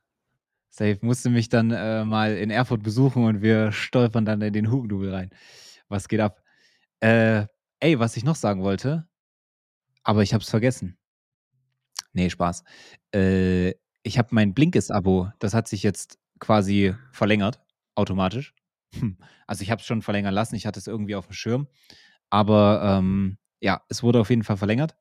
Safe 0.71 0.97
musste 1.01 1.29
mich 1.29 1.49
dann 1.49 1.69
äh, 1.69 2.03
mal 2.03 2.35
in 2.35 2.49
Erfurt 2.49 2.81
besuchen 2.81 3.25
und 3.25 3.43
wir 3.43 3.71
stolpern 3.71 4.25
dann 4.25 4.41
in 4.41 4.53
den 4.53 4.71
Hugendubel 4.71 5.13
rein. 5.13 5.29
Was 5.87 6.07
geht 6.07 6.19
ab? 6.19 6.41
Äh, 6.99 7.45
ey, 7.79 7.99
was 7.99 8.17
ich 8.17 8.23
noch 8.23 8.33
sagen 8.33 8.63
wollte, 8.63 9.07
aber 10.01 10.23
ich 10.23 10.33
hab's 10.33 10.49
vergessen. 10.49 10.97
Nee, 12.11 12.31
Spaß. 12.31 12.63
Äh, 13.13 13.75
ich 14.01 14.17
habe 14.17 14.29
mein 14.31 14.55
Blinkes-Abo, 14.55 15.29
das 15.37 15.53
hat 15.53 15.67
sich 15.67 15.83
jetzt 15.83 16.17
quasi 16.39 16.95
verlängert, 17.11 17.61
automatisch. 17.93 18.55
Hm. 18.95 19.19
Also 19.45 19.61
ich 19.61 19.69
habe 19.69 19.79
es 19.79 19.85
schon 19.85 20.01
verlängern 20.01 20.33
lassen, 20.33 20.55
ich 20.55 20.65
hatte 20.65 20.79
es 20.79 20.87
irgendwie 20.87 21.13
auf 21.13 21.27
dem 21.27 21.33
Schirm. 21.33 21.67
Aber 22.31 22.81
ähm, 22.83 23.37
ja, 23.61 23.81
es 23.87 24.03
wurde 24.03 24.19
auf 24.19 24.29
jeden 24.29 24.43
Fall 24.43 24.57
verlängert. 24.57 24.95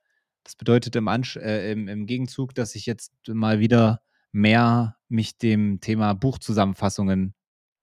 Das 0.45 0.55
bedeutet 0.55 0.95
im, 0.97 1.09
Ansch 1.09 1.37
äh, 1.37 1.73
im, 1.73 1.89
im 1.89 2.07
Gegenzug, 2.07 2.55
dass 2.55 2.75
ich 2.75 2.87
jetzt 2.87 3.13
mal 3.27 3.59
wieder 3.59 4.03
mehr 4.33 4.97
mich 5.09 5.39
dem 5.39 5.81
Thema 5.81 6.15
Buchzusammenfassungen 6.15 7.35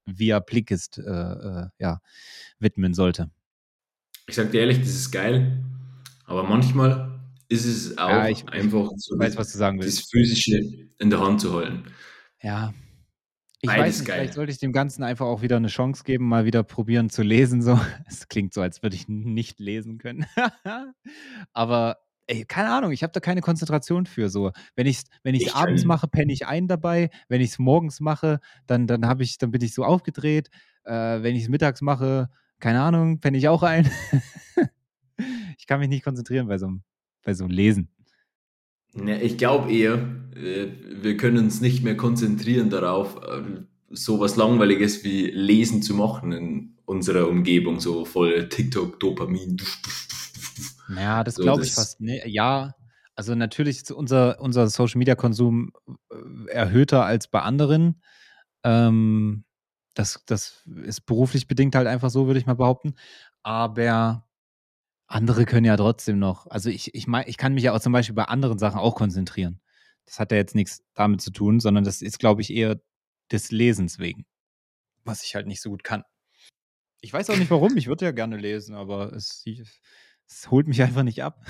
via 0.06 0.40
Blinkist 0.40 0.98
äh, 0.98 1.02
äh, 1.02 1.68
ja, 1.80 2.02
widmen 2.60 2.94
sollte. 2.94 3.30
Ich 4.28 4.36
sag 4.36 4.52
dir 4.52 4.62
ehrlich, 4.62 4.80
das 4.80 4.90
ist 4.90 5.12
geil, 5.12 5.64
aber 6.26 6.43
manchmal 6.43 7.20
ist 7.49 7.66
es 7.66 7.97
auch 7.97 8.10
ja, 8.10 8.30
ich, 8.30 8.47
einfach 8.49 8.89
so, 8.97 9.18
weiß, 9.18 9.38
was 9.38 9.51
du 9.51 9.58
sagen 9.58 9.80
willst. 9.80 9.99
das 9.99 10.10
Physische 10.10 10.89
in 10.97 11.10
der 11.10 11.20
Hand 11.20 11.41
zu 11.41 11.54
halten. 11.54 11.84
Ja. 12.41 12.74
Ich 13.62 13.68
Beides 13.68 13.86
weiß 13.86 13.99
nicht, 13.99 14.08
geil. 14.08 14.18
vielleicht 14.20 14.34
sollte 14.34 14.51
ich 14.51 14.60
dem 14.60 14.72
Ganzen 14.72 15.03
einfach 15.03 15.26
auch 15.26 15.41
wieder 15.41 15.55
eine 15.55 15.68
Chance 15.68 16.03
geben, 16.03 16.28
mal 16.28 16.45
wieder 16.45 16.64
probieren 16.64 17.10
zu 17.10 17.24
lesen. 17.24 17.62
So. 17.62 17.80
Es 18.08 18.28
klingt 18.28 18.53
so, 18.53 18.62
als 18.62 18.84
würde 18.84 18.95
ich 18.95 19.08
nicht 19.08 19.60
lesen 19.60 19.97
können. 19.97 20.26
aber 21.53 21.97
ey, 22.28 22.45
keine 22.45 22.70
Ahnung, 22.70 22.91
ich 22.91 23.01
habe 23.01 23.14
da 23.14 23.20
keine 23.20 23.41
Konzentration 23.41 24.05
für 24.05 24.30
so. 24.30 24.51
Wenn 24.76 24.86
ich 24.86 24.97
es 24.97 25.03
wenn 25.24 25.34
ich's 25.34 25.55
abends 25.55 25.86
mache, 25.86 26.08
penne 26.08 26.32
ich 26.34 26.45
ein 26.45 26.68
dabei. 26.68 27.10
Wenn 27.30 27.41
ich 27.41 27.51
es 27.51 27.60
morgens 27.60 27.99
mache, 27.99 28.39
dann, 28.68 28.86
dann, 28.86 29.20
ich, 29.22 29.38
dann 29.38 29.51
bin 29.51 29.62
ich 29.62 29.74
so 29.74 29.84
aufgedreht. 29.84 30.49
Äh, 30.84 31.24
wenn 31.24 31.36
ich 31.36 31.43
es 31.43 31.49
mittags 31.49 31.82
mache, 31.82 32.30
keine 32.60 32.82
Ahnung, 32.82 33.20
penne 33.20 33.38
ich 33.38 33.47
auch 33.47 33.64
ein. 33.64 33.89
ich 35.58 35.66
kann 35.66 35.80
mich 35.80 35.89
nicht 35.89 36.03
konzentrieren 36.03 36.47
bei 36.47 36.58
so 36.58 36.68
einem, 36.68 36.84
bei 37.24 37.34
so 37.34 37.43
einem 37.43 37.53
Lesen. 37.53 37.89
Ja, 38.96 39.16
ich 39.18 39.38
glaube 39.38 39.72
eher, 39.72 39.96
äh, 40.36 40.68
wir 41.02 41.18
können 41.18 41.38
uns 41.38 41.62
nicht 41.62 41.84
mehr 41.84 41.98
konzentrieren 41.98 42.70
darauf, 42.70 43.18
äh, 43.18 43.62
so 43.90 44.20
was 44.20 44.36
Langweiliges 44.36 45.04
wie 45.04 45.28
Lesen 45.28 45.82
zu 45.82 45.94
machen 45.94 46.32
in 46.32 46.78
unserer 46.86 47.28
Umgebung, 47.28 47.80
so 47.80 48.06
voll 48.06 48.50
TikTok, 48.50 49.00
Dopamin. 49.00 49.58
Ja, 50.96 51.24
das 51.24 51.36
so, 51.36 51.44
glaube 51.44 51.64
ich 51.64 51.74
fast. 51.74 52.00
Nee, 52.00 52.22
ja, 52.26 52.74
also 53.16 53.36
natürlich 53.36 53.78
ist 53.78 53.92
unser, 53.92 54.40
unser 54.40 54.68
Social 54.70 55.00
Media 55.00 55.16
Konsum 55.16 55.72
äh, 56.12 56.52
erhöhter 56.52 57.04
als 57.04 57.28
bei 57.28 57.42
anderen. 57.42 58.02
Ähm, 58.64 59.44
das, 59.96 60.24
das 60.28 60.64
ist 60.84 61.02
beruflich 61.08 61.48
bedingt 61.48 61.76
halt 61.76 61.88
einfach 61.88 62.10
so, 62.10 62.28
würde 62.28 62.40
ich 62.40 62.46
mal 62.46 62.56
behaupten. 62.56 62.94
Aber 63.42 64.26
andere 65.08 65.45
können 65.45 65.66
ja 65.66 65.78
trotzdem 65.78 66.20
noch. 66.20 66.47
Also 66.47 66.70
ich, 66.70 66.93
ich, 66.93 67.08
mein, 67.08 67.28
ich 67.28 67.38
kann 67.38 67.53
mich 67.53 67.64
ja 67.64 67.74
auch 67.74 67.80
zum 67.80 67.93
Beispiel 67.93 68.16
bei 68.16 68.26
anderen 68.26 68.60
Sachen 68.60 68.80
auch 68.80 68.95
konzentrieren. 68.95 69.62
Das 70.05 70.20
hat 70.20 70.32
ja 70.32 70.38
jetzt 70.38 70.55
nichts 70.55 70.84
damit 70.93 71.22
zu 71.22 71.32
tun, 71.32 71.60
sondern 71.60 71.84
das 71.84 72.01
ist, 72.01 72.20
glaube 72.20 72.41
ich, 72.41 72.51
eher 72.51 72.80
des 73.32 73.51
Lesens 73.51 73.99
wegen. 73.99 74.26
Was 75.03 75.24
ich 75.24 75.36
halt 75.36 75.47
nicht 75.47 75.62
so 75.62 75.70
gut 75.70 75.84
kann. 75.84 76.03
Ich 77.01 77.14
weiß 77.14 77.30
auch 77.30 77.38
nicht 77.38 77.51
warum, 77.51 77.78
ich 77.78 77.88
würde 77.88 78.05
ja 78.05 78.12
gerne 78.12 78.38
lesen, 78.38 78.76
aber 78.76 79.14
es, 79.14 79.45
es 80.28 80.51
holt 80.51 80.68
mich 80.68 80.82
einfach 80.82 81.03
nicht 81.03 81.24
ab. 81.24 81.45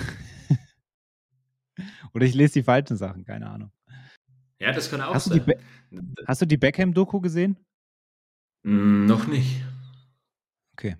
Oder 2.13 2.25
ich 2.25 2.33
lese 2.33 2.53
die 2.53 2.63
falschen 2.63 2.97
Sachen, 2.97 3.25
keine 3.25 3.49
Ahnung. 3.49 3.71
Ja, 4.59 4.71
das 4.71 4.89
kann 4.89 5.01
auch 5.01 5.13
hast 5.13 5.25
sein. 5.25 5.45
Du 5.45 6.23
hast 6.25 6.41
du 6.41 6.45
die 6.45 6.57
Beckham-Doku 6.57 7.21
gesehen? 7.21 7.57
Mm, 8.63 9.05
noch 9.05 9.27
nicht. 9.27 9.63
Okay. 10.73 10.97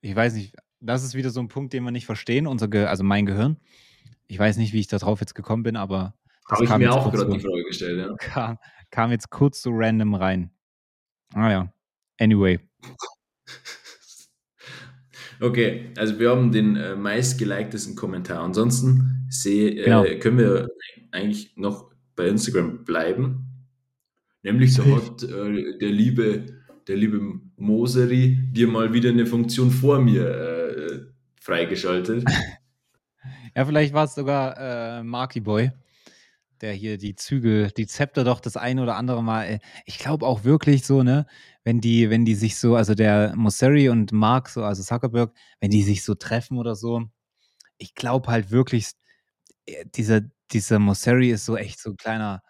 Ich 0.00 0.14
weiß 0.14 0.34
nicht, 0.34 0.56
das 0.84 1.04
ist 1.04 1.14
wieder 1.14 1.30
so 1.30 1.40
ein 1.40 1.48
Punkt, 1.48 1.72
den 1.72 1.84
wir 1.84 1.90
nicht 1.90 2.06
verstehen, 2.06 2.46
unser 2.46 2.68
Ge 2.68 2.84
also 2.84 3.04
mein 3.04 3.26
Gehirn. 3.26 3.56
Ich 4.26 4.38
weiß 4.38 4.56
nicht, 4.56 4.72
wie 4.72 4.80
ich 4.80 4.86
darauf 4.86 5.20
jetzt 5.20 5.34
gekommen 5.34 5.62
bin, 5.62 5.76
aber 5.76 6.14
das 6.48 6.58
Habe 6.58 6.64
ich 6.64 6.88
mir 6.88 6.92
auch 6.92 7.10
gerade 7.10 7.32
die 7.32 7.40
Frage 7.40 7.64
gestellt, 7.64 7.98
ja. 7.98 8.14
Kam, 8.16 8.58
kam 8.90 9.10
jetzt 9.10 9.30
kurz 9.30 9.62
so 9.62 9.70
random 9.72 10.14
rein. 10.14 10.50
Ah 11.34 11.50
ja. 11.50 11.72
Anyway. 12.18 12.60
Okay, 15.40 15.90
also 15.96 16.18
wir 16.18 16.30
haben 16.30 16.52
den 16.52 16.76
äh, 16.76 16.94
meistgeliktesten 16.94 17.96
Kommentar. 17.96 18.42
Ansonsten 18.42 19.26
seh, 19.28 19.68
äh, 19.68 19.84
genau. 19.84 20.04
können 20.20 20.38
wir 20.38 20.68
eigentlich 21.10 21.56
noch 21.56 21.90
bei 22.16 22.28
Instagram 22.28 22.84
bleiben. 22.84 23.44
Nämlich 24.42 24.74
so 24.74 24.84
hat 24.84 25.22
äh, 25.22 25.76
der 25.78 25.90
liebe, 25.90 26.46
der 26.86 26.96
liebe 26.96 27.40
Moseri 27.56 28.38
dir 28.52 28.68
mal 28.68 28.92
wieder 28.92 29.10
eine 29.10 29.26
Funktion 29.26 29.70
vor 29.70 30.00
mir 30.00 30.28
äh, 30.28 30.63
freigeschaltet. 31.44 32.24
ja, 33.54 33.64
vielleicht 33.64 33.94
war 33.94 34.04
es 34.04 34.14
sogar 34.14 34.56
äh, 34.98 35.02
Marky 35.02 35.40
Boy 35.40 35.70
der 36.64 36.72
hier 36.72 36.98
die 36.98 37.14
Zügel, 37.14 37.70
die 37.72 37.86
Zepter 37.86 38.24
doch 38.24 38.40
das 38.40 38.56
eine 38.56 38.82
oder 38.82 38.96
andere 38.96 39.22
Mal. 39.22 39.44
Äh, 39.44 39.58
ich 39.84 39.98
glaube 39.98 40.26
auch 40.26 40.44
wirklich 40.44 40.86
so, 40.86 41.02
ne, 41.02 41.26
wenn 41.62 41.80
die, 41.80 42.10
wenn 42.10 42.24
die 42.24 42.34
sich 42.34 42.56
so, 42.58 42.76
also 42.76 42.94
der 42.94 43.34
Mosseri 43.36 43.88
und 43.88 44.12
Mark, 44.12 44.48
so, 44.48 44.64
also 44.64 44.82
Zuckerberg, 44.82 45.34
wenn 45.60 45.70
die 45.70 45.82
sich 45.82 46.04
so 46.04 46.14
treffen 46.14 46.58
oder 46.58 46.74
so, 46.74 47.02
ich 47.78 47.94
glaube 47.94 48.28
halt 48.28 48.50
wirklich, 48.50 48.92
äh, 49.66 49.84
dieser, 49.94 50.22
dieser 50.52 50.78
Mosseri 50.78 51.30
ist 51.30 51.44
so 51.44 51.56
echt 51.56 51.80
so 51.80 51.90
ein 51.90 51.96
kleiner, 51.96 52.42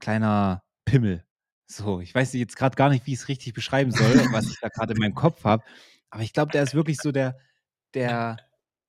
kleiner 0.00 0.62
Pimmel. 0.84 1.24
So, 1.66 2.00
ich 2.00 2.14
weiß 2.14 2.32
jetzt 2.34 2.56
gerade 2.56 2.76
gar 2.76 2.90
nicht, 2.90 3.06
wie 3.06 3.12
ich 3.12 3.20
es 3.20 3.28
richtig 3.28 3.54
beschreiben 3.54 3.90
soll, 3.90 4.14
was 4.32 4.46
ich 4.48 4.58
da 4.60 4.68
gerade 4.68 4.94
in 4.94 5.00
meinem 5.00 5.14
Kopf 5.14 5.44
habe. 5.44 5.64
Aber 6.10 6.22
ich 6.22 6.32
glaube, 6.32 6.52
der 6.52 6.62
ist 6.62 6.74
wirklich 6.74 6.98
so 6.98 7.12
der, 7.12 7.38
der. 7.94 8.36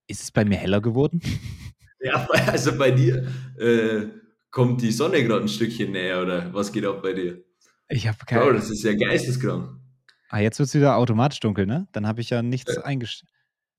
Ist 0.08 0.24
es 0.24 0.32
bei 0.32 0.44
mir 0.44 0.58
heller 0.58 0.82
geworden? 0.82 1.22
Ja, 2.02 2.26
also 2.48 2.78
bei 2.78 2.92
dir 2.92 3.28
äh, 3.58 4.08
kommt 4.52 4.82
die 4.82 4.92
Sonne 4.94 5.22
gerade 5.22 5.42
ein 5.42 5.50
Stückchen 5.50 5.92
näher 5.92 6.22
oder 6.22 6.54
was 6.54 6.72
geht 6.72 6.86
ab 6.86 7.02
bei 7.02 7.12
dir? 7.12 7.44
Ich 7.90 8.08
habe 8.08 8.18
keine 8.26 8.42
Bro, 8.42 8.54
das 8.54 8.70
ist 8.70 8.84
ja 8.84 8.94
geisteskrank. 8.94 9.78
Ah, 10.30 10.40
jetzt 10.40 10.60
wird 10.60 10.70
es 10.70 10.76
wieder 10.76 10.96
automatisch 10.96 11.40
dunkel, 11.40 11.66
ne? 11.66 11.88
Dann 11.92 12.08
habe 12.08 12.22
ich 12.22 12.30
ja 12.30 12.42
nichts 12.42 12.76
ja. 12.76 12.84
eingestellt. 12.84 13.32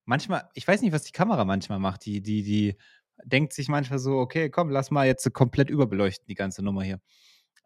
Manchmal, 0.05 0.49
ich 0.55 0.67
weiß 0.67 0.83
nicht, 0.83 0.93
was 0.93 1.05
die 1.05 1.13
Kamera 1.13 1.45
manchmal 1.45 1.79
macht. 1.79 2.05
Die, 2.05 2.21
die, 2.21 2.43
die 2.43 2.77
denkt 3.25 3.53
sich 3.53 3.69
manchmal 3.69 4.01
so, 4.01 4.19
okay, 4.19 4.51
komm, 4.51 4.69
lass 4.69 4.91
mal 4.91 5.07
jetzt 5.07 5.33
komplett 5.33 5.71
überbeleuchten, 5.71 6.27
die 6.27 6.35
ganze 6.35 6.63
Nummer 6.65 6.83
hier. 6.83 7.01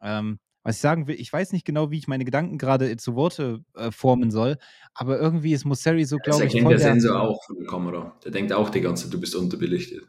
Ähm, 0.03 0.39
was 0.65 0.77
ich 0.77 0.81
sagen 0.81 1.07
will, 1.07 1.21
ich 1.21 1.33
weiß 1.33 1.53
nicht 1.53 1.67
genau, 1.67 1.91
wie 1.91 1.99
ich 1.99 2.09
meine 2.09 2.25
Gedanken 2.25 2.57
gerade 2.57 2.97
zu 2.97 3.15
Worte 3.15 3.63
äh, 3.75 3.91
formen 3.91 4.31
soll, 4.31 4.57
aber 4.95 5.21
irgendwie 5.21 5.53
ist 5.53 5.67
Mosseri 5.67 6.05
so, 6.05 6.17
glaube 6.17 6.45
ich. 6.45 6.53
Das 6.53 6.55
erkennt 6.55 6.73
der 6.73 6.79
Sensor 6.79 7.21
auch 7.21 7.45
von 7.45 7.57
der 7.57 7.67
Kamera. 7.67 8.19
Der 8.25 8.33
denkt 8.33 8.53
auch 8.53 8.71
die 8.71 8.81
ganze 8.81 9.05
Zeit, 9.05 9.13
du 9.13 9.21
bist 9.21 9.37
unterbelichtet. 9.37 10.09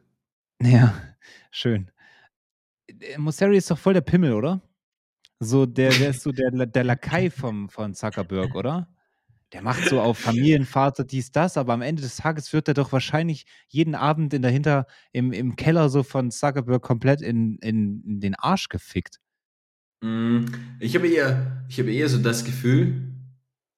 Ja, 0.63 0.95
schön. 1.51 1.91
Äh, 2.87 3.17
Mosseri 3.17 3.57
ist 3.57 3.69
doch 3.69 3.77
voll 3.77 3.93
der 3.93 4.01
Pimmel, 4.01 4.33
oder? 4.33 4.61
So, 5.39 5.65
der, 5.65 5.89
der 5.89 6.11
ist 6.11 6.21
so 6.21 6.31
der, 6.31 6.51
der 6.51 6.83
Lakai 6.85 7.29
vom, 7.29 7.67
von 7.67 7.93
Zuckerberg, 7.93 8.55
oder? 8.55 8.87
Der 9.51 9.61
macht 9.61 9.89
so 9.89 9.99
auf 9.99 10.17
Familienvater 10.17 11.03
dies, 11.03 11.31
das, 11.31 11.57
aber 11.57 11.73
am 11.73 11.81
Ende 11.81 12.01
des 12.01 12.15
Tages 12.15 12.51
wird 12.53 12.69
er 12.69 12.73
doch 12.73 12.93
wahrscheinlich 12.93 13.45
jeden 13.67 13.93
Abend 13.93 14.33
in 14.33 14.41
dahinter 14.41 14.87
im, 15.11 15.33
im 15.33 15.55
Keller 15.57 15.89
so 15.89 16.03
von 16.03 16.31
Zuckerberg 16.31 16.81
komplett 16.81 17.21
in, 17.21 17.57
in, 17.59 18.01
in 18.05 18.19
den 18.21 18.35
Arsch 18.35 18.69
gefickt. 18.69 19.19
Mm, 20.01 20.45
ich 20.79 20.95
habe 20.95 21.07
eher, 21.07 21.65
ich 21.69 21.79
habe 21.79 21.91
eher 21.91 22.09
so 22.09 22.17
das 22.17 22.43
Gefühl, 22.43 23.13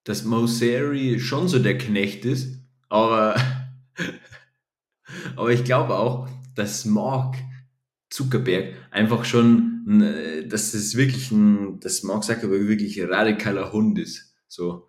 dass 0.03 0.23
Mosseri 0.23 1.19
schon 1.19 1.47
so 1.47 1.59
der 1.59 1.77
Knecht 1.77 2.25
ist, 2.25 2.59
aber, 2.89 3.35
aber 5.35 5.51
ich 5.51 5.63
glaube 5.63 5.95
auch, 5.95 6.29
dass 6.55 6.85
Mark 6.85 7.35
Zuckerberg 8.09 8.75
einfach 8.91 9.25
schon, 9.25 10.45
dass 10.49 10.71
das 10.71 10.95
wirklich 10.95 11.31
ein, 11.31 11.79
dass 11.79 12.03
Mark 12.03 12.23
Zuckerberg 12.23 12.67
wirklich 12.67 13.01
ein 13.01 13.09
radikaler 13.09 13.71
Hund 13.73 13.99
ist. 13.99 14.33
So, 14.47 14.87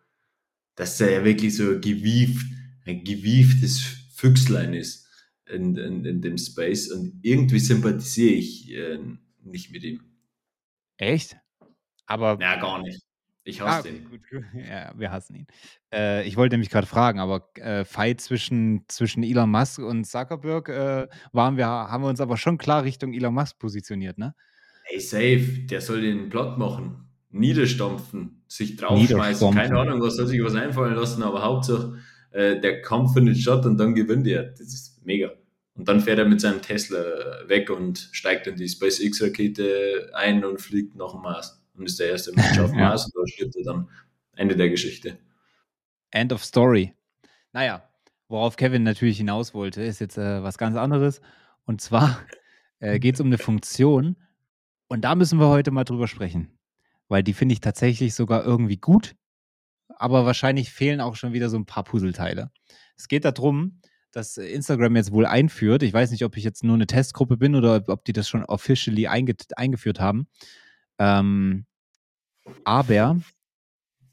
dass 0.76 1.00
er 1.00 1.10
ja 1.10 1.24
wirklich 1.24 1.56
so 1.56 1.80
gewieft, 1.80 2.46
ein 2.86 3.02
gewieftes 3.04 3.82
Füchslein 4.14 4.74
ist 4.74 5.08
in, 5.46 5.76
in, 5.76 6.04
in 6.04 6.20
dem 6.20 6.38
Space 6.38 6.90
und 6.90 7.18
irgendwie 7.22 7.58
sympathisiere 7.58 8.34
ich 8.34 8.72
äh, 8.72 8.98
nicht 9.42 9.72
mit 9.72 9.82
ihm. 9.82 10.00
Echt? 10.98 11.36
Aber. 12.06 12.38
Ja, 12.40 12.56
gar 12.56 12.82
nicht. 12.82 13.02
Ich 13.44 13.62
hasse 13.62 13.78
ah, 13.78 13.82
den. 13.82 14.04
Gut, 14.10 14.20
gut. 14.30 14.44
Ja, 14.54 14.92
wir 14.94 15.10
hassen 15.10 15.34
ihn. 15.34 15.46
Äh, 15.92 16.28
ich 16.28 16.36
wollte 16.36 16.58
mich 16.58 16.68
gerade 16.68 16.86
fragen, 16.86 17.18
aber 17.18 17.48
äh, 17.54 17.86
Fight 17.86 18.20
zwischen, 18.20 18.84
zwischen 18.88 19.22
Elon 19.22 19.50
Musk 19.50 19.78
und 19.78 20.04
Zuckerberg 20.04 20.68
äh, 20.68 21.08
waren 21.32 21.56
wir, 21.56 21.66
haben 21.66 22.02
wir 22.04 22.08
uns 22.08 22.20
aber 22.20 22.36
schon 22.36 22.58
klar 22.58 22.84
Richtung 22.84 23.14
Elon 23.14 23.32
Musk 23.32 23.58
positioniert, 23.58 24.18
ne? 24.18 24.34
Hey, 24.84 25.00
safe, 25.00 25.66
der 25.70 25.80
soll 25.80 26.02
den 26.02 26.28
Plot 26.28 26.58
machen. 26.58 27.08
Niederstampfen, 27.30 28.42
sich 28.48 28.76
draufschmeißen. 28.76 29.54
Keine 29.54 29.78
Ahnung, 29.78 30.02
was 30.02 30.16
soll 30.16 30.26
sich 30.26 30.42
was 30.42 30.54
einfallen 30.54 30.94
lassen, 30.94 31.22
aber 31.22 31.42
Hauptsache 31.42 31.98
äh, 32.32 32.60
der 32.60 32.82
Kampf 32.82 33.14
findet 33.14 33.38
statt 33.38 33.64
und 33.64 33.78
dann 33.78 33.94
gewinnt 33.94 34.26
er. 34.26 34.44
Das 34.44 34.60
ist 34.60 35.00
mega. 35.04 35.30
Und 35.78 35.86
dann 35.88 36.00
fährt 36.00 36.18
er 36.18 36.24
mit 36.24 36.40
seinem 36.40 36.60
Tesla 36.60 36.98
weg 37.46 37.70
und 37.70 38.08
steigt 38.10 38.48
in 38.48 38.56
die 38.56 38.68
SpaceX-Rakete 38.68 40.10
ein 40.12 40.44
und 40.44 40.60
fliegt 40.60 40.96
nach 40.96 41.12
dem 41.12 41.22
Mars 41.22 41.62
und 41.76 41.86
ist 41.86 42.00
der 42.00 42.10
erste 42.10 42.32
Mensch 42.32 42.58
auf 42.58 42.72
Mars 42.74 43.06
und 43.06 43.14
da 43.14 43.26
stirbt 43.26 43.56
er 43.56 43.64
dann. 43.64 43.88
Ende 44.34 44.56
der 44.56 44.70
Geschichte. 44.70 45.18
End 46.10 46.32
of 46.32 46.44
Story. 46.44 46.94
Naja, 47.52 47.88
worauf 48.28 48.56
Kevin 48.56 48.82
natürlich 48.82 49.18
hinaus 49.18 49.54
wollte, 49.54 49.82
ist 49.82 50.00
jetzt 50.00 50.18
äh, 50.18 50.42
was 50.42 50.58
ganz 50.58 50.76
anderes. 50.76 51.20
Und 51.64 51.80
zwar 51.80 52.20
äh, 52.80 52.98
geht 52.98 53.14
es 53.14 53.20
um 53.20 53.28
eine 53.28 53.38
Funktion. 53.38 54.16
Und 54.88 55.02
da 55.02 55.14
müssen 55.14 55.38
wir 55.38 55.48
heute 55.48 55.70
mal 55.70 55.84
drüber 55.84 56.08
sprechen. 56.08 56.58
Weil 57.08 57.22
die 57.22 57.34
finde 57.34 57.52
ich 57.52 57.60
tatsächlich 57.60 58.14
sogar 58.14 58.44
irgendwie 58.44 58.76
gut. 58.76 59.14
Aber 59.88 60.26
wahrscheinlich 60.26 60.70
fehlen 60.70 61.00
auch 61.00 61.16
schon 61.16 61.32
wieder 61.32 61.48
so 61.48 61.56
ein 61.56 61.66
paar 61.66 61.84
Puzzleteile. 61.84 62.50
Es 62.96 63.08
geht 63.08 63.24
darum, 63.24 63.80
dass 64.12 64.36
Instagram 64.36 64.96
jetzt 64.96 65.12
wohl 65.12 65.26
einführt. 65.26 65.82
Ich 65.82 65.92
weiß 65.92 66.10
nicht, 66.10 66.24
ob 66.24 66.36
ich 66.36 66.44
jetzt 66.44 66.64
nur 66.64 66.74
eine 66.74 66.86
Testgruppe 66.86 67.36
bin 67.36 67.54
oder 67.54 67.84
ob 67.88 68.04
die 68.04 68.12
das 68.12 68.28
schon 68.28 68.44
officially 68.44 69.06
einge 69.06 69.34
eingeführt 69.56 70.00
haben. 70.00 70.26
Ähm, 70.98 71.66
aber 72.64 73.20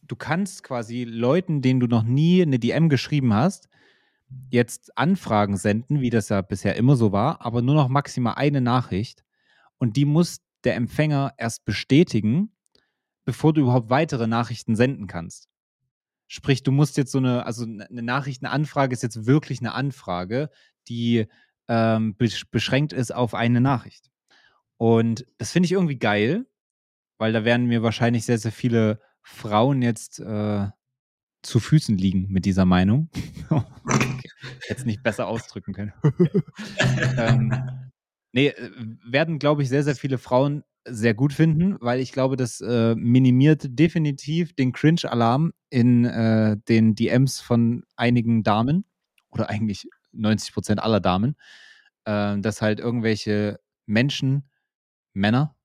du 0.01 0.15
kannst 0.15 0.63
quasi 0.63 1.03
Leuten, 1.03 1.61
denen 1.61 1.79
du 1.79 1.87
noch 1.87 2.03
nie 2.03 2.41
eine 2.41 2.59
DM 2.59 2.89
geschrieben 2.89 3.33
hast, 3.33 3.69
jetzt 4.49 4.97
Anfragen 4.97 5.57
senden, 5.57 6.01
wie 6.01 6.09
das 6.09 6.29
ja 6.29 6.41
bisher 6.41 6.75
immer 6.75 6.95
so 6.95 7.11
war, 7.11 7.45
aber 7.45 7.61
nur 7.61 7.75
noch 7.75 7.87
maximal 7.87 8.35
eine 8.35 8.61
Nachricht. 8.61 9.23
Und 9.77 9.97
die 9.97 10.05
muss 10.05 10.39
der 10.63 10.75
Empfänger 10.75 11.33
erst 11.37 11.65
bestätigen, 11.65 12.51
bevor 13.23 13.53
du 13.53 13.61
überhaupt 13.61 13.89
weitere 13.89 14.27
Nachrichten 14.27 14.75
senden 14.75 15.07
kannst. 15.07 15.49
Sprich, 16.27 16.63
du 16.63 16.71
musst 16.71 16.97
jetzt 16.97 17.11
so 17.11 17.19
eine, 17.19 17.45
also 17.45 17.63
eine 17.63 18.01
Nachrichtenanfrage 18.01 18.93
ist 18.93 19.03
jetzt 19.03 19.25
wirklich 19.25 19.59
eine 19.59 19.73
Anfrage, 19.73 20.49
die 20.87 21.27
ähm, 21.67 22.15
beschränkt 22.51 22.93
ist 22.93 23.13
auf 23.13 23.33
eine 23.33 23.61
Nachricht. 23.61 24.09
Und 24.77 25.25
das 25.37 25.51
finde 25.51 25.65
ich 25.65 25.71
irgendwie 25.71 25.99
geil, 25.99 26.45
weil 27.17 27.33
da 27.33 27.45
werden 27.45 27.67
mir 27.67 27.83
wahrscheinlich 27.83 28.25
sehr, 28.25 28.37
sehr 28.37 28.51
viele 28.51 28.99
Frauen 29.21 29.81
jetzt 29.81 30.19
äh, 30.19 30.67
zu 31.41 31.59
Füßen 31.59 31.97
liegen 31.97 32.27
mit 32.29 32.45
dieser 32.45 32.65
Meinung. 32.65 33.09
es 34.69 34.85
nicht 34.85 35.03
besser 35.03 35.27
ausdrücken 35.27 35.73
können. 35.73 35.93
ähm, 37.17 37.91
nee, 38.31 38.47
äh, 38.47 38.71
werden, 39.05 39.39
glaube 39.39 39.63
ich, 39.63 39.69
sehr, 39.69 39.83
sehr 39.83 39.95
viele 39.95 40.17
Frauen 40.17 40.63
sehr 40.87 41.13
gut 41.13 41.33
finden, 41.33 41.77
weil 41.81 41.99
ich 41.99 42.11
glaube, 42.11 42.35
das 42.37 42.61
äh, 42.61 42.95
minimiert 42.95 43.63
definitiv 43.67 44.53
den 44.53 44.71
Cringe-Alarm 44.71 45.53
in 45.69 46.05
äh, 46.05 46.57
den 46.69 46.95
DMs 46.95 47.41
von 47.41 47.83
einigen 47.95 48.43
Damen 48.43 48.85
oder 49.29 49.49
eigentlich 49.49 49.89
90 50.11 50.53
Prozent 50.53 50.79
aller 50.81 50.99
Damen, 50.99 51.35
äh, 52.05 52.37
dass 52.39 52.61
halt 52.61 52.79
irgendwelche 52.79 53.59
Menschen, 53.85 54.49
Männer, 55.13 55.55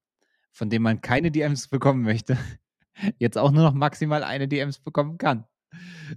von 0.53 0.71
denen 0.71 0.83
man 0.83 1.01
keine 1.01 1.31
DMs 1.31 1.68
bekommen 1.68 2.03
möchte, 2.03 2.37
jetzt 3.18 3.39
auch 3.39 3.51
nur 3.51 3.62
noch 3.62 3.75
maximal 3.75 4.25
eine 4.25 4.49
DMs 4.49 4.79
bekommen 4.81 5.18
kann. 5.18 5.45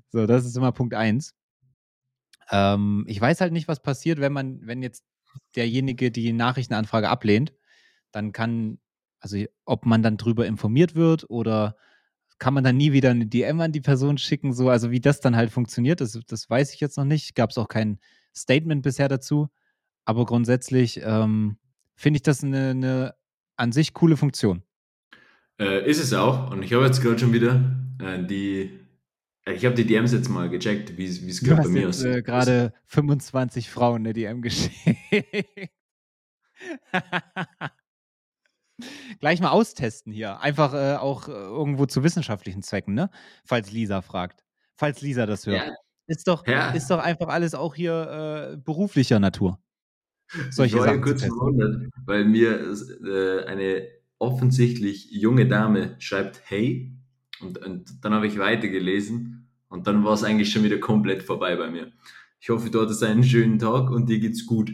So, 0.09 0.25
das 0.25 0.45
ist 0.45 0.57
immer 0.57 0.71
Punkt 0.71 0.93
eins. 0.93 1.35
Ähm, 2.51 3.05
ich 3.07 3.19
weiß 3.19 3.41
halt 3.41 3.53
nicht, 3.53 3.67
was 3.67 3.81
passiert, 3.81 4.19
wenn 4.19 4.33
man, 4.33 4.65
wenn 4.65 4.81
jetzt 4.81 5.03
derjenige 5.55 6.11
die 6.11 6.33
Nachrichtenanfrage 6.33 7.09
ablehnt, 7.09 7.53
dann 8.11 8.31
kann, 8.31 8.79
also 9.23 9.37
ob 9.65 9.85
man 9.85 10.03
dann 10.03 10.17
drüber 10.17 10.45
informiert 10.45 10.95
wird 10.95 11.29
oder 11.29 11.77
kann 12.39 12.53
man 12.53 12.63
dann 12.63 12.75
nie 12.75 12.91
wieder 12.91 13.11
eine 13.11 13.25
DM 13.25 13.61
an 13.61 13.71
die 13.71 13.79
Person 13.79 14.17
schicken, 14.17 14.51
so, 14.53 14.69
also 14.69 14.91
wie 14.91 14.99
das 14.99 15.21
dann 15.21 15.37
halt 15.37 15.49
funktioniert, 15.49 16.01
das, 16.01 16.19
das 16.27 16.49
weiß 16.49 16.73
ich 16.73 16.81
jetzt 16.81 16.97
noch 16.97 17.05
nicht. 17.05 17.35
Gab 17.35 17.51
es 17.51 17.57
auch 17.57 17.69
kein 17.69 17.99
Statement 18.35 18.83
bisher 18.83 19.07
dazu. 19.07 19.47
Aber 20.03 20.25
grundsätzlich 20.25 20.99
ähm, 21.01 21.57
finde 21.95 22.17
ich 22.17 22.23
das 22.23 22.43
eine, 22.43 22.71
eine 22.71 23.15
an 23.55 23.71
sich 23.71 23.93
coole 23.93 24.17
Funktion. 24.17 24.63
Äh, 25.57 25.89
ist 25.89 26.03
es 26.03 26.13
auch. 26.13 26.51
Und 26.51 26.63
ich 26.63 26.73
habe 26.73 26.83
jetzt 26.83 27.01
gerade 27.01 27.17
schon 27.17 27.31
wieder 27.31 27.77
äh, 27.99 28.21
die 28.25 28.77
äh, 29.45 29.53
ich 29.53 29.63
habe 29.63 29.75
die 29.75 29.85
DMs 29.85 30.11
jetzt 30.11 30.27
mal 30.27 30.49
gecheckt, 30.49 30.97
wie 30.97 31.05
es 31.05 31.41
gerade 31.41 31.61
bei 31.63 31.69
mir 31.69 31.87
aussieht. 31.87 32.07
Äh, 32.07 32.21
gerade 32.23 32.73
25 32.87 33.69
Frauen 33.69 34.01
eine 34.01 34.11
DM 34.11 34.41
geschickt. 34.41 34.73
Gleich 39.19 39.41
mal 39.41 39.51
austesten 39.51 40.11
hier. 40.11 40.39
Einfach 40.39 40.73
äh, 40.73 40.95
auch 40.95 41.27
äh, 41.27 41.31
irgendwo 41.31 41.85
zu 41.85 42.03
wissenschaftlichen 42.03 42.61
Zwecken, 42.61 42.93
ne? 42.93 43.09
Falls 43.45 43.71
Lisa 43.71 44.01
fragt. 44.01 44.43
Falls 44.75 45.01
Lisa 45.01 45.25
das 45.25 45.45
hört. 45.45 45.67
Ja. 45.67 45.73
Ist, 46.07 46.27
doch, 46.27 46.45
ja. 46.47 46.71
ist 46.71 46.89
doch 46.89 46.99
einfach 46.99 47.27
alles 47.27 47.55
auch 47.55 47.75
hier 47.75 48.53
äh, 48.53 48.57
beruflicher 48.57 49.19
Natur. 49.19 49.59
Solche 50.49 50.75
ich 50.75 50.81
war 50.81 50.87
Sachen 50.87 51.01
kurz 51.01 51.21
verwundert, 51.21 51.89
weil 52.05 52.25
mir 52.25 52.73
äh, 53.05 53.45
eine 53.45 53.87
offensichtlich 54.19 55.11
junge 55.11 55.47
Dame 55.47 55.95
schreibt 55.99 56.41
Hey 56.45 56.91
und, 57.41 57.57
und 57.59 58.03
dann 58.03 58.13
habe 58.13 58.27
ich 58.27 58.39
weitergelesen 58.39 59.47
und 59.69 59.87
dann 59.87 60.03
war 60.03 60.13
es 60.13 60.23
eigentlich 60.23 60.51
schon 60.51 60.63
wieder 60.63 60.79
komplett 60.79 61.23
vorbei 61.23 61.55
bei 61.55 61.69
mir. 61.69 61.91
Ich 62.39 62.49
hoffe, 62.49 62.69
du 62.69 62.81
hattest 62.81 63.03
einen 63.03 63.23
schönen 63.23 63.59
Tag 63.59 63.89
und 63.89 64.09
dir 64.09 64.19
geht's 64.19 64.45
gut. 64.45 64.71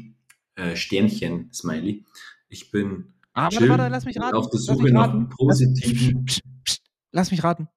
Äh, 0.56 0.76
Sternchen, 0.76 1.52
Smiley. 1.54 2.06
Ich 2.48 2.72
bin 2.72 3.14
ah, 3.40 3.50
warte, 3.52 3.70
warte, 3.70 3.88
lass 3.88 4.06
mich 4.06 4.20
raten. 4.20 4.36
auf 4.36 4.50
der 4.50 4.60
Suche 4.60 4.92
nach 4.92 5.30
positiven. 5.30 6.26
Lass, 6.66 6.82
lass 7.12 7.32
mich 7.32 7.44
raten. 7.44 7.68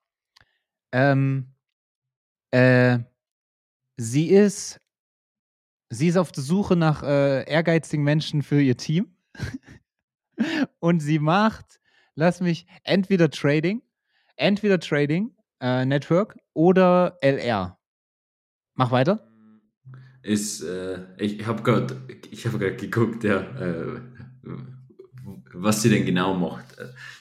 Ähm, 0.92 1.54
äh, 2.50 2.98
sie 3.96 4.28
ist, 4.28 4.80
sie 5.90 6.08
ist 6.08 6.16
auf 6.16 6.32
der 6.32 6.42
Suche 6.42 6.76
nach 6.76 7.02
äh, 7.02 7.44
ehrgeizigen 7.50 8.04
Menschen 8.04 8.42
für 8.42 8.60
ihr 8.60 8.76
Team. 8.76 9.16
und 10.80 11.00
sie 11.00 11.18
macht, 11.18 11.80
lass 12.14 12.40
mich, 12.40 12.66
entweder 12.84 13.30
Trading 13.30 13.82
entweder 14.36 14.80
Trading 14.80 15.34
äh, 15.60 15.84
Network 15.84 16.36
oder 16.54 17.18
LR. 17.22 17.78
Mach 18.74 18.90
weiter. 18.90 19.28
Ist, 20.22 20.62
äh, 20.62 21.00
ich 21.18 21.46
habe 21.46 21.62
gerade 21.62 21.96
hab 22.44 22.78
geguckt, 22.78 23.24
ja, 23.24 23.40
äh, 23.40 24.00
was 25.54 25.82
sie 25.82 25.90
denn 25.90 26.04
genau 26.04 26.34
macht. 26.34 26.76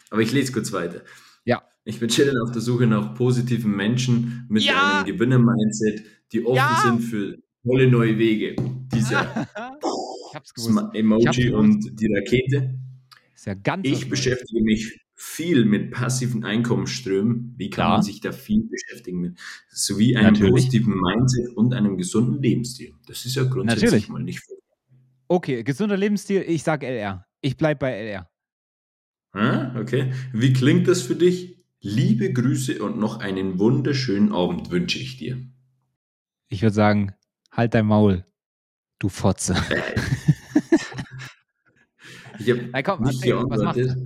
Aber 0.09 0.21
ich 0.21 0.31
lese 0.31 0.51
kurz 0.51 0.71
weiter. 0.71 1.01
Ja. 1.45 1.61
Ich 1.83 1.99
bin 1.99 2.09
chillen 2.09 2.37
auf 2.41 2.51
der 2.51 2.61
Suche 2.61 2.85
nach 2.87 3.15
positiven 3.15 3.75
Menschen 3.75 4.45
mit 4.49 4.63
ja. 4.63 4.99
einem 4.99 5.05
Gewinner-Mindset, 5.05 6.03
die 6.31 6.45
offen 6.45 6.57
ja. 6.57 6.81
sind 6.83 6.99
für 7.01 7.37
tolle 7.65 7.89
neue 7.89 8.17
Wege. 8.17 8.55
Dieser 8.93 9.47
Emoji 10.93 11.51
und 11.51 11.99
die 11.99 12.13
Rakete. 12.13 12.75
Ist 13.33 13.45
ja 13.47 13.53
ganz 13.55 13.87
ich 13.87 14.09
beschäftige 14.09 14.63
mich 14.63 14.99
viel 15.15 15.65
mit 15.65 15.91
passiven 15.91 16.43
Einkommensströmen. 16.43 17.53
Wie 17.57 17.69
kann 17.69 17.85
Klar. 17.85 17.89
man 17.97 18.03
sich 18.03 18.21
da 18.21 18.31
viel 18.31 18.63
beschäftigen 18.63 19.19
mit? 19.21 19.39
Sowie 19.69 20.15
einem 20.15 20.33
Natürlich. 20.33 20.51
positiven 20.51 20.99
Mindset 20.99 21.55
und 21.55 21.73
einem 21.73 21.97
gesunden 21.97 22.41
Lebensstil. 22.41 22.93
Das 23.07 23.25
ist 23.25 23.35
ja 23.35 23.43
grundsätzlich 23.43 23.91
Natürlich. 23.91 24.09
mal 24.09 24.23
nicht 24.23 24.39
viel. 24.39 24.57
Okay, 25.27 25.63
gesunder 25.63 25.95
Lebensstil, 25.95 26.43
ich 26.47 26.63
sage 26.63 26.87
LR. 26.87 27.25
Ich 27.41 27.57
bleibe 27.57 27.79
bei 27.79 27.91
LR. 27.93 28.29
Ah, 29.33 29.75
okay. 29.79 30.13
Wie 30.33 30.53
klingt 30.53 30.87
das 30.87 31.01
für 31.01 31.15
dich? 31.15 31.65
Liebe 31.79 32.31
Grüße 32.31 32.81
und 32.83 32.99
noch 32.99 33.19
einen 33.19 33.57
wunderschönen 33.57 34.31
Abend 34.31 34.69
wünsche 34.69 34.99
ich 34.99 35.17
dir. 35.17 35.43
Ich 36.49 36.61
würde 36.61 36.75
sagen, 36.75 37.13
halt 37.51 37.73
dein 37.73 37.87
Maul, 37.87 38.23
du 38.99 39.09
Fotze. 39.09 39.55
ich 42.39 42.51
habe 42.51 43.03
nicht 43.03 43.23
geantwortet. 43.23 43.97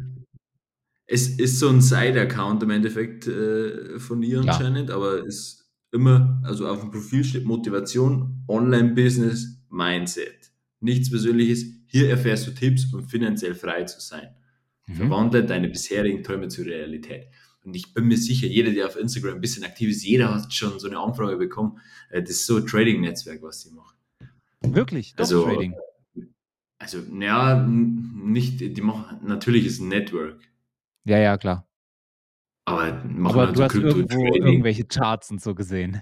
Es 1.07 1.27
ist 1.27 1.59
so 1.59 1.69
ein 1.69 1.81
Side-Account 1.81 2.63
im 2.63 2.69
Endeffekt 2.69 3.27
äh, 3.27 3.99
von 3.99 4.23
ihr 4.23 4.41
ja. 4.41 4.51
anscheinend, 4.51 4.89
aber 4.89 5.25
ist 5.25 5.69
immer, 5.91 6.41
also 6.43 6.67
auf 6.67 6.79
dem 6.79 6.91
Profil 6.91 7.23
steht 7.23 7.45
Motivation, 7.45 8.43
Online-Business, 8.47 9.61
Mindset. 9.69 10.51
Nichts 10.79 11.09
Persönliches. 11.09 11.65
Hier 11.95 12.09
erfährst 12.09 12.45
du 12.45 12.51
Tipps, 12.51 12.93
um 12.93 13.07
finanziell 13.07 13.55
frei 13.55 13.85
zu 13.85 14.01
sein. 14.01 14.35
Mhm. 14.85 14.95
Verwandle 14.95 15.45
deine 15.45 15.69
bisherigen 15.69 16.23
Träume 16.23 16.49
zur 16.49 16.65
Realität. 16.65 17.29
Und 17.63 17.73
ich 17.73 17.93
bin 17.93 18.09
mir 18.09 18.17
sicher, 18.17 18.47
jeder, 18.47 18.71
der 18.71 18.87
auf 18.87 18.97
Instagram 18.97 19.35
ein 19.35 19.39
bisschen 19.39 19.63
aktiv 19.63 19.91
ist, 19.91 20.03
jeder 20.03 20.35
hat 20.35 20.53
schon 20.53 20.77
so 20.77 20.89
eine 20.89 20.99
Anfrage 20.99 21.37
bekommen. 21.37 21.79
Äh, 22.09 22.21
das 22.21 22.31
ist 22.31 22.47
so 22.47 22.57
ein 22.57 22.67
Trading-Netzwerk, 22.67 23.41
was 23.41 23.61
sie 23.61 23.71
macht. 23.71 23.95
Wirklich? 24.59 25.13
Doch 25.13 25.21
also, 25.21 25.45
Trading? 25.45 25.73
Also, 26.79 26.99
ja, 27.17 27.65
nicht, 27.65 28.59
die 28.59 28.81
machen, 28.81 29.25
natürlich 29.25 29.65
ist 29.65 29.79
ein 29.79 29.87
Network. 29.87 30.41
Ja, 31.05 31.17
ja, 31.17 31.37
klar. 31.37 31.65
Aber, 32.65 33.05
machen 33.05 33.39
Aber 33.39 33.53
du 33.53 33.63
hast 33.63 33.73
irgendwo 33.73 34.35
irgendwelche 34.35 34.83
Charts 34.83 35.31
und 35.31 35.41
so 35.41 35.55
gesehen. 35.55 36.01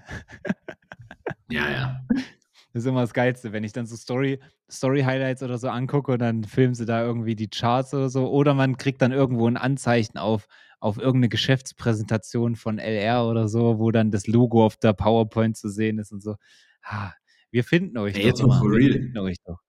ja, 1.52 1.70
ja. 1.70 2.08
Das 2.74 2.84
ist 2.84 2.90
immer 2.90 3.02
das 3.02 3.14
Geilste, 3.14 3.54
wenn 3.54 3.64
ich 3.64 3.72
dann 3.72 3.86
so 3.86 3.96
Story, 3.96 4.40
Story-Highlights 4.70 5.44
oder 5.44 5.58
so 5.58 5.70
angucke 5.70 6.12
und 6.14 6.20
dann 6.20 6.44
filmen 6.44 6.74
sie 6.74 6.86
da 6.86 7.04
irgendwie 7.04 7.36
die 7.36 7.48
Charts 7.48 7.94
oder 7.94 8.10
so. 8.10 8.30
Oder 8.30 8.54
man 8.54 8.78
kriegt 8.78 9.02
dann 9.02 9.12
irgendwo 9.12 9.48
ein 9.48 9.58
Anzeichen 9.58 10.18
auf, 10.18 10.48
auf 10.80 10.98
irgendeine 10.98 11.30
Geschäftspräsentation 11.30 12.56
von 12.56 12.80
LR 12.80 13.26
oder 13.28 13.48
so, 13.48 13.80
wo 13.80 13.92
dann 13.92 14.12
das 14.12 14.28
Logo 14.28 14.66
auf 14.66 14.78
der 14.78 14.94
PowerPoint 14.94 15.56
zu 15.56 15.70
sehen 15.70 16.00
ist 16.00 16.12
und 16.12 16.22
so. 16.22 16.36
Ha, 16.84 17.14
wir 17.52 17.64
finden 17.64 17.98
euch 17.98 18.16
ja, 18.16 18.22
doch. 18.22 18.28
Jetzt 18.28 18.44
mal 18.44 18.60
for 18.60 18.72
real. 18.72 18.82
Wir 18.82 18.94
finden 18.94 19.18
euch 19.20 19.38
doch. 19.46 19.60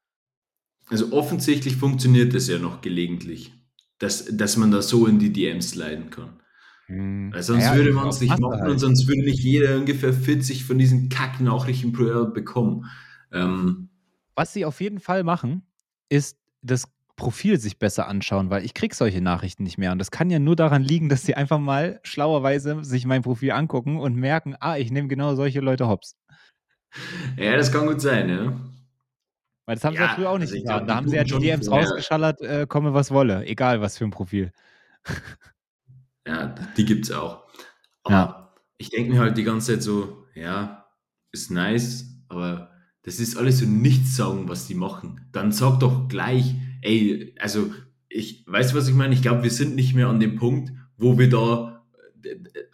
Also 0.89 1.13
offensichtlich 1.13 1.77
funktioniert 1.77 2.35
das 2.35 2.49
ja 2.49 2.59
noch 2.59 2.81
gelegentlich 2.81 3.53
dass, 3.99 4.27
dass 4.31 4.57
man 4.57 4.71
da 4.71 4.83
so 4.83 5.07
in 5.07 5.19
die 5.19 5.33
DMs 5.33 5.75
leiden 5.75 6.11
kann. 6.11 6.41
Hm. 6.87 7.33
Weil 7.33 7.43
sonst 7.43 7.65
ja, 7.65 7.75
würde 7.75 7.93
man 7.93 8.09
es 8.09 8.21
nicht 8.21 8.39
machen 8.39 8.61
halt. 8.61 8.71
und 8.71 8.79
sonst 8.79 9.09
würde 9.09 9.23
nicht 9.23 9.41
jeder 9.41 9.77
ungefähr 9.77 10.13
40 10.13 10.65
von 10.65 10.79
diesen 10.79 11.09
Kacknachrichten 11.09 11.93
pro 11.93 12.05
Jahr 12.05 12.27
bekommen. 12.27 12.87
Ähm, 13.33 13.89
Was 14.35 14.53
sie 14.53 14.65
auf 14.65 14.81
jeden 14.81 15.01
Fall 15.01 15.25
machen, 15.25 15.63
ist 16.09 16.39
das 16.63 16.89
Profil 17.17 17.59
sich 17.59 17.79
besser 17.79 18.09
anschauen, 18.09 18.51
weil 18.51 18.65
ich 18.65 18.75
kriege 18.75 18.95
solche 18.95 19.21
Nachrichten 19.21 19.63
nicht 19.63 19.79
mehr. 19.79 19.93
Und 19.93 19.99
das 19.99 20.11
kann 20.11 20.31
ja 20.31 20.39
nur 20.39 20.57
daran 20.57 20.83
liegen, 20.83 21.09
dass 21.09 21.23
sie 21.23 21.35
einfach 21.35 21.59
mal 21.59 22.01
schlauerweise 22.03 22.85
sich 22.85 23.07
mein 23.07 23.23
Profil 23.23 23.53
angucken 23.53 23.99
und 23.99 24.17
merken, 24.17 24.57
ah, 24.59 24.77
ich 24.77 24.91
nehme 24.91 25.09
genau 25.09 25.35
solche 25.35 25.61
Leute 25.61 25.89
hops. 25.89 26.17
Ja, 27.37 27.57
das 27.57 27.73
kann 27.73 27.87
gut 27.87 28.01
sein, 28.01 28.29
ja. 28.29 28.53
Weil 29.67 29.77
das 29.77 29.85
haben 29.85 29.95
ja, 29.95 30.01
sie 30.01 30.07
ja 30.07 30.15
früher 30.15 30.31
auch 30.31 30.39
nicht 30.39 30.53
also 30.53 30.63
getan. 30.63 30.87
Da 30.87 30.95
haben 30.97 31.09
sie 31.09 31.17
ja 31.17 31.25
die 31.25 31.39
DMs 31.39 31.71
rausgeschallert, 31.71 32.41
äh, 32.43 32.67
komme 32.69 32.95
was 32.95 33.11
wolle, 33.11 33.47
egal 33.47 33.81
was 33.81 33.97
für 33.97 34.05
ein 34.05 34.11
Profil. 34.11 34.53
ja, 36.27 36.55
die 36.77 36.85
gibt 36.85 37.05
es 37.05 37.13
auch. 37.13 37.45
Aber 38.03 38.15
ja. 38.15 38.55
ich 38.79 38.91
denke 38.91 39.13
mir 39.13 39.21
halt 39.21 39.37
die 39.37 39.45
ganze 39.45 39.73
Zeit 39.73 39.83
so, 39.83 40.27
ja, 40.35 40.87
ist 41.33 41.51
nice, 41.51 42.21
aber 42.29 42.71
das 43.03 43.21
ist 43.21 43.37
alles 43.37 43.59
so 43.59 43.67
nichts 43.67 44.17
sagen, 44.17 44.49
was 44.49 44.67
die 44.67 44.75
machen. 44.75 45.21
Dann 45.33 45.53
sag 45.53 45.81
doch 45.81 46.09
gleich, 46.09 46.55
ey, 46.83 47.35
also 47.39 47.71
ich 48.09 48.45
weiß, 48.47 48.75
was 48.75 48.89
ich 48.89 48.95
meine. 48.95 49.15
Ich 49.15 49.23
glaube, 49.23 49.43
wir 49.43 49.51
sind 49.51 49.75
nicht 49.75 49.95
mehr 49.95 50.09
an 50.09 50.21
dem 50.21 50.37
Punkt, 50.37 50.73
wo 50.97 51.19
wir 51.19 51.29
da 51.29 51.85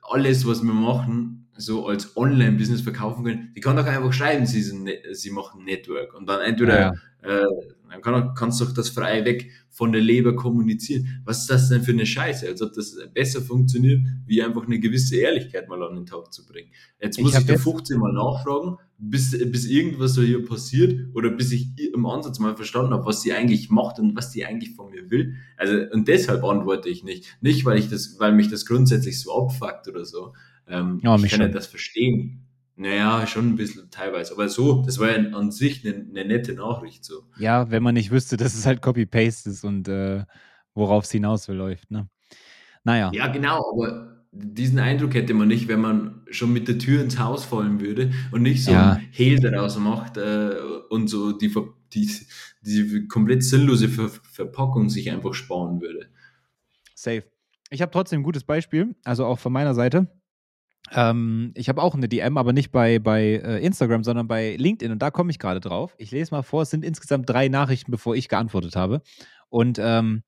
alles, 0.03 0.46
was 0.46 0.62
wir 0.62 0.72
machen, 0.72 1.39
so 1.61 1.86
als 1.86 2.16
Online-Business 2.16 2.80
verkaufen 2.80 3.24
können, 3.24 3.52
die 3.54 3.61
kann 3.61 3.76
doch 3.76 3.86
einfach 3.86 4.12
schreiben, 4.12 4.46
sie, 4.46 4.62
sind, 4.62 4.84
ne, 4.84 4.98
sie 5.12 5.30
machen 5.30 5.64
Network. 5.64 6.14
Und 6.14 6.28
dann 6.28 6.40
entweder, 6.40 6.80
ja. 6.80 6.92
äh, 7.22 7.46
dann 7.90 8.02
kann, 8.02 8.34
kannst 8.34 8.61
du 8.61 8.64
doch 8.64 8.72
das 8.72 8.88
frei 8.88 9.24
weg 9.24 9.50
von 9.70 9.92
der 9.92 10.00
Leber 10.00 10.34
kommunizieren. 10.36 11.22
Was 11.24 11.42
ist 11.42 11.50
das 11.50 11.68
denn 11.68 11.82
für 11.82 11.92
eine 11.92 12.06
Scheiße? 12.06 12.46
Als 12.46 12.62
ob 12.62 12.72
das 12.72 12.96
besser 13.12 13.40
funktioniert, 13.40 14.00
wie 14.26 14.42
einfach 14.42 14.66
eine 14.66 14.78
gewisse 14.78 15.16
Ehrlichkeit 15.16 15.68
mal 15.68 15.82
an 15.82 15.94
den 15.94 16.06
Tag 16.06 16.32
zu 16.32 16.46
bringen. 16.46 16.70
Jetzt 17.00 17.20
muss 17.20 17.36
ich, 17.36 17.46
da 17.46 17.56
15 17.56 17.98
Mal 17.98 18.12
nachfragen, 18.12 18.76
bis, 18.98 19.30
bis 19.30 19.66
irgendwas 19.66 20.14
so 20.14 20.22
hier 20.22 20.44
passiert 20.44 21.14
oder 21.14 21.30
bis 21.30 21.52
ich 21.52 21.68
im 21.94 22.06
Ansatz 22.06 22.38
mal 22.38 22.54
verstanden 22.54 22.92
habe, 22.92 23.06
was 23.06 23.22
sie 23.22 23.32
eigentlich 23.32 23.70
macht 23.70 23.98
und 23.98 24.16
was 24.16 24.30
die 24.30 24.44
eigentlich 24.44 24.74
von 24.74 24.90
mir 24.90 25.11
will. 25.11 25.34
Also, 25.56 25.74
und 25.92 26.08
deshalb 26.08 26.44
antworte 26.44 26.88
ich 26.88 27.02
nicht. 27.02 27.36
Nicht, 27.40 27.64
weil 27.64 27.78
ich 27.78 27.88
das, 27.88 28.16
weil 28.18 28.32
mich 28.32 28.48
das 28.48 28.66
grundsätzlich 28.66 29.20
so 29.20 29.34
abfuckt 29.34 29.88
oder 29.88 30.04
so. 30.04 30.34
Ähm, 30.71 31.01
ja, 31.03 31.16
ich 31.16 31.31
kann 31.31 31.41
ja 31.41 31.49
das 31.49 31.66
verstehen. 31.66 32.47
Naja, 32.77 33.27
schon 33.27 33.49
ein 33.49 33.57
bisschen 33.57 33.91
teilweise. 33.91 34.33
Aber 34.33 34.49
so, 34.49 34.83
das 34.83 34.99
war 34.99 35.11
ja 35.11 35.31
an 35.37 35.51
sich 35.51 35.87
eine, 35.87 35.97
eine 35.97 36.25
nette 36.25 36.55
Nachricht. 36.55 37.05
So. 37.05 37.25
Ja, 37.39 37.71
wenn 37.71 37.83
man 37.83 37.95
nicht 37.95 38.11
wüsste, 38.11 38.39
dass 38.39 38.55
es 38.55 38.64
halt 38.64 38.81
Copy-Paste 38.81 39.51
ist 39.51 39.64
und 39.64 39.87
äh, 39.89 40.25
worauf 40.75 41.05
es 41.05 41.11
hinaus 41.11 41.47
läuft. 41.49 41.91
Ne? 41.91 42.09
Naja. 42.85 43.11
Ja, 43.12 43.27
genau, 43.27 43.71
aber 43.73 44.25
diesen 44.33 44.79
Eindruck 44.79 45.14
hätte 45.14 45.35
man 45.35 45.49
nicht, 45.49 45.68
wenn 45.68 45.81
man 45.81 46.23
schon 46.31 46.53
mit 46.53 46.68
der 46.68 46.79
Tür 46.79 47.03
ins 47.03 47.18
Haus 47.18 47.45
fallen 47.45 47.81
würde 47.81 48.12
und 48.31 48.43
nicht 48.43 48.64
so 48.64 48.73
ja. 48.73 48.93
ein 48.93 49.09
Hehl 49.11 49.41
daraus 49.41 49.77
macht 49.79 50.16
äh, 50.16 50.55
und 50.89 51.09
so 51.09 51.33
die, 51.33 51.53
die, 51.93 52.11
die 52.62 53.09
komplett 53.09 53.43
sinnlose 53.43 53.89
Ver 53.89 54.09
Verpackung 54.09 54.89
sich 54.89 55.11
einfach 55.11 55.35
sparen 55.35 55.81
würde. 55.81 56.07
Safe. 56.95 57.25
Ich 57.71 57.83
habe 57.83 57.93
trotzdem 57.93 58.21
ein 58.21 58.25
gutes 58.25 58.45
Beispiel, 58.45 58.95
also 59.05 59.25
auch 59.27 59.39
von 59.39 59.53
meiner 59.53 59.75
Seite. 59.75 60.09
Ähm, 60.93 61.53
ich 61.55 61.68
habe 61.68 61.82
auch 61.82 61.95
eine 61.95 62.09
DM, 62.09 62.36
aber 62.36 62.53
nicht 62.53 62.72
bei, 62.72 62.99
bei 62.99 63.22
äh, 63.22 63.64
Instagram, 63.64 64.03
sondern 64.05 64.26
bei 64.26 64.57
LinkedIn 64.57 64.93
und 64.93 65.01
da 65.01 65.11
komme 65.11 65.30
ich 65.30 65.38
gerade 65.38 65.61
drauf. 65.61 65.95
Ich 65.99 66.11
lese 66.11 66.34
mal 66.34 66.43
vor, 66.43 66.62
es 66.62 66.70
sind 66.70 66.84
insgesamt 66.84 67.28
drei 67.28 67.49
Nachrichten, 67.49 67.91
bevor 67.91 68.16
ich 68.16 68.28
geantwortet 68.28 68.76
habe. 68.76 69.03
Und 69.49 69.78
ähm, 69.80 70.22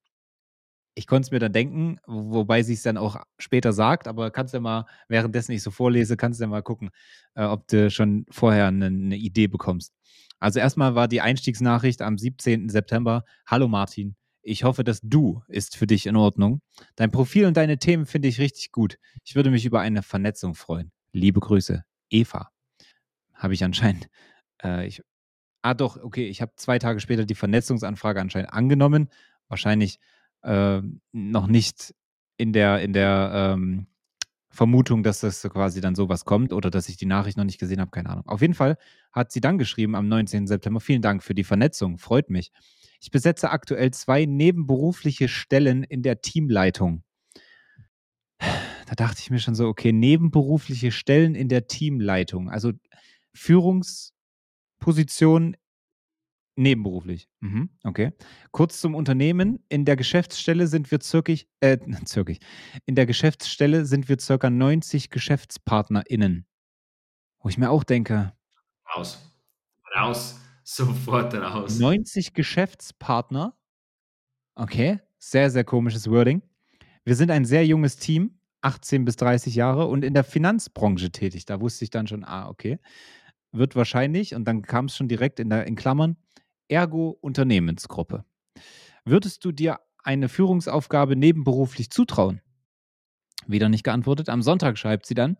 ich 0.95 1.07
konnte 1.07 1.27
es 1.27 1.31
mir 1.31 1.39
dann 1.39 1.53
denken, 1.53 1.97
wobei 2.05 2.63
sie 2.63 2.73
es 2.73 2.83
dann 2.83 2.97
auch 2.97 3.17
später 3.37 3.73
sagt, 3.73 4.07
aber 4.07 4.31
kannst 4.31 4.53
du 4.53 4.57
ja 4.57 4.61
mal, 4.61 4.85
währenddessen 5.07 5.51
ich 5.51 5.63
so 5.63 5.71
vorlese, 5.71 6.17
kannst 6.17 6.39
du 6.39 6.43
ja 6.43 6.47
mal 6.47 6.61
gucken, 6.61 6.91
äh, 7.35 7.43
ob 7.43 7.67
du 7.67 7.89
schon 7.89 8.25
vorher 8.29 8.67
eine, 8.67 8.85
eine 8.85 9.17
Idee 9.17 9.47
bekommst. 9.47 9.93
Also 10.39 10.59
erstmal 10.59 10.95
war 10.95 11.07
die 11.07 11.21
Einstiegsnachricht 11.21 12.01
am 12.01 12.17
17. 12.17 12.69
September. 12.69 13.23
Hallo 13.47 13.67
Martin, 13.67 14.15
ich 14.43 14.63
hoffe, 14.63 14.83
dass 14.83 14.99
du 15.01 15.41
ist 15.47 15.77
für 15.77 15.87
dich 15.87 16.05
in 16.05 16.15
Ordnung. 16.15 16.61
Dein 16.95 17.11
Profil 17.11 17.45
und 17.45 17.57
deine 17.57 17.79
Themen 17.79 18.05
finde 18.05 18.27
ich 18.27 18.39
richtig 18.39 18.71
gut. 18.71 18.97
Ich 19.23 19.35
würde 19.35 19.49
mich 19.49 19.65
über 19.65 19.79
eine 19.79 20.03
Vernetzung 20.03 20.53
freuen. 20.53 20.91
Liebe 21.13 21.39
Grüße, 21.39 21.83
Eva. 22.09 22.49
Habe 23.33 23.53
ich 23.53 23.63
anscheinend. 23.63 24.07
Äh, 24.61 24.87
ich, 24.87 25.01
ah, 25.61 25.73
doch, 25.73 25.97
okay. 25.97 26.27
Ich 26.27 26.41
habe 26.41 26.51
zwei 26.57 26.77
Tage 26.77 26.99
später 26.99 27.25
die 27.25 27.35
Vernetzungsanfrage 27.35 28.19
anscheinend 28.19 28.51
angenommen. 28.51 29.09
Wahrscheinlich 29.47 29.99
äh, 30.43 30.81
noch 31.13 31.47
nicht 31.47 31.95
in 32.37 32.51
der, 32.53 32.81
in 32.81 32.93
der 32.93 33.53
ähm, 33.55 33.87
Vermutung, 34.49 35.03
dass 35.03 35.21
das 35.21 35.41
quasi 35.41 35.81
dann 35.81 35.95
sowas 35.95 36.25
kommt 36.25 36.53
oder 36.53 36.69
dass 36.69 36.89
ich 36.89 36.97
die 36.97 37.05
Nachricht 37.05 37.37
noch 37.37 37.43
nicht 37.43 37.59
gesehen 37.59 37.79
habe, 37.79 37.91
keine 37.91 38.09
Ahnung. 38.09 38.27
Auf 38.27 38.41
jeden 38.41 38.53
Fall 38.53 38.77
hat 39.11 39.31
sie 39.31 39.41
dann 39.41 39.57
geschrieben 39.57 39.95
am 39.95 40.07
19. 40.07 40.47
September, 40.47 40.79
vielen 40.79 41.01
Dank 41.01 41.23
für 41.23 41.33
die 41.33 41.43
Vernetzung, 41.43 41.97
freut 41.97 42.29
mich. 42.29 42.51
Ich 43.03 43.11
besetze 43.11 43.51
aktuell 43.51 43.91
zwei 43.91 44.25
nebenberufliche 44.25 45.27
Stellen 45.27 45.83
in 45.83 46.01
der 46.03 46.21
Teamleitung. 46.21 47.03
Da 48.39 48.95
dachte 48.95 49.19
ich 49.19 49.29
mir 49.29 49.39
schon 49.39 49.55
so, 49.55 49.67
okay, 49.67 49.91
nebenberufliche 49.91 50.93
Stellen 50.93 51.35
in 51.35 51.49
der 51.49 51.67
Teamleitung, 51.67 52.49
also 52.49 52.71
Führungsposition 53.33 55.57
nebenberuflich. 56.55 57.27
Mhm, 57.41 57.71
okay. 57.83 58.13
Kurz 58.51 58.79
zum 58.79 58.95
Unternehmen. 58.95 59.65
In 59.67 59.83
der 59.83 59.97
Geschäftsstelle 59.97 60.67
sind 60.67 60.89
wir 60.89 61.01
circa, 61.01 61.33
äh, 61.59 61.77
circa, 62.07 62.35
in 62.85 62.95
der 62.95 63.05
Geschäftsstelle 63.05 63.85
sind 63.85 64.07
wir 64.07 64.17
circa 64.17 64.49
90 64.49 65.09
GeschäftspartnerInnen. 65.09 66.45
Wo 67.39 67.49
ich 67.49 67.57
mir 67.57 67.69
auch 67.69 67.83
denke. 67.83 68.31
Raus. 68.95 69.19
Raus. 69.93 70.39
Sofort 70.63 71.33
raus. 71.33 71.79
90 71.79 72.33
Geschäftspartner. 72.33 73.55
Okay, 74.55 74.99
sehr, 75.17 75.49
sehr 75.49 75.63
komisches 75.63 76.09
Wording. 76.09 76.41
Wir 77.03 77.15
sind 77.15 77.31
ein 77.31 77.45
sehr 77.45 77.65
junges 77.65 77.97
Team, 77.97 78.39
18 78.61 79.03
bis 79.03 79.17
30 79.17 79.55
Jahre 79.55 79.87
und 79.87 80.05
in 80.05 80.13
der 80.13 80.23
Finanzbranche 80.23 81.11
tätig. 81.11 81.45
Da 81.45 81.59
wusste 81.59 81.83
ich 81.83 81.89
dann 81.89 82.07
schon, 82.07 82.23
ah, 82.23 82.47
okay. 82.47 82.79
Wird 83.51 83.75
wahrscheinlich, 83.75 84.35
und 84.35 84.45
dann 84.45 84.61
kam 84.61 84.85
es 84.85 84.95
schon 84.95 85.07
direkt 85.07 85.39
in, 85.39 85.49
der, 85.49 85.67
in 85.67 85.75
Klammern, 85.75 86.17
Ergo 86.69 87.17
Unternehmensgruppe. 87.21 88.23
Würdest 89.05 89.43
du 89.43 89.51
dir 89.51 89.79
eine 90.03 90.29
Führungsaufgabe 90.29 91.15
nebenberuflich 91.15 91.89
zutrauen? 91.89 92.41
Wieder 93.47 93.69
nicht 93.69 93.83
geantwortet. 93.83 94.29
Am 94.29 94.41
Sonntag 94.41 94.77
schreibt 94.77 95.05
sie 95.05 95.13
dann, 95.13 95.37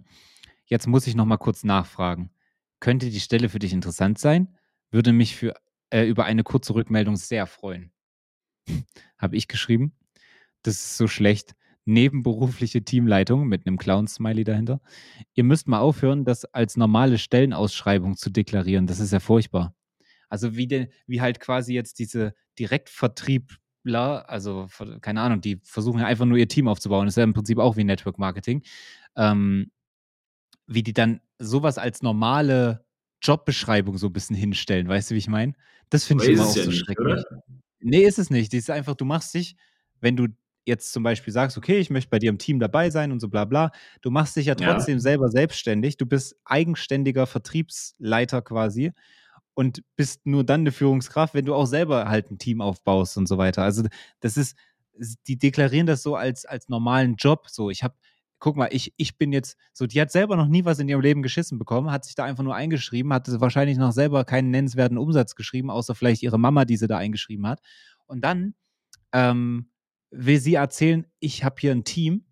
jetzt 0.66 0.88
muss 0.88 1.08
ich 1.08 1.16
noch 1.16 1.26
mal 1.26 1.38
kurz 1.38 1.64
nachfragen. 1.64 2.32
Könnte 2.80 3.10
die 3.10 3.22
Stelle 3.22 3.48
für 3.48 3.60
dich 3.60 3.72
interessant 3.72 4.20
sein? 4.20 4.58
Würde 4.94 5.12
mich 5.12 5.36
für, 5.36 5.56
äh, 5.90 6.06
über 6.08 6.26
eine 6.26 6.44
kurze 6.44 6.76
Rückmeldung 6.76 7.16
sehr 7.16 7.48
freuen. 7.48 7.92
Habe 9.18 9.36
ich 9.36 9.48
geschrieben. 9.48 9.94
Das 10.62 10.76
ist 10.76 10.98
so 10.98 11.08
schlecht. 11.08 11.56
Nebenberufliche 11.86 12.86
Teamleitung 12.86 13.48
mit 13.48 13.66
einem 13.66 13.80
Clown-Smiley 13.80 14.44
dahinter. 14.44 14.82
Ihr 15.34 15.46
müsst 15.46 15.68
mal 15.68 15.80
aufhören, 15.80 16.26
das 16.26 16.46
als 16.46 16.78
normale 16.78 17.18
Stellenausschreibung 17.18 18.18
zu 18.18 18.30
deklarieren. 18.30 18.86
Das 18.86 19.00
ist 19.00 19.12
ja 19.12 19.20
furchtbar. 19.20 19.76
Also 20.30 20.56
wie, 20.56 20.68
de, 20.68 20.90
wie 21.08 21.22
halt 21.22 21.40
quasi 21.40 21.74
jetzt 21.74 21.98
diese 21.98 22.36
Direktvertriebler, 22.60 24.30
also 24.30 24.68
keine 25.02 25.22
Ahnung, 25.22 25.42
die 25.42 25.60
versuchen 25.64 26.02
ja 26.02 26.06
einfach 26.06 26.26
nur 26.26 26.38
ihr 26.38 26.48
Team 26.48 26.68
aufzubauen. 26.68 27.08
Das 27.08 27.14
ist 27.14 27.18
ja 27.18 27.24
im 27.24 27.34
Prinzip 27.34 27.58
auch 27.58 27.78
wie 27.78 27.84
Network 27.84 28.20
Marketing. 28.20 28.62
Ähm, 29.16 29.72
wie 30.68 30.84
die 30.84 30.94
dann 30.94 31.20
sowas 31.40 31.80
als 31.80 32.04
normale 32.04 32.86
Jobbeschreibung 33.24 33.98
so 33.98 34.08
ein 34.08 34.14
bisschen 34.14 34.36
hinstellen. 34.36 34.88
Weißt 34.88 35.10
du, 35.10 35.16
wie 35.16 35.20
ich 35.20 35.28
meine? 35.28 35.54
Das 35.90 36.06
finde 36.06 36.26
ich 36.26 36.32
immer 36.32 36.46
auch 36.46 36.56
ja 36.56 36.64
so 36.64 36.70
nicht, 36.70 36.86
schrecklich. 36.86 37.08
Oder? 37.08 37.44
Nee, 37.80 38.04
ist 38.04 38.20
es 38.20 38.30
nicht. 38.30 38.54
Das 38.54 38.60
ist 38.60 38.70
einfach, 38.70 38.96
du 38.96 39.06
machst 39.06 39.34
dich, 39.34 39.56
wenn 40.00 40.16
du 40.16 40.28
jetzt 40.66 40.94
zum 40.94 41.04
Beispiel 41.04 41.34
sagst, 41.34 41.58
okay, 41.58 41.80
ich 41.80 41.90
möchte 41.90 42.10
bei 42.10 42.20
dir 42.20 42.30
im 42.30 42.38
Team 42.38 42.60
dabei 42.60 42.90
sein 42.90 43.12
und 43.12 43.20
so 43.20 43.28
bla 43.28 43.46
bla, 43.46 43.72
du 44.02 44.12
machst 44.12 44.36
dich 44.36 44.46
ja 44.46 44.56
trotzdem 44.56 44.96
ja. 44.96 45.02
selber 45.02 45.30
selbstständig. 45.30 45.98
Du 45.98 46.06
bist 46.06 46.38
eigenständiger 46.46 47.28
Vertriebsleiter 47.28 48.42
quasi 48.42 48.92
und 49.54 49.84
bist 49.96 50.26
nur 50.26 50.44
dann 50.44 50.62
eine 50.62 50.72
Führungskraft, 50.72 51.34
wenn 51.34 51.46
du 51.46 51.54
auch 51.54 51.66
selber 51.66 52.10
halt 52.10 52.32
ein 52.32 52.38
Team 52.38 52.62
aufbaust 52.62 53.18
und 53.18 53.28
so 53.28 53.38
weiter. 53.38 53.64
Also 53.64 53.84
das 54.20 54.38
ist, 54.38 54.58
die 55.28 55.38
deklarieren 55.38 55.88
das 55.88 56.02
so 56.02 56.16
als, 56.16 56.46
als 56.46 56.70
normalen 56.70 57.16
Job. 57.16 57.48
So, 57.50 57.70
ich 57.70 57.84
habe 57.84 57.96
guck 58.44 58.58
mal, 58.58 58.68
ich, 58.72 58.94
ich 58.98 59.18
bin 59.18 59.32
jetzt 59.32 59.56
so, 59.72 59.88
die 59.88 60.02
hat 60.02 60.12
selber 60.12 60.36
noch 60.36 60.50
nie 60.50 60.66
was 60.66 60.78
in 60.78 60.90
ihrem 60.90 61.00
Leben 61.00 61.24
geschissen 61.24 61.58
bekommen, 61.58 61.92
hat 61.92 62.04
sich 62.04 62.14
da 62.14 62.26
einfach 62.26 62.44
nur 62.44 62.54
eingeschrieben, 62.54 63.14
hat 63.14 63.26
wahrscheinlich 63.40 63.78
noch 63.78 63.94
selber 63.94 64.26
keinen 64.26 64.52
nennenswerten 64.52 64.98
Umsatz 64.98 65.36
geschrieben, 65.36 65.70
außer 65.70 65.96
vielleicht 65.96 66.24
ihre 66.24 66.38
Mama, 66.38 66.66
die 66.66 66.76
sie 66.76 66.88
da 66.88 66.98
eingeschrieben 66.98 67.48
hat. 67.48 67.62
Und 68.06 68.20
dann 68.26 68.54
ähm, 69.14 69.72
will 70.12 70.42
sie 70.42 70.56
erzählen, 70.56 71.06
ich 71.22 71.46
habe 71.46 71.56
hier 71.58 71.72
ein 71.72 71.86
Team 71.86 72.26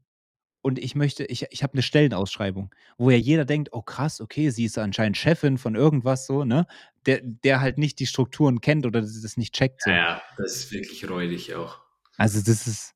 und 0.59 0.79
ich 0.79 0.95
möchte, 0.95 1.23
ich, 1.23 1.45
ich 1.49 1.63
habe 1.63 1.75
eine 1.75 1.81
Stellenausschreibung, 1.81 2.75
wo 2.97 3.09
ja 3.09 3.15
jeder 3.15 3.45
denkt, 3.45 3.69
oh 3.71 3.81
krass, 3.81 4.19
okay, 4.19 4.49
sie 4.49 4.65
ist 4.65 4.77
anscheinend 4.77 5.15
Chefin 5.15 5.57
von 5.57 5.75
irgendwas 5.75 6.25
so, 6.25 6.43
ne? 6.43 6.67
Der, 7.05 7.21
der 7.23 7.61
halt 7.61 7.77
nicht 7.77 7.99
die 7.99 8.05
Strukturen 8.05 8.59
kennt 8.59 8.85
oder 8.85 8.99
das 8.99 9.37
nicht 9.37 9.55
checkt. 9.55 9.83
So. 9.83 9.91
Ja, 9.91 9.95
ja, 9.95 10.21
das 10.35 10.57
ist 10.57 10.71
wirklich 10.73 11.09
räudig 11.09 11.55
auch. 11.55 11.79
Also 12.17 12.39
das 12.39 12.67
ist, 12.67 12.95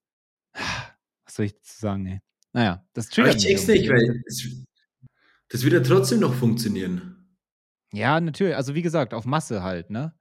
was 0.53 1.35
soll 1.35 1.45
ich 1.45 1.53
dazu 1.53 1.79
sagen, 1.79 2.05
ey? 2.07 2.19
Naja, 2.55 2.85
das 2.93 3.09
triggert 3.09 3.35
Ich 3.35 3.43
check's 3.43 3.67
nicht, 3.67 3.89
weil 3.89 4.23
es, 4.25 4.47
das 5.49 5.63
wird 5.63 5.73
ja 5.73 5.81
trotzdem 5.81 6.21
noch 6.21 6.33
funktionieren. 6.33 7.35
Ja, 7.91 8.21
natürlich. 8.21 8.55
Also 8.55 8.75
wie 8.75 8.81
gesagt, 8.81 9.13
auf 9.13 9.25
Masse 9.25 9.61
halt, 9.61 9.89
ne? 9.89 10.17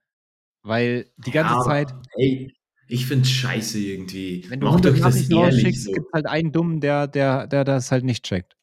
Weil 0.65 1.13
die 1.17 1.31
ganze 1.31 1.55
ja, 1.55 1.61
Zeit. 1.63 1.95
Ey, 2.17 2.53
ich 2.89 3.07
find's 3.07 3.31
scheiße 3.31 3.79
irgendwie. 3.79 4.45
Wenn 4.49 4.59
du 4.59 4.67
Macht 4.67 4.85
euch 4.85 5.01
das 5.01 5.31
ehrlich 5.31 5.85
so. 5.85 5.93
gibt 5.93 6.13
halt 6.13 6.27
einen 6.27 6.51
Dummen, 6.51 6.81
der, 6.81 7.07
der, 7.07 7.47
der 7.47 7.63
das 7.63 7.93
halt 7.93 8.03
nicht 8.03 8.25
checkt. 8.25 8.57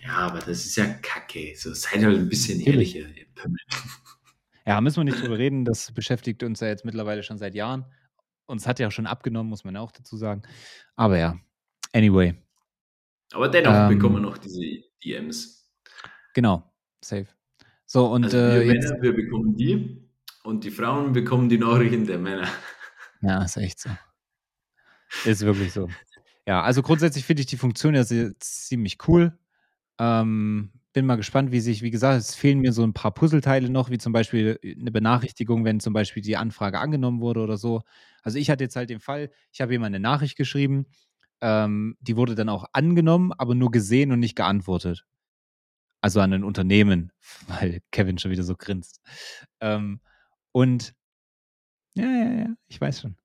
Ja, 0.00 0.16
aber 0.16 0.40
das 0.40 0.66
ist 0.66 0.74
ja 0.74 0.86
kacke. 0.86 1.54
So, 1.54 1.72
seid 1.74 2.02
halt 2.02 2.18
ein 2.18 2.28
bisschen 2.28 2.60
ehrlicher. 2.60 3.06
Ja, 4.66 4.82
müssen 4.82 4.98
wir 4.98 5.04
nicht 5.04 5.22
drüber 5.22 5.38
reden. 5.38 5.64
Das 5.64 5.92
beschäftigt 5.92 6.42
uns 6.42 6.60
ja 6.60 6.66
jetzt 6.66 6.84
mittlerweile 6.84 7.22
schon 7.22 7.38
seit 7.38 7.54
Jahren. 7.54 7.86
Uns 8.44 8.66
hat 8.66 8.78
ja 8.78 8.90
schon 8.90 9.06
abgenommen, 9.06 9.48
muss 9.48 9.64
man 9.64 9.78
auch 9.78 9.92
dazu 9.92 10.18
sagen. 10.18 10.42
Aber 10.94 11.16
ja, 11.16 11.38
anyway. 11.94 12.34
Aber 13.32 13.48
dennoch 13.48 13.74
ähm, 13.74 13.88
bekommen 13.88 14.16
wir 14.16 14.20
noch 14.20 14.38
diese 14.38 14.62
DMs. 15.04 15.70
Genau, 16.34 16.62
safe. 17.02 17.26
So, 17.86 18.06
und 18.06 18.24
also 18.24 18.36
wir, 18.36 18.62
äh, 18.62 18.66
Männer, 18.66 19.02
wir 19.02 19.14
bekommen 19.14 19.56
die 19.56 20.08
und 20.44 20.64
die 20.64 20.70
Frauen 20.70 21.12
bekommen 21.12 21.48
die 21.48 21.58
Nachrichten 21.58 22.06
der 22.06 22.18
Männer. 22.18 22.48
Ja, 23.20 23.42
ist 23.42 23.56
echt 23.56 23.80
so. 23.80 23.90
Ist 25.24 25.40
wirklich 25.40 25.72
so. 25.72 25.88
Ja, 26.46 26.62
also 26.62 26.82
grundsätzlich 26.82 27.24
finde 27.24 27.40
ich 27.40 27.46
die 27.46 27.56
Funktion 27.56 27.96
ja 27.96 28.04
ziemlich 28.38 28.98
cool. 29.08 29.36
Ähm, 29.98 30.70
bin 30.92 31.04
mal 31.04 31.16
gespannt, 31.16 31.52
wie 31.52 31.60
sich, 31.60 31.82
wie 31.82 31.90
gesagt, 31.90 32.20
es 32.20 32.34
fehlen 32.34 32.60
mir 32.60 32.72
so 32.72 32.84
ein 32.84 32.92
paar 32.92 33.12
Puzzleteile 33.12 33.70
noch, 33.70 33.90
wie 33.90 33.98
zum 33.98 34.12
Beispiel 34.12 34.58
eine 34.62 34.90
Benachrichtigung, 34.90 35.64
wenn 35.64 35.80
zum 35.80 35.92
Beispiel 35.92 36.22
die 36.22 36.36
Anfrage 36.36 36.78
angenommen 36.78 37.20
wurde 37.20 37.40
oder 37.40 37.56
so. 37.56 37.82
Also 38.22 38.38
ich 38.38 38.50
hatte 38.50 38.64
jetzt 38.64 38.76
halt 38.76 38.90
den 38.90 39.00
Fall, 39.00 39.30
ich 39.52 39.60
habe 39.60 39.72
jemand 39.72 39.94
eine 39.94 40.00
Nachricht 40.00 40.36
geschrieben, 40.36 40.86
ähm, 41.40 41.96
die 42.00 42.16
wurde 42.16 42.34
dann 42.34 42.48
auch 42.48 42.66
angenommen, 42.72 43.32
aber 43.32 43.54
nur 43.54 43.70
gesehen 43.70 44.12
und 44.12 44.20
nicht 44.20 44.36
geantwortet. 44.36 45.04
Also 46.00 46.20
an 46.20 46.32
ein 46.32 46.44
Unternehmen, 46.44 47.12
weil 47.48 47.80
Kevin 47.90 48.18
schon 48.18 48.30
wieder 48.30 48.42
so 48.44 48.54
grinst. 48.56 49.00
Ähm, 49.60 50.00
und 50.52 50.94
ja, 51.94 52.06
ja, 52.06 52.30
ja, 52.30 52.46
ich 52.68 52.80
weiß 52.80 53.00
schon. 53.00 53.16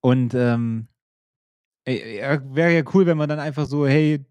Und 0.00 0.34
ähm, 0.34 0.88
wäre 1.84 2.74
ja 2.74 2.82
cool, 2.94 3.06
wenn 3.06 3.18
man 3.18 3.28
dann 3.28 3.38
einfach 3.38 3.66
so, 3.66 3.86
hey, 3.86 4.24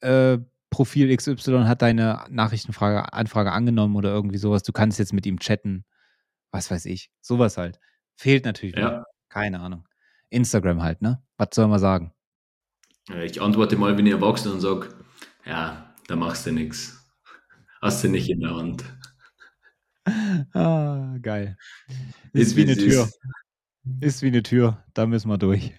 äh, 0.00 0.38
Profil 0.70 1.14
XY 1.16 1.64
hat 1.64 1.82
deine 1.82 2.24
Nachrichtenfrage, 2.28 3.12
Anfrage 3.12 3.52
angenommen 3.52 3.96
oder 3.96 4.10
irgendwie 4.10 4.38
sowas. 4.38 4.62
Du 4.62 4.72
kannst 4.72 4.98
jetzt 4.98 5.12
mit 5.12 5.24
ihm 5.26 5.38
chatten. 5.38 5.84
Was 6.50 6.70
weiß 6.70 6.86
ich. 6.86 7.10
Sowas 7.20 7.56
halt. 7.56 7.78
Fehlt 8.16 8.44
natürlich. 8.44 8.76
Ja. 8.76 9.04
Keine 9.28 9.60
Ahnung. 9.60 9.86
Instagram 10.30 10.82
halt, 10.82 11.02
ne? 11.02 11.22
Was 11.36 11.48
soll 11.52 11.68
man 11.68 11.78
sagen? 11.78 12.12
Ich 13.08 13.40
antworte 13.40 13.76
mal, 13.76 13.96
wenn 13.96 14.06
ich 14.06 14.12
erwachsen 14.12 14.52
und 14.52 14.60
sage, 14.60 14.88
ja, 15.44 15.94
da 16.08 16.16
machst 16.16 16.46
du 16.46 16.52
nichts. 16.52 17.04
Hast 17.80 18.02
du 18.02 18.08
nicht 18.08 18.28
in 18.28 18.40
der 18.40 18.54
Hand. 18.54 18.84
Ah, 20.52 21.16
geil. 21.20 21.56
Ist, 22.32 22.50
ist 22.50 22.56
wie 22.56 22.62
eine 22.62 22.76
Tür. 22.76 23.02
Ist. 23.02 23.18
ist 24.00 24.22
wie 24.22 24.28
eine 24.28 24.44
Tür. 24.44 24.84
Da 24.94 25.04
müssen 25.04 25.28
wir 25.28 25.36
durch. 25.36 25.72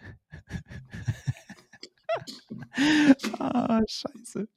ah, 3.40 3.82
scheiße. 3.88 4.50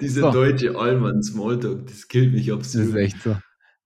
Diese 0.00 0.20
so. 0.20 0.30
deutsche 0.30 0.78
Allmann 0.78 1.24
Smalltalk, 1.24 1.88
das 1.88 2.06
killt 2.06 2.32
mich 2.32 2.52
absolut. 2.52 2.94
Das 2.94 2.94
ist 2.94 3.00
echt 3.00 3.20
so. 3.22 3.36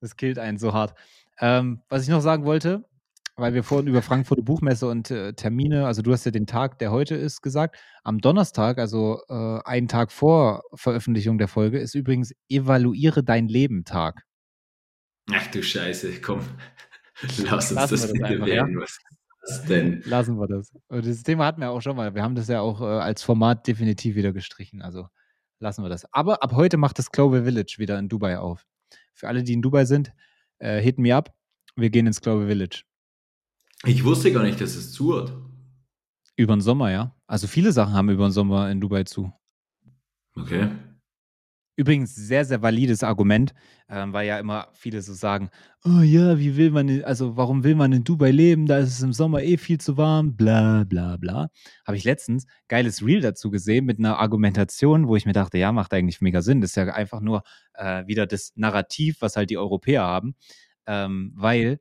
Das 0.01 0.16
killt 0.16 0.38
einen 0.38 0.59
so 0.59 0.74
hart. 0.74 0.95
Ähm, 1.38 1.80
was 1.88 2.03
ich 2.03 2.11
noch 2.11 2.20
sagen 2.20 2.45
wollte, 2.45 2.84
weil 3.41 3.55
wir 3.55 3.62
vorhin 3.62 3.88
über 3.88 4.03
Frankfurter 4.03 4.43
Buchmesse 4.43 4.86
und 4.86 5.11
äh, 5.11 5.32
Termine, 5.32 5.86
also 5.86 6.03
du 6.03 6.12
hast 6.12 6.24
ja 6.24 6.30
den 6.30 6.47
Tag, 6.47 6.78
der 6.78 6.91
heute 6.91 7.14
ist, 7.14 7.43
gesagt. 7.43 7.76
Am 8.05 8.18
Donnerstag, 8.18 8.78
also 8.78 9.20
äh, 9.28 9.59
einen 9.64 9.88
Tag 9.88 10.12
vor 10.12 10.62
Veröffentlichung 10.74 11.38
der 11.38 11.49
Folge, 11.49 11.78
ist 11.78 11.95
übrigens 11.95 12.32
Evaluiere 12.49 13.24
dein 13.24 13.49
Leben 13.49 13.84
Tag. 13.84 14.22
Ach 15.32 15.47
du 15.49 15.62
Scheiße, 15.62 16.20
komm. 16.20 16.41
Lass 17.22 17.70
uns 17.70 17.80
Lassen 17.80 17.95
das 17.95 18.12
bitte 18.12 18.26
einfach, 18.26 18.47
werden. 18.47 18.80
Ja? 18.80 18.86
Was 19.43 19.64
denn? 19.64 20.03
Lassen 20.05 20.38
wir 20.38 20.47
das. 20.47 20.72
Und 20.88 21.07
das 21.07 21.22
Thema 21.22 21.47
hatten 21.47 21.61
wir 21.61 21.70
auch 21.70 21.80
schon 21.80 21.97
mal. 21.97 22.14
Wir 22.14 22.22
haben 22.22 22.34
das 22.34 22.49
ja 22.49 22.61
auch 22.61 22.80
äh, 22.80 22.84
als 22.84 23.22
Format 23.22 23.66
definitiv 23.66 24.14
wieder 24.14 24.32
gestrichen. 24.32 24.82
Also 24.82 25.09
lassen 25.59 25.82
wir 25.82 25.88
das. 25.88 26.12
Aber 26.12 26.43
ab 26.43 26.53
heute 26.53 26.76
macht 26.76 26.99
das 26.99 27.11
Clover 27.11 27.45
Village 27.45 27.76
wieder 27.78 27.99
in 27.99 28.09
Dubai 28.09 28.38
auf. 28.38 28.66
Für 29.14 29.28
alle, 29.28 29.43
die 29.43 29.53
in 29.53 29.62
Dubai 29.62 29.84
sind, 29.84 30.12
äh, 30.59 30.80
hit 30.80 30.99
me 30.99 31.14
up. 31.14 31.34
Wir 31.76 31.91
gehen 31.91 32.07
ins 32.07 32.20
Clover 32.20 32.47
Village. 32.47 32.84
Ich 33.86 34.04
wusste 34.04 34.32
gar 34.32 34.42
nicht, 34.42 34.60
dass 34.60 34.76
es 34.76 34.92
zu 34.92 35.16
hat. 35.16 35.32
Über 36.36 36.54
den 36.54 36.60
Sommer, 36.60 36.90
ja. 36.90 37.14
Also 37.26 37.46
viele 37.46 37.72
Sachen 37.72 37.94
haben 37.94 38.10
über 38.10 38.28
den 38.28 38.32
Sommer 38.32 38.70
in 38.70 38.80
Dubai 38.80 39.04
zu. 39.04 39.32
Okay. 40.34 40.68
Übrigens 41.76 42.14
sehr, 42.14 42.44
sehr 42.44 42.60
valides 42.60 43.02
Argument, 43.02 43.54
ähm, 43.88 44.12
weil 44.12 44.26
ja 44.26 44.38
immer 44.38 44.68
viele 44.74 45.00
so 45.00 45.14
sagen, 45.14 45.48
oh 45.82 46.02
ja, 46.02 46.38
wie 46.38 46.58
will 46.58 46.70
man, 46.70 47.02
also 47.04 47.38
warum 47.38 47.64
will 47.64 47.74
man 47.74 47.92
in 47.92 48.04
Dubai 48.04 48.30
leben? 48.30 48.66
Da 48.66 48.78
ist 48.78 48.90
es 48.90 49.02
im 49.02 49.14
Sommer 49.14 49.42
eh 49.42 49.56
viel 49.56 49.80
zu 49.80 49.96
warm, 49.96 50.36
bla 50.36 50.84
bla 50.84 51.16
bla. 51.16 51.48
Habe 51.86 51.96
ich 51.96 52.04
letztens 52.04 52.46
geiles 52.68 53.04
Reel 53.04 53.22
dazu 53.22 53.50
gesehen 53.50 53.86
mit 53.86 53.98
einer 53.98 54.18
Argumentation, 54.18 55.08
wo 55.08 55.16
ich 55.16 55.24
mir 55.24 55.32
dachte, 55.32 55.56
ja, 55.56 55.72
macht 55.72 55.94
eigentlich 55.94 56.20
mega 56.20 56.42
Sinn. 56.42 56.60
Das 56.60 56.72
ist 56.72 56.76
ja 56.76 56.84
einfach 56.92 57.20
nur 57.20 57.44
äh, 57.72 58.06
wieder 58.06 58.26
das 58.26 58.52
Narrativ, 58.56 59.22
was 59.22 59.36
halt 59.36 59.48
die 59.48 59.56
Europäer 59.56 60.02
haben. 60.02 60.34
Ähm, 60.86 61.32
weil 61.34 61.80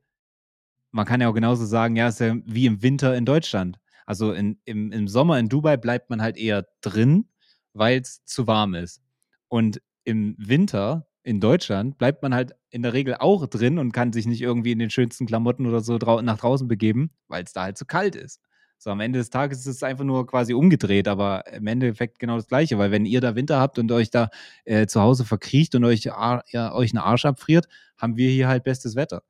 man 0.92 1.06
kann 1.06 1.20
ja 1.20 1.28
auch 1.28 1.34
genauso 1.34 1.64
sagen, 1.64 1.96
ja, 1.96 2.08
ist 2.08 2.20
ja 2.20 2.36
wie 2.44 2.66
im 2.66 2.82
Winter 2.82 3.16
in 3.16 3.24
Deutschland. 3.24 3.78
Also 4.06 4.32
in, 4.32 4.58
im, 4.64 4.92
im 4.92 5.08
Sommer 5.08 5.38
in 5.38 5.48
Dubai 5.48 5.76
bleibt 5.76 6.10
man 6.10 6.20
halt 6.20 6.36
eher 6.36 6.66
drin, 6.80 7.28
weil 7.74 8.00
es 8.00 8.24
zu 8.24 8.46
warm 8.46 8.74
ist. 8.74 9.02
Und 9.48 9.80
im 10.04 10.34
Winter 10.38 11.06
in 11.22 11.40
Deutschland 11.40 11.98
bleibt 11.98 12.22
man 12.22 12.34
halt 12.34 12.52
in 12.70 12.82
der 12.82 12.92
Regel 12.92 13.16
auch 13.16 13.46
drin 13.46 13.78
und 13.78 13.92
kann 13.92 14.12
sich 14.12 14.26
nicht 14.26 14.40
irgendwie 14.40 14.72
in 14.72 14.78
den 14.78 14.90
schönsten 14.90 15.26
Klamotten 15.26 15.66
oder 15.66 15.80
so 15.80 15.98
drau 15.98 16.22
nach 16.22 16.38
draußen 16.38 16.66
begeben, 16.66 17.10
weil 17.28 17.44
es 17.44 17.52
da 17.52 17.62
halt 17.64 17.78
zu 17.78 17.84
kalt 17.84 18.16
ist. 18.16 18.40
So, 18.78 18.90
am 18.90 19.00
Ende 19.00 19.18
des 19.18 19.28
Tages 19.28 19.60
ist 19.60 19.66
es 19.66 19.82
einfach 19.82 20.04
nur 20.04 20.26
quasi 20.26 20.54
umgedreht, 20.54 21.06
aber 21.06 21.46
im 21.52 21.66
Endeffekt 21.66 22.18
genau 22.18 22.36
das 22.36 22.46
Gleiche, 22.46 22.78
weil 22.78 22.90
wenn 22.90 23.04
ihr 23.04 23.20
da 23.20 23.36
Winter 23.36 23.60
habt 23.60 23.78
und 23.78 23.92
euch 23.92 24.10
da 24.10 24.30
äh, 24.64 24.86
zu 24.86 25.02
Hause 25.02 25.26
verkriecht 25.26 25.74
und 25.74 25.84
euch, 25.84 26.04
ja, 26.04 26.72
euch 26.72 26.92
einen 26.92 27.04
Arsch 27.04 27.26
abfriert, 27.26 27.68
haben 27.98 28.16
wir 28.16 28.30
hier 28.30 28.48
halt 28.48 28.64
bestes 28.64 28.96
Wetter. 28.96 29.22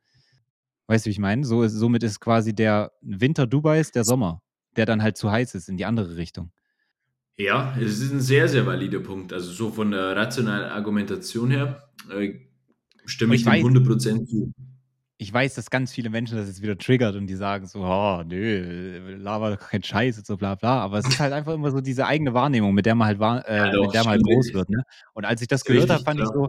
Weißt 0.90 1.06
du, 1.06 1.06
wie 1.06 1.12
ich 1.12 1.20
meine? 1.20 1.44
So 1.44 1.62
ist, 1.62 1.74
somit 1.74 2.02
ist 2.02 2.18
quasi 2.18 2.52
der 2.52 2.90
Winter 3.00 3.46
Dubais 3.46 3.92
der 3.92 4.02
Sommer, 4.02 4.42
der 4.74 4.86
dann 4.86 5.04
halt 5.04 5.16
zu 5.16 5.30
heiß 5.30 5.54
ist 5.54 5.68
in 5.68 5.76
die 5.76 5.84
andere 5.84 6.16
Richtung. 6.16 6.50
Ja, 7.36 7.76
es 7.80 8.00
ist 8.00 8.10
ein 8.10 8.20
sehr, 8.20 8.48
sehr 8.48 8.66
valider 8.66 8.98
Punkt. 8.98 9.32
Also 9.32 9.52
so 9.52 9.70
von 9.70 9.92
der 9.92 10.16
rationalen 10.16 10.68
Argumentation 10.68 11.52
her 11.52 11.88
äh, 12.10 12.40
stimme 13.04 13.36
ich, 13.36 13.46
ich 13.46 13.52
dem 13.52 13.66
100% 13.66 14.26
zu. 14.26 14.52
Ich 15.18 15.32
weiß, 15.32 15.54
dass 15.54 15.70
ganz 15.70 15.92
viele 15.92 16.10
Menschen 16.10 16.36
das 16.36 16.48
jetzt 16.48 16.60
wieder 16.60 16.76
triggert 16.76 17.14
und 17.14 17.28
die 17.28 17.36
sagen 17.36 17.68
so, 17.68 17.84
oh, 17.84 18.24
nö, 18.26 19.14
laber 19.16 19.58
kein 19.58 19.84
Scheiß 19.84 20.18
und 20.18 20.26
so 20.26 20.36
bla 20.36 20.56
bla. 20.56 20.80
Aber 20.80 20.98
es 20.98 21.06
ist 21.06 21.20
halt 21.20 21.32
einfach 21.32 21.54
immer 21.54 21.70
so 21.70 21.80
diese 21.80 22.04
eigene 22.04 22.34
Wahrnehmung, 22.34 22.74
mit 22.74 22.84
der 22.84 22.96
man 22.96 23.06
halt, 23.06 23.46
äh, 23.46 23.56
ja, 23.58 23.70
doch, 23.70 23.84
mit 23.84 23.94
der 23.94 24.02
man 24.02 24.10
halt 24.14 24.24
groß 24.24 24.54
wird. 24.54 24.68
Ne? 24.68 24.82
Und 25.12 25.24
als 25.24 25.40
ich 25.40 25.46
das 25.46 25.64
gehört 25.64 25.88
habe, 25.88 26.02
fand 26.02 26.18
klar. 26.18 26.28
ich 26.28 26.34
so, 26.34 26.48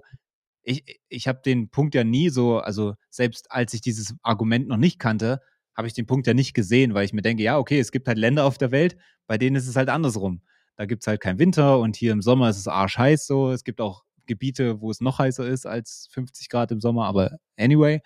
ich, 0.64 1.02
ich 1.10 1.28
habe 1.28 1.42
den 1.44 1.70
Punkt 1.70 1.96
ja 1.96 2.04
nie 2.04 2.30
so, 2.30 2.60
also 2.60 2.96
selbst 3.10 3.52
als 3.52 3.74
ich 3.74 3.82
dieses 3.82 4.16
Argument 4.22 4.68
noch 4.68 4.78
nicht 4.78 5.00
kannte, 5.00 5.42
habe 5.76 5.88
ich 5.88 5.94
den 5.94 6.06
Punkt 6.06 6.28
ja 6.28 6.34
nicht 6.34 6.54
gesehen, 6.54 6.94
weil 6.94 7.06
ich 7.06 7.14
mir 7.14 7.22
denke, 7.22 7.44
ja, 7.44 7.58
okay, 7.58 7.80
es 7.80 7.92
gibt 7.92 8.08
halt 8.08 8.18
Länder 8.18 8.46
auf 8.46 8.58
der 8.58 8.72
Welt, 8.72 8.98
bei 9.28 9.38
denen 9.38 9.56
ist 9.56 9.68
es 9.68 9.76
halt 9.76 9.90
andersrum. 9.90 10.42
Da 10.76 10.86
gibt 10.86 11.04
es 11.04 11.08
halt 11.08 11.22
keinen 11.22 11.40
Winter 11.40 11.80
und 11.80 11.96
hier 11.96 12.12
im 12.12 12.22
Sommer 12.22 12.50
ist 12.50 12.58
es 12.58 12.68
arschheiß 12.68 13.26
so. 13.26 13.52
Es 13.52 13.64
gibt 13.64 13.82
auch 13.82 14.04
Gebiete, 14.26 14.82
wo 14.82 14.92
es 14.92 15.02
noch 15.02 15.20
heißer 15.20 15.48
ist 15.48 15.66
als 15.66 16.08
50 16.12 16.50
Grad 16.50 16.72
im 16.72 16.82
Sommer, 16.82 17.06
aber 17.06 17.38
anyway. 17.58 18.02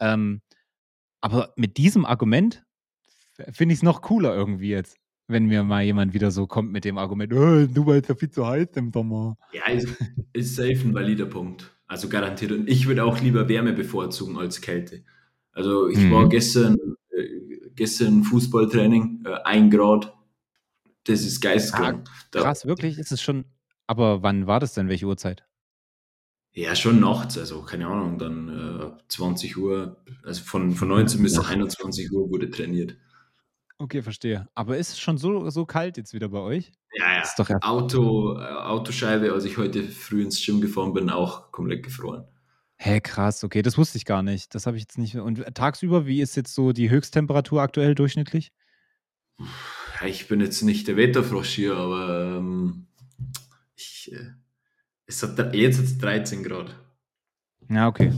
Ähm, 0.00 0.42
aber 1.20 1.52
mit 1.56 1.76
diesem 1.76 2.04
Argument 2.04 2.64
finde 3.50 3.72
ich 3.72 3.78
es 3.78 3.82
noch 3.82 4.02
cooler 4.02 4.34
irgendwie 4.34 4.68
jetzt, 4.68 4.96
wenn 5.26 5.46
mir 5.46 5.64
mal 5.64 5.82
jemand 5.82 6.12
wieder 6.12 6.30
so 6.30 6.46
kommt 6.46 6.70
mit 6.72 6.84
dem 6.84 6.98
Argument, 6.98 7.32
oh, 7.32 7.66
du 7.66 7.90
ist 7.92 8.08
ja 8.08 8.14
viel 8.14 8.30
zu 8.30 8.46
heiß 8.46 8.68
im 8.74 8.92
Sommer. 8.92 9.36
Ja, 9.52 9.66
ist, 9.72 9.88
ist 10.32 10.56
safe 10.56 10.80
ein 10.84 10.94
valider 10.94 11.26
Punkt. 11.26 11.73
Also 11.86 12.08
garantiert. 12.08 12.52
Und 12.52 12.68
ich 12.68 12.86
würde 12.86 13.04
auch 13.04 13.20
lieber 13.20 13.48
Wärme 13.48 13.72
bevorzugen 13.72 14.38
als 14.38 14.60
Kälte. 14.60 15.04
Also 15.52 15.88
ich 15.88 15.98
mhm. 15.98 16.12
war 16.12 16.28
gestern, 16.28 16.78
äh, 17.10 17.28
gestern 17.74 18.24
Fußballtraining, 18.24 19.24
äh, 19.26 19.34
ein 19.44 19.70
Grad, 19.70 20.12
das 21.04 21.20
ist 21.20 21.40
geisteskrank. 21.40 22.08
Ah, 22.08 22.40
krass, 22.40 22.66
wirklich? 22.66 22.98
Ist 22.98 23.12
es 23.12 23.22
schon. 23.22 23.44
Aber 23.86 24.22
wann 24.22 24.46
war 24.46 24.60
das 24.60 24.74
denn? 24.74 24.88
Welche 24.88 25.06
Uhrzeit? 25.06 25.44
Ja, 26.52 26.76
schon 26.76 27.00
nachts, 27.00 27.36
also 27.36 27.62
keine 27.62 27.88
Ahnung, 27.88 28.16
dann 28.16 28.96
äh, 28.98 29.02
20 29.08 29.56
Uhr, 29.56 29.96
also 30.22 30.44
von, 30.44 30.70
von 30.72 30.88
19 30.88 31.20
bis 31.20 31.36
21 31.38 32.12
Uhr 32.12 32.30
wurde 32.30 32.48
trainiert. 32.48 32.96
Okay, 33.84 34.00
verstehe. 34.00 34.48
Aber 34.54 34.78
ist 34.78 34.92
es 34.92 34.98
schon 34.98 35.18
so, 35.18 35.50
so 35.50 35.66
kalt 35.66 35.98
jetzt 35.98 36.14
wieder 36.14 36.30
bei 36.30 36.38
euch? 36.38 36.72
Ja, 36.94 37.16
ja. 37.16 37.20
Ist 37.20 37.38
doch 37.38 37.50
Auto, 37.60 38.34
äh, 38.38 38.42
Autoscheibe, 38.42 39.30
als 39.30 39.44
ich 39.44 39.58
heute 39.58 39.82
früh 39.82 40.22
ins 40.22 40.42
Gym 40.42 40.62
gefahren 40.62 40.94
bin, 40.94 41.10
auch 41.10 41.52
komplett 41.52 41.82
gefroren. 41.82 42.26
Hä, 42.78 43.02
krass, 43.02 43.44
okay, 43.44 43.60
das 43.60 43.76
wusste 43.76 43.98
ich 43.98 44.06
gar 44.06 44.22
nicht. 44.22 44.54
Das 44.54 44.66
habe 44.66 44.78
ich 44.78 44.84
jetzt 44.84 44.96
nicht. 44.96 45.16
Und 45.16 45.44
tagsüber, 45.54 46.06
wie 46.06 46.22
ist 46.22 46.34
jetzt 46.34 46.54
so 46.54 46.72
die 46.72 46.88
Höchsttemperatur 46.88 47.60
aktuell 47.60 47.94
durchschnittlich? 47.94 48.52
ich 50.06 50.28
bin 50.28 50.40
jetzt 50.40 50.62
nicht 50.62 50.88
der 50.88 50.96
Wetterfrosch 50.96 51.50
hier, 51.50 51.76
aber 51.76 52.38
ähm, 52.38 52.86
ich, 53.76 54.10
äh, 54.12 54.30
es 55.04 55.22
hat, 55.22 55.54
jetzt 55.54 55.76
hat 55.76 55.84
es 55.84 55.98
13 55.98 56.42
Grad. 56.42 56.74
Ja, 57.68 57.86
okay. 57.88 58.14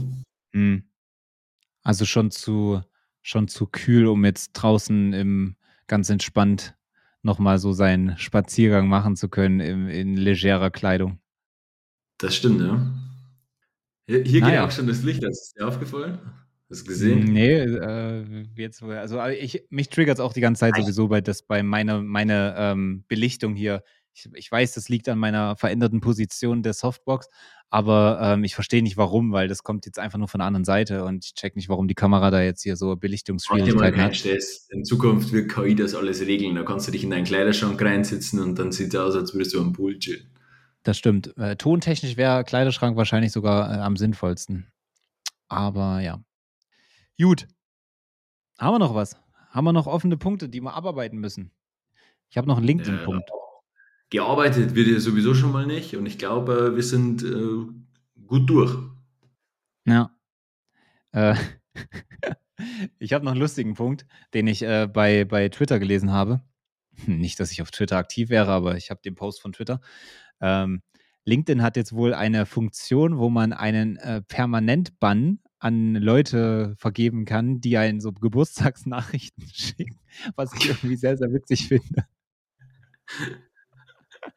Hm. 0.53 0.83
Also 1.83 2.05
schon 2.05 2.31
zu, 2.31 2.81
schon 3.21 3.49
zu 3.49 3.67
kühl, 3.67 4.07
um 4.07 4.23
jetzt 4.23 4.53
draußen 4.53 5.11
im 5.11 5.56
ganz 5.87 6.09
entspannt 6.09 6.75
nochmal 7.23 7.59
so 7.59 7.73
seinen 7.73 8.17
Spaziergang 8.17 8.87
machen 8.87 9.15
zu 9.15 9.29
können 9.29 9.59
in, 9.59 9.89
in 9.89 10.17
legerer 10.17 10.71
Kleidung. 10.71 11.19
Das 12.17 12.35
stimmt, 12.35 12.61
ja. 12.61 12.93
Hier, 14.07 14.23
hier 14.23 14.41
naja. 14.41 14.61
geht 14.61 14.69
auch 14.69 14.71
schon 14.71 14.87
das 14.87 15.03
Licht, 15.03 15.23
das 15.23 15.41
ist 15.41 15.57
dir 15.57 15.67
aufgefallen? 15.67 16.19
Hast 16.69 16.81
du 16.81 16.85
gesehen? 16.85 17.23
Nee, 17.25 17.59
äh, 17.59 18.45
jetzt, 18.55 18.83
also 18.83 19.23
ich, 19.25 19.65
mich 19.69 19.89
triggert 19.89 20.17
es 20.17 20.19
auch 20.19 20.33
die 20.33 20.41
ganze 20.41 20.61
Zeit 20.61 20.75
sowieso, 20.75 21.07
bei, 21.07 21.21
das, 21.21 21.43
bei 21.43 21.63
meiner 21.63 22.01
meine, 22.01 22.55
ähm, 22.57 23.03
Belichtung 23.07 23.55
hier. 23.55 23.83
Ich, 24.13 24.27
ich 24.33 24.51
weiß, 24.51 24.73
das 24.73 24.89
liegt 24.89 25.07
an 25.07 25.19
meiner 25.19 25.55
veränderten 25.55 26.01
Position 26.01 26.63
der 26.63 26.73
Softbox, 26.73 27.29
aber 27.69 28.19
ähm, 28.21 28.43
ich 28.43 28.55
verstehe 28.55 28.81
nicht 28.81 28.95
warum, 28.95 29.33
weil 29.33 29.47
das 29.47 29.63
kommt 29.63 29.85
jetzt 29.85 29.99
einfach 29.99 30.17
nur 30.17 30.29
von 30.29 30.39
der 30.39 30.47
anderen 30.47 30.63
Seite 30.63 31.03
und 31.03 31.25
ich 31.25 31.33
check 31.33 31.55
nicht, 31.55 31.67
warum 31.67 31.87
die 31.87 31.95
Kamera 31.95 32.31
da 32.31 32.41
jetzt 32.41 32.63
hier 32.63 32.77
so 32.77 32.95
Belichtungsschwierigkeiten 32.95 34.01
hat. 34.01 34.25
In 34.69 34.85
Zukunft 34.85 35.33
wird 35.33 35.51
KI 35.51 35.75
das 35.75 35.93
alles 35.93 36.21
regeln. 36.21 36.55
Da 36.55 36.63
kannst 36.63 36.87
du 36.87 36.91
dich 36.91 37.03
in 37.03 37.09
deinen 37.09 37.25
Kleiderschrank 37.25 37.81
reinsitzen 37.81 38.39
und 38.39 38.57
dann 38.57 38.71
sieht 38.71 38.93
es 38.93 38.99
aus, 38.99 39.15
als 39.15 39.33
würdest 39.33 39.53
du 39.53 39.59
am 39.59 39.73
Pool 39.73 39.99
chillen. 39.99 40.29
Das 40.83 40.97
stimmt. 40.97 41.35
Äh, 41.37 41.57
tontechnisch 41.57 42.15
wäre 42.15 42.45
Kleiderschrank 42.45 42.95
wahrscheinlich 42.95 43.33
sogar 43.33 43.73
äh, 43.73 43.81
am 43.81 43.97
sinnvollsten. 43.97 44.71
Aber 45.49 45.99
ja. 45.99 46.21
Gut. 47.19 47.47
Haben 48.57 48.75
wir 48.75 48.79
noch 48.79 48.95
was? 48.95 49.17
Haben 49.49 49.65
wir 49.65 49.73
noch 49.73 49.87
offene 49.87 50.15
Punkte, 50.15 50.47
die 50.47 50.61
wir 50.61 50.73
abarbeiten 50.73 51.17
müssen? 51.17 51.51
Ich 52.29 52.37
habe 52.37 52.47
noch 52.47 52.57
einen 52.57 52.65
LinkedIn-Punkt. 52.65 53.29
Äh, 53.29 53.33
gearbeitet 54.09 54.75
wird 54.75 54.87
ja 54.87 54.99
sowieso 54.99 55.33
schon 55.33 55.51
mal 55.51 55.65
nicht 55.65 55.95
und 55.95 56.05
ich 56.05 56.17
glaube, 56.17 56.75
wir 56.75 56.83
sind 56.83 57.23
äh, 57.23 57.65
gut 58.25 58.49
durch. 58.49 58.75
Ja. 59.85 60.11
Äh, 61.11 61.35
ich 62.99 63.13
habe 63.13 63.25
noch 63.25 63.31
einen 63.31 63.41
lustigen 63.41 63.73
Punkt, 63.73 64.05
den 64.33 64.47
ich 64.47 64.63
äh, 64.63 64.87
bei, 64.91 65.25
bei 65.25 65.49
Twitter 65.49 65.79
gelesen 65.79 66.11
habe. 66.11 66.41
Nicht, 67.05 67.39
dass 67.39 67.51
ich 67.51 67.61
auf 67.61 67.71
Twitter 67.71 67.97
aktiv 67.97 68.29
wäre, 68.29 68.51
aber 68.51 68.75
ich 68.75 68.89
habe 68.89 69.01
den 69.03 69.15
Post 69.15 69.41
von 69.41 69.53
Twitter. 69.53 69.81
Ähm, 70.41 70.81
LinkedIn 71.25 71.61
hat 71.61 71.75
jetzt 71.75 71.93
wohl 71.93 72.13
eine 72.13 72.45
Funktion, 72.45 73.17
wo 73.17 73.29
man 73.29 73.51
einen 73.51 73.97
äh, 73.97 74.21
Permanent-Bann 74.21 75.39
an 75.59 75.95
Leute 75.95 76.75
vergeben 76.77 77.25
kann, 77.25 77.59
die 77.59 77.77
einen 77.77 77.99
so 77.99 78.13
Geburtstagsnachrichten 78.13 79.47
schicken, 79.53 79.99
was 80.35 80.53
ich 80.53 80.69
irgendwie 80.69 80.95
sehr, 80.95 81.17
sehr 81.17 81.31
witzig 81.33 81.67
finde. 81.67 82.05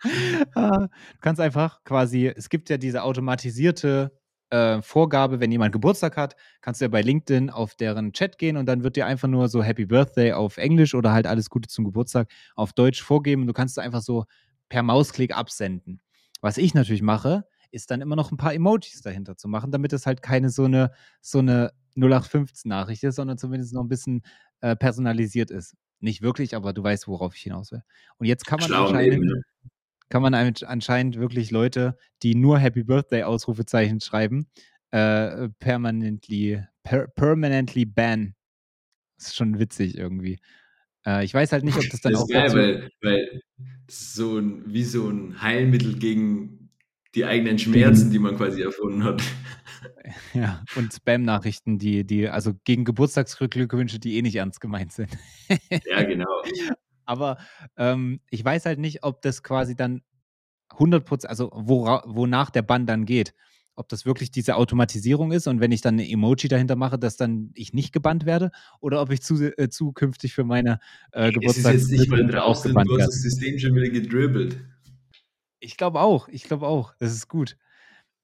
Ah, 0.55 0.88
du 0.88 1.18
kannst 1.20 1.41
einfach 1.41 1.82
quasi, 1.84 2.26
es 2.26 2.49
gibt 2.49 2.70
ja 2.70 2.76
diese 2.76 3.03
automatisierte 3.03 4.12
äh, 4.51 4.82
Vorgabe, 4.82 5.41
wenn 5.41 5.53
jemand 5.53 5.72
Geburtstag 5.72 6.16
hat, 6.16 6.36
kannst 6.61 6.80
du 6.80 6.84
ja 6.84 6.88
bei 6.88 7.03
LinkedIn 7.03 7.51
auf 7.51 7.74
deren 7.74 8.12
Chat 8.12 8.38
gehen 8.38 8.57
und 8.57 8.66
dann 8.66 8.82
wird 8.82 8.97
dir 8.97 9.07
einfach 9.07 9.28
nur 9.28 9.49
so 9.49 9.62
Happy 9.62 9.86
Birthday 9.86 10.32
auf 10.32 10.57
Englisch 10.57 10.95
oder 10.95 11.12
halt 11.12 11.26
alles 11.26 11.51
Gute 11.51 11.68
zum 11.68 11.84
Geburtstag 11.84 12.28
auf 12.57 12.72
Deutsch 12.72 13.03
vorgeben 13.03 13.43
und 13.43 13.49
du 13.49 13.53
kannst 13.53 13.78
es 13.78 13.84
einfach 13.84 14.03
so 14.03 14.24
per 14.68 14.82
Mausklick 14.82 15.36
absenden. 15.36 16.01
Was 16.41 16.59
ich 16.59 16.74
natürlich 16.74 17.03
mache, 17.03 17.45
ist 17.70 17.91
dann 17.91 18.01
immer 18.01 18.16
noch 18.16 18.32
ein 18.32 18.36
paar 18.36 18.55
Emojis 18.55 19.03
dahinter 19.03 19.36
zu 19.36 19.49
machen, 19.49 19.70
damit 19.70 19.93
es 19.93 20.07
halt 20.07 20.22
keine 20.22 20.51
so 20.51 20.64
eine, 20.64 20.91
so 21.20 21.38
eine 21.38 21.72
0815-Nachricht 21.97 23.05
ist, 23.05 23.16
sondern 23.16 23.38
zumindest 23.38 23.72
noch 23.74 23.82
ein 23.82 23.88
bisschen 23.88 24.22
äh, 24.61 24.76
personalisiert 24.76 25.51
ist. 25.51 25.76
Nicht 26.01 26.22
wirklich, 26.22 26.57
aber 26.57 26.72
du 26.72 26.82
weißt, 26.82 27.07
worauf 27.09 27.36
ich 27.36 27.43
hinaus 27.43 27.72
will. 27.72 27.82
Und 28.18 28.26
jetzt 28.26 28.47
kann 28.47 28.59
man 28.59 28.68
Schlau 28.68 28.86
anscheinend, 28.86 29.24
ne? 29.24 29.43
Kann 30.11 30.23
man 30.23 30.35
anscheinend 30.35 31.17
wirklich 31.19 31.51
Leute, 31.51 31.97
die 32.23 32.35
nur 32.35 32.59
Happy 32.59 32.83
Birthday 32.83 33.23
Ausrufezeichen 33.23 34.01
schreiben, 34.01 34.47
äh, 34.91 35.49
permanently, 35.61 36.63
per, 36.83 37.07
permanently 37.09 37.87
ban. 37.87 38.35
Das 39.17 39.29
ist 39.29 39.37
schon 39.37 39.59
witzig 39.59 39.97
irgendwie. 39.97 40.41
Äh, 41.07 41.25
ich 41.25 41.33
weiß 41.33 41.53
halt 41.53 41.65
nicht, 41.65 41.79
ob 41.79 41.89
das 41.89 42.01
dann 42.01 42.13
Das 42.13 42.23
auch 42.23 42.29
ist 42.29 42.35
geil, 42.35 42.53
weil, 42.53 42.91
weil 43.01 43.41
das 43.87 44.01
ist 44.01 44.15
so 44.15 44.39
ein, 44.39 44.65
wie 44.67 44.85
so 44.85 45.09
ein 45.09 45.41
Heilmittel 45.41 45.97
gegen 45.99 46.71
die 47.15 47.25
eigenen 47.25 47.59
Schmerzen, 47.59 48.11
die 48.11 48.19
man 48.19 48.37
quasi 48.37 48.63
erfunden 48.63 49.05
hat. 49.05 49.23
ja, 50.35 50.63
und 50.77 50.93
Spam-Nachrichten, 50.93 51.79
die, 51.79 52.05
die, 52.05 52.29
also 52.29 52.53
gegen 52.65 52.85
Geburtstagsglückwünsche, 52.85 53.99
die 53.99 54.17
eh 54.17 54.23
nicht 54.23 54.37
ernst 54.37 54.61
gemeint 54.61 54.93
sind. 54.93 55.11
Ja, 55.87 56.03
genau. 56.03 56.43
Aber 57.11 57.39
ähm, 57.77 58.21
ich 58.31 58.45
weiß 58.45 58.67
halt 58.67 58.79
nicht, 58.79 59.03
ob 59.03 59.21
das 59.21 59.43
quasi 59.43 59.75
dann 59.75 60.03
100%, 60.71 61.27
also 61.27 61.51
wora, 61.53 62.05
wonach 62.07 62.51
der 62.51 62.63
Bann 62.63 62.87
dann 62.87 63.05
geht. 63.05 63.35
Ob 63.75 63.89
das 63.89 64.07
wirklich 64.07 64.31
diese 64.31 64.55
Automatisierung 64.55 65.33
ist 65.33 65.49
und 65.49 65.59
wenn 65.59 65.73
ich 65.73 65.81
dann 65.81 65.95
eine 65.95 66.09
Emoji 66.09 66.47
dahinter 66.47 66.77
mache, 66.77 67.01
dass 67.01 67.17
dann 67.17 67.51
ich 67.55 67.73
nicht 67.73 67.93
gebannt 67.93 68.27
werde 68.27 68.53
oder 68.79 69.03
ob 69.03 69.11
ich 69.11 69.23
zu, 69.23 69.43
äh, 69.43 69.69
zukünftig 69.69 70.35
für 70.35 70.45
meine 70.45 70.79
äh, 71.11 71.33
Es 71.43 71.57
ist 71.57 71.67
jetzt 71.67 71.91
nicht 71.91 72.09
mal 72.09 72.25
draußen, 72.25 72.69
gebannt 72.69 72.89
du 72.89 72.93
hast 72.93 72.99
werde. 73.01 73.11
das 73.11 73.23
System 73.23 73.59
schon 73.59 73.75
wieder 73.75 73.89
gedribbelt. 73.89 74.61
Ich 75.59 75.77
glaube 75.77 76.01
auch, 76.01 76.29
ich 76.29 76.45
glaube 76.45 76.69
auch. 76.69 76.95
Das 77.01 77.13
ist 77.13 77.27
gut. 77.27 77.57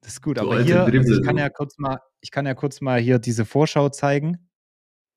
Das 0.00 0.12
ist 0.12 0.22
gut. 0.22 0.36
Du 0.36 0.42
Aber 0.42 0.62
hier, 0.62 0.84
also 0.84 1.14
ich 1.14 1.22
kann 1.24 1.38
ja 1.38 1.48
kurz 1.48 1.76
mal, 1.78 1.98
ich 2.20 2.30
kann 2.30 2.46
ja 2.46 2.54
kurz 2.54 2.80
mal 2.80 3.00
hier 3.00 3.18
diese 3.18 3.44
Vorschau 3.44 3.88
zeigen. 3.88 4.48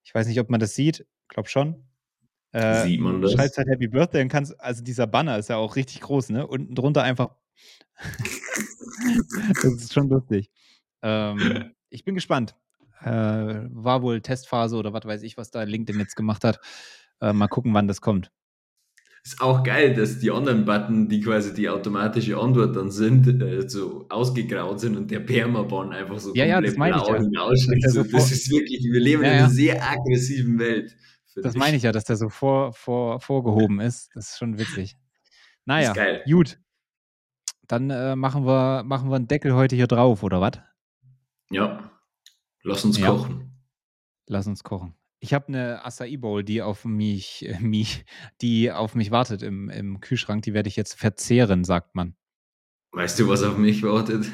Ich 0.04 0.16
weiß 0.16 0.26
nicht, 0.26 0.40
ob 0.40 0.50
man 0.50 0.60
das 0.60 0.74
sieht. 0.74 1.06
Glaub 1.28 1.50
schon. 1.50 1.89
Äh, 2.52 2.84
Sieht 2.84 3.00
man 3.02 3.22
das? 3.22 3.34
schreibst 3.34 3.58
halt 3.58 3.68
Happy 3.68 3.88
Birthday 3.88 4.22
und 4.24 4.30
kannst, 4.30 4.60
also 4.60 4.84
dieser 4.84 5.06
Banner 5.08 5.38
ist 5.38 5.50
ja 5.50 5.58
auch 5.58 5.76
richtig 5.76 6.02
groß, 6.02 6.30
ne? 6.30 6.48
Unten 6.48 6.74
drunter 6.76 7.04
einfach. 7.04 7.36
das 9.64 9.74
ist 9.74 9.94
schon 9.94 10.10
lustig. 10.10 10.50
Ähm, 11.02 11.38
ich 11.90 12.04
bin 12.06 12.16
gespannt. 12.16 12.56
Äh, 13.02 13.08
war 13.72 14.02
wohl 14.02 14.22
Testphase 14.22 14.76
oder 14.76 14.92
was 14.94 15.06
weiß 15.06 15.22
ich, 15.24 15.38
was 15.38 15.52
da 15.52 15.64
LinkedIn 15.64 16.00
jetzt 16.02 16.16
gemacht 16.16 16.44
hat. 16.44 16.60
Äh, 17.22 17.34
mal 17.34 17.48
gucken, 17.48 17.74
wann 17.74 17.88
das 17.88 18.02
kommt. 18.02 18.32
Ist 19.24 19.42
auch 19.42 19.64
geil, 19.64 19.94
dass 19.94 20.20
die 20.20 20.32
anderen 20.32 20.66
Button, 20.66 21.10
die 21.10 21.20
quasi 21.22 21.54
die 21.54 21.68
automatische 21.70 22.38
Antwort 22.38 22.76
dann 22.76 22.90
sind, 22.90 23.42
äh, 23.42 23.68
so 23.70 24.06
ausgegraut 24.10 24.80
sind 24.80 24.96
und 24.98 25.12
der 25.12 25.20
Permaban 25.20 25.92
einfach 25.92 26.20
so 26.20 26.34
Ja, 26.34 26.46
ja, 26.46 26.56
komplett 26.56 26.74
das 26.74 26.78
meine 26.78 26.98
ich 26.98 27.04
blau 27.04 27.16
ja. 27.16 27.50
Dass 27.50 27.62
So, 27.64 27.72
der 27.72 27.90
so 27.92 28.04
das 28.04 28.32
ist 28.32 28.50
wirklich, 28.50 28.82
wir 28.84 29.00
leben 29.02 29.24
Ja, 29.24 29.28
in 29.30 29.34
einer 29.36 29.44
ja. 29.44 29.50
sehr 29.50 29.90
aggressiven 29.90 30.58
Welt. 30.60 30.96
Das 31.36 31.56
meine 31.56 31.78
ich 31.78 31.84
ja, 31.84 31.92
dass 31.92 32.06
der 32.06 32.16
so 32.16 32.30
vor, 32.30 32.74
vor, 32.74 33.20
vorgehoben 33.20 33.80
ist. 33.80 34.10
Das 34.16 34.32
ist 34.32 34.38
schon 34.38 34.58
witzig. 34.58 34.96
Naja, 35.66 35.94
gut. 36.26 36.60
Dann 37.68 37.90
äh, 37.92 38.16
machen, 38.16 38.46
wir, 38.46 38.84
machen 38.84 39.10
wir 39.10 39.16
einen 39.16 39.28
Deckel 39.28 39.54
heute 39.54 39.76
hier 39.76 39.86
drauf, 39.88 40.24
oder 40.24 40.42
was? 40.42 40.54
Ja, 41.52 41.92
lass 42.64 42.84
uns 42.84 42.98
Ja. 42.98 43.08
kochen. 43.10 43.56
Lass 44.28 44.48
uns 44.48 44.64
kochen. 44.64 44.96
Ich 45.20 45.34
habe 45.34 45.50
eine 45.50 45.86
Acai 45.86 46.18
Bowl, 46.18 46.44
die 46.44 46.62
auf 46.62 46.86
mich, 46.86 47.46
äh, 47.48 47.60
mich, 47.60 48.06
die 48.42 48.72
auf 48.72 48.96
mich 48.96 49.12
wartet 49.12 49.44
im, 49.44 49.70
im 49.70 50.00
Kühlschrank. 50.00 50.44
Die 50.44 50.54
werde 50.54 50.70
ich 50.70 50.76
jetzt 50.76 50.94
verzehren, 50.94 51.64
sagt 51.64 51.94
man. 51.96 52.16
Weißt 52.92 53.20
du, 53.20 53.28
was 53.28 53.44
auf 53.44 53.58
mich 53.58 53.84
wartet? 53.84 54.26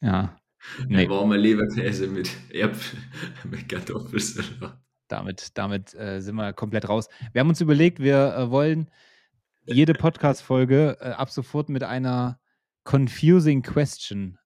Ja. 0.00 0.38
Nee. 0.86 1.08
Warmer 1.08 1.38
Leberkäse 1.38 2.08
mit 2.08 2.30
Äpfel, 2.50 2.98
mit 3.44 3.68
Kartoffelsalat. 3.68 4.82
Damit, 5.08 5.56
damit 5.58 5.94
äh, 5.94 6.20
sind 6.20 6.36
wir 6.36 6.52
komplett 6.52 6.88
raus. 6.88 7.08
Wir 7.32 7.40
haben 7.40 7.48
uns 7.48 7.60
überlegt, 7.60 7.98
wir 8.00 8.34
äh, 8.36 8.50
wollen 8.50 8.90
jede 9.64 9.92
Podcast-Folge 9.94 10.96
äh, 11.00 11.10
ab 11.10 11.30
sofort 11.30 11.68
mit 11.68 11.82
einer 11.82 12.38
confusing 12.84 13.62
question 13.62 14.38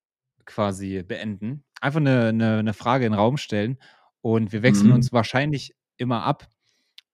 quasi 0.45 1.03
beenden. 1.03 1.65
Einfach 1.81 2.01
eine, 2.01 2.27
eine, 2.29 2.59
eine 2.59 2.75
Frage 2.75 3.07
in 3.07 3.13
den 3.13 3.19
Raum 3.19 3.37
stellen 3.37 3.79
und 4.21 4.53
wir 4.53 4.63
wechseln 4.63 4.89
Mhm. 4.89 4.95
uns 4.95 5.13
wahrscheinlich 5.13 5.75
immer 5.97 6.25
ab 6.25 6.49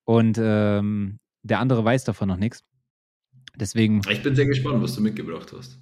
und 0.05 0.39
ähm, 0.41 1.19
der 1.43 1.59
andere 1.61 1.85
weiß 1.85 2.05
davon 2.05 2.29
noch 2.29 2.37
nichts. 2.37 2.65
Deswegen, 3.57 4.01
Ich 4.09 4.23
bin 4.23 4.35
sehr 4.37 4.47
gespannt, 4.47 4.83
was 4.83 4.95
du 4.95 5.01
mitgebracht 5.03 5.53
hast. 5.57 5.79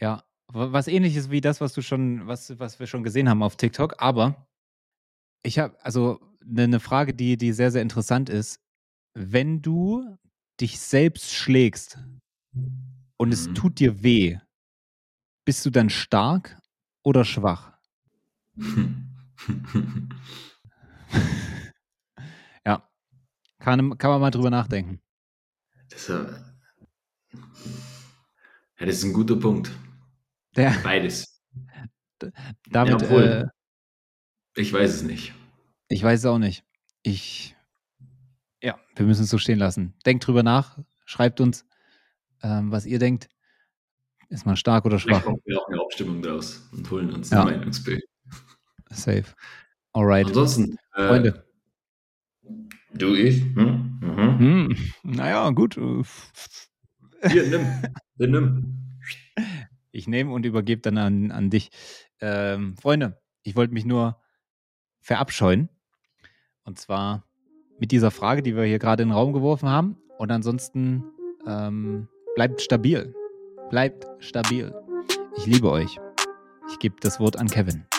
ja, 0.00 0.22
wa- 0.48 0.72
was 0.72 0.86
ähnliches 0.86 1.30
wie 1.30 1.40
das, 1.40 1.60
was 1.60 1.72
du 1.72 1.82
schon, 1.82 2.26
was, 2.26 2.58
was 2.58 2.78
wir 2.78 2.86
schon 2.86 3.02
gesehen 3.02 3.28
haben 3.28 3.42
auf 3.42 3.56
TikTok, 3.56 3.94
aber 3.98 4.46
ich 5.42 5.58
habe 5.58 5.76
also 5.82 6.20
eine, 6.42 6.64
eine 6.64 6.80
Frage, 6.80 7.14
die, 7.14 7.36
die 7.36 7.52
sehr, 7.52 7.70
sehr 7.70 7.82
interessant 7.82 8.28
ist. 8.28 8.60
Wenn 9.14 9.62
du 9.62 10.16
dich 10.60 10.78
selbst 10.78 11.32
schlägst 11.32 11.98
und 13.16 13.32
es 13.32 13.48
Mhm. 13.48 13.54
tut 13.54 13.78
dir 13.80 14.02
weh, 14.02 14.38
bist 15.46 15.64
du 15.66 15.70
dann 15.70 15.90
stark 15.90 16.60
oder 17.02 17.24
schwach? 17.24 17.72
Ja, 22.66 22.86
kann, 23.58 23.96
kann 23.98 24.10
man 24.10 24.20
mal 24.20 24.30
drüber 24.30 24.50
nachdenken. 24.50 25.00
Das, 25.88 26.08
äh, 26.08 26.14
ja, 28.78 28.86
das 28.86 28.96
ist 28.96 29.04
ein 29.04 29.12
guter 29.12 29.36
Punkt. 29.36 29.70
Der, 30.56 30.72
Beides. 30.82 31.40
damit, 32.70 32.90
Ja, 32.90 32.96
obwohl. 32.96 33.50
äh, 34.54 34.60
Ich 34.60 34.72
weiß 34.72 34.94
es 34.94 35.02
nicht. 35.02 35.32
Ich 35.90 36.02
weiß 36.02 36.20
es 36.20 36.26
auch 36.26 36.38
nicht. 36.38 36.64
Ich, 37.02 37.56
ja, 38.62 38.78
wir 38.96 39.06
müssen 39.06 39.24
es 39.24 39.30
so 39.30 39.38
stehen 39.38 39.58
lassen. 39.58 39.94
Denkt 40.06 40.26
drüber 40.26 40.42
nach, 40.42 40.78
schreibt 41.04 41.40
uns, 41.40 41.66
ähm, 42.42 42.70
was 42.70 42.86
ihr 42.86 42.98
denkt. 42.98 43.28
Ist 44.28 44.46
man 44.46 44.56
stark 44.56 44.84
oder 44.84 44.98
schwach? 45.00 45.24
machen 45.26 45.40
wir 45.44 45.60
auch 45.60 45.68
eine 45.68 45.80
Abstimmung 45.80 46.22
draus 46.22 46.68
und 46.72 46.88
holen 46.90 47.12
uns 47.12 47.30
Ja. 47.30 47.44
ein 47.44 47.58
Meinungsbild. 47.58 48.02
Safe. 48.90 49.24
Alright. 49.92 50.28
Ansonsten, 50.28 50.76
äh, 50.94 51.08
Freunde. 51.08 51.44
Du, 52.94 53.14
ich? 53.14 53.42
Hm? 53.42 53.98
Mhm. 54.00 54.38
Hm, 54.38 54.76
naja, 55.02 55.50
gut. 55.50 55.74
Hier, 55.74 57.46
nimm. 57.48 57.66
Hier, 58.16 58.28
nimm. 58.28 58.98
Ich 59.90 60.06
nehme 60.06 60.32
und 60.32 60.46
übergebe 60.46 60.80
dann 60.80 60.98
an, 60.98 61.30
an 61.32 61.50
dich. 61.50 61.70
Ähm, 62.20 62.76
Freunde, 62.76 63.20
ich 63.42 63.56
wollte 63.56 63.74
mich 63.74 63.84
nur 63.84 64.20
verabscheuen. 65.00 65.68
Und 66.70 66.78
zwar 66.78 67.24
mit 67.80 67.90
dieser 67.90 68.12
Frage, 68.12 68.44
die 68.44 68.54
wir 68.54 68.62
hier 68.62 68.78
gerade 68.78 69.02
in 69.02 69.08
den 69.08 69.16
Raum 69.16 69.32
geworfen 69.32 69.68
haben. 69.68 69.96
Und 70.18 70.30
ansonsten 70.30 71.02
ähm, 71.44 72.06
bleibt 72.36 72.60
stabil. 72.60 73.12
Bleibt 73.70 74.06
stabil. 74.20 74.72
Ich 75.36 75.46
liebe 75.46 75.68
euch. 75.68 75.98
Ich 76.70 76.78
gebe 76.78 76.94
das 77.00 77.18
Wort 77.18 77.36
an 77.36 77.48
Kevin. 77.48 77.89